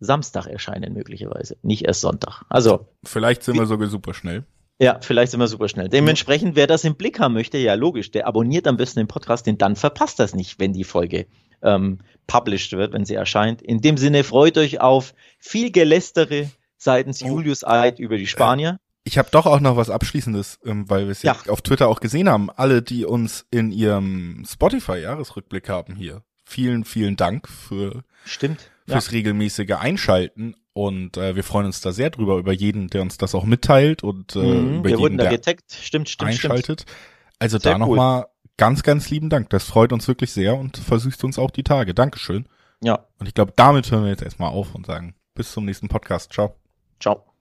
Samstag 0.00 0.46
erscheinen, 0.46 0.92
möglicherweise. 0.92 1.56
Nicht 1.62 1.84
erst 1.84 2.00
Sonntag. 2.00 2.42
Also, 2.48 2.88
Vielleicht 3.04 3.44
sind 3.44 3.56
wir 3.56 3.66
sogar 3.66 3.88
super 3.88 4.14
schnell. 4.14 4.44
Ja, 4.80 4.98
vielleicht 5.00 5.30
sind 5.32 5.40
wir 5.40 5.48
super 5.48 5.68
schnell. 5.68 5.88
Dementsprechend, 5.88 6.56
wer 6.56 6.66
das 6.66 6.84
im 6.84 6.96
Blick 6.96 7.20
haben 7.20 7.34
möchte, 7.34 7.58
ja 7.58 7.74
logisch, 7.74 8.10
der 8.10 8.26
abonniert 8.26 8.66
am 8.66 8.76
besten 8.76 9.00
den 9.00 9.06
Podcast, 9.08 9.46
denn 9.46 9.58
dann 9.58 9.76
verpasst 9.76 10.18
das 10.18 10.34
nicht, 10.34 10.58
wenn 10.58 10.72
die 10.72 10.84
Folge 10.84 11.26
ähm, 11.62 11.98
published 12.26 12.72
wird, 12.72 12.92
wenn 12.92 13.04
sie 13.04 13.14
erscheint. 13.14 13.62
In 13.62 13.80
dem 13.80 13.96
Sinne 13.96 14.24
freut 14.24 14.58
euch 14.58 14.80
auf 14.80 15.14
viel 15.38 15.70
Gelästere 15.70 16.50
seitens 16.76 17.22
Oh. 17.22 17.26
Julius 17.28 17.64
Eid 17.64 18.00
über 18.00 18.16
die 18.16 18.26
Spanier. 18.26 18.78
Ich 19.04 19.18
habe 19.18 19.28
doch 19.30 19.46
auch 19.46 19.60
noch 19.60 19.76
was 19.76 19.90
Abschließendes, 19.90 20.60
ähm, 20.64 20.88
weil 20.88 21.04
wir 21.06 21.12
es 21.12 21.22
ja. 21.22 21.36
Ja. 21.44 21.52
auf 21.52 21.62
Twitter 21.62 21.88
auch 21.88 22.00
gesehen 22.00 22.28
haben. 22.28 22.50
Alle, 22.50 22.82
die 22.82 23.04
uns 23.04 23.46
in 23.50 23.70
ihrem 23.72 24.44
Spotify-Jahresrückblick 24.48 25.68
haben 25.68 25.94
hier. 25.96 26.22
Vielen, 26.44 26.84
vielen 26.84 27.16
Dank 27.16 27.48
für 27.48 28.04
Stimmt. 28.24 28.70
Ja. 28.86 28.94
fürs 28.94 29.12
regelmäßige 29.12 29.72
Einschalten 29.78 30.54
und 30.74 31.16
äh, 31.16 31.36
wir 31.36 31.44
freuen 31.44 31.66
uns 31.66 31.80
da 31.80 31.92
sehr 31.92 32.10
drüber 32.10 32.36
über 32.38 32.52
jeden, 32.52 32.88
der 32.88 33.02
uns 33.02 33.18
das 33.18 33.34
auch 33.34 33.44
mitteilt 33.44 34.02
und 34.02 34.36
äh, 34.36 34.38
Mhm, 34.38 34.78
über 34.78 34.84
wir 34.84 34.90
jeden, 34.90 35.00
wurden 35.00 35.18
da 35.18 35.24
der 35.24 35.32
getaggt. 35.38 35.72
Stimmt, 35.72 36.08
stimmt, 36.08 36.34
stimmt. 36.34 36.52
einschaltet. 36.54 36.86
Also 37.38 37.58
Sehr 37.58 37.72
da 37.72 37.86
cool. 37.86 37.96
nochmal 37.96 38.26
ganz, 38.56 38.82
ganz 38.82 39.10
lieben 39.10 39.28
Dank. 39.28 39.50
Das 39.50 39.64
freut 39.64 39.92
uns 39.92 40.06
wirklich 40.08 40.32
sehr 40.32 40.56
und 40.56 40.76
versüßt 40.76 41.24
uns 41.24 41.38
auch 41.38 41.50
die 41.50 41.64
Tage. 41.64 41.94
Dankeschön. 41.94 42.46
Ja, 42.82 43.06
Und 43.18 43.26
ich 43.28 43.34
glaube, 43.34 43.52
damit 43.56 43.90
hören 43.90 44.04
wir 44.04 44.10
jetzt 44.10 44.22
erstmal 44.22 44.50
auf 44.50 44.74
und 44.74 44.86
sagen 44.86 45.14
bis 45.34 45.52
zum 45.52 45.64
nächsten 45.64 45.88
Podcast. 45.88 46.32
Ciao. 46.32 46.56
ciao. 47.00 47.31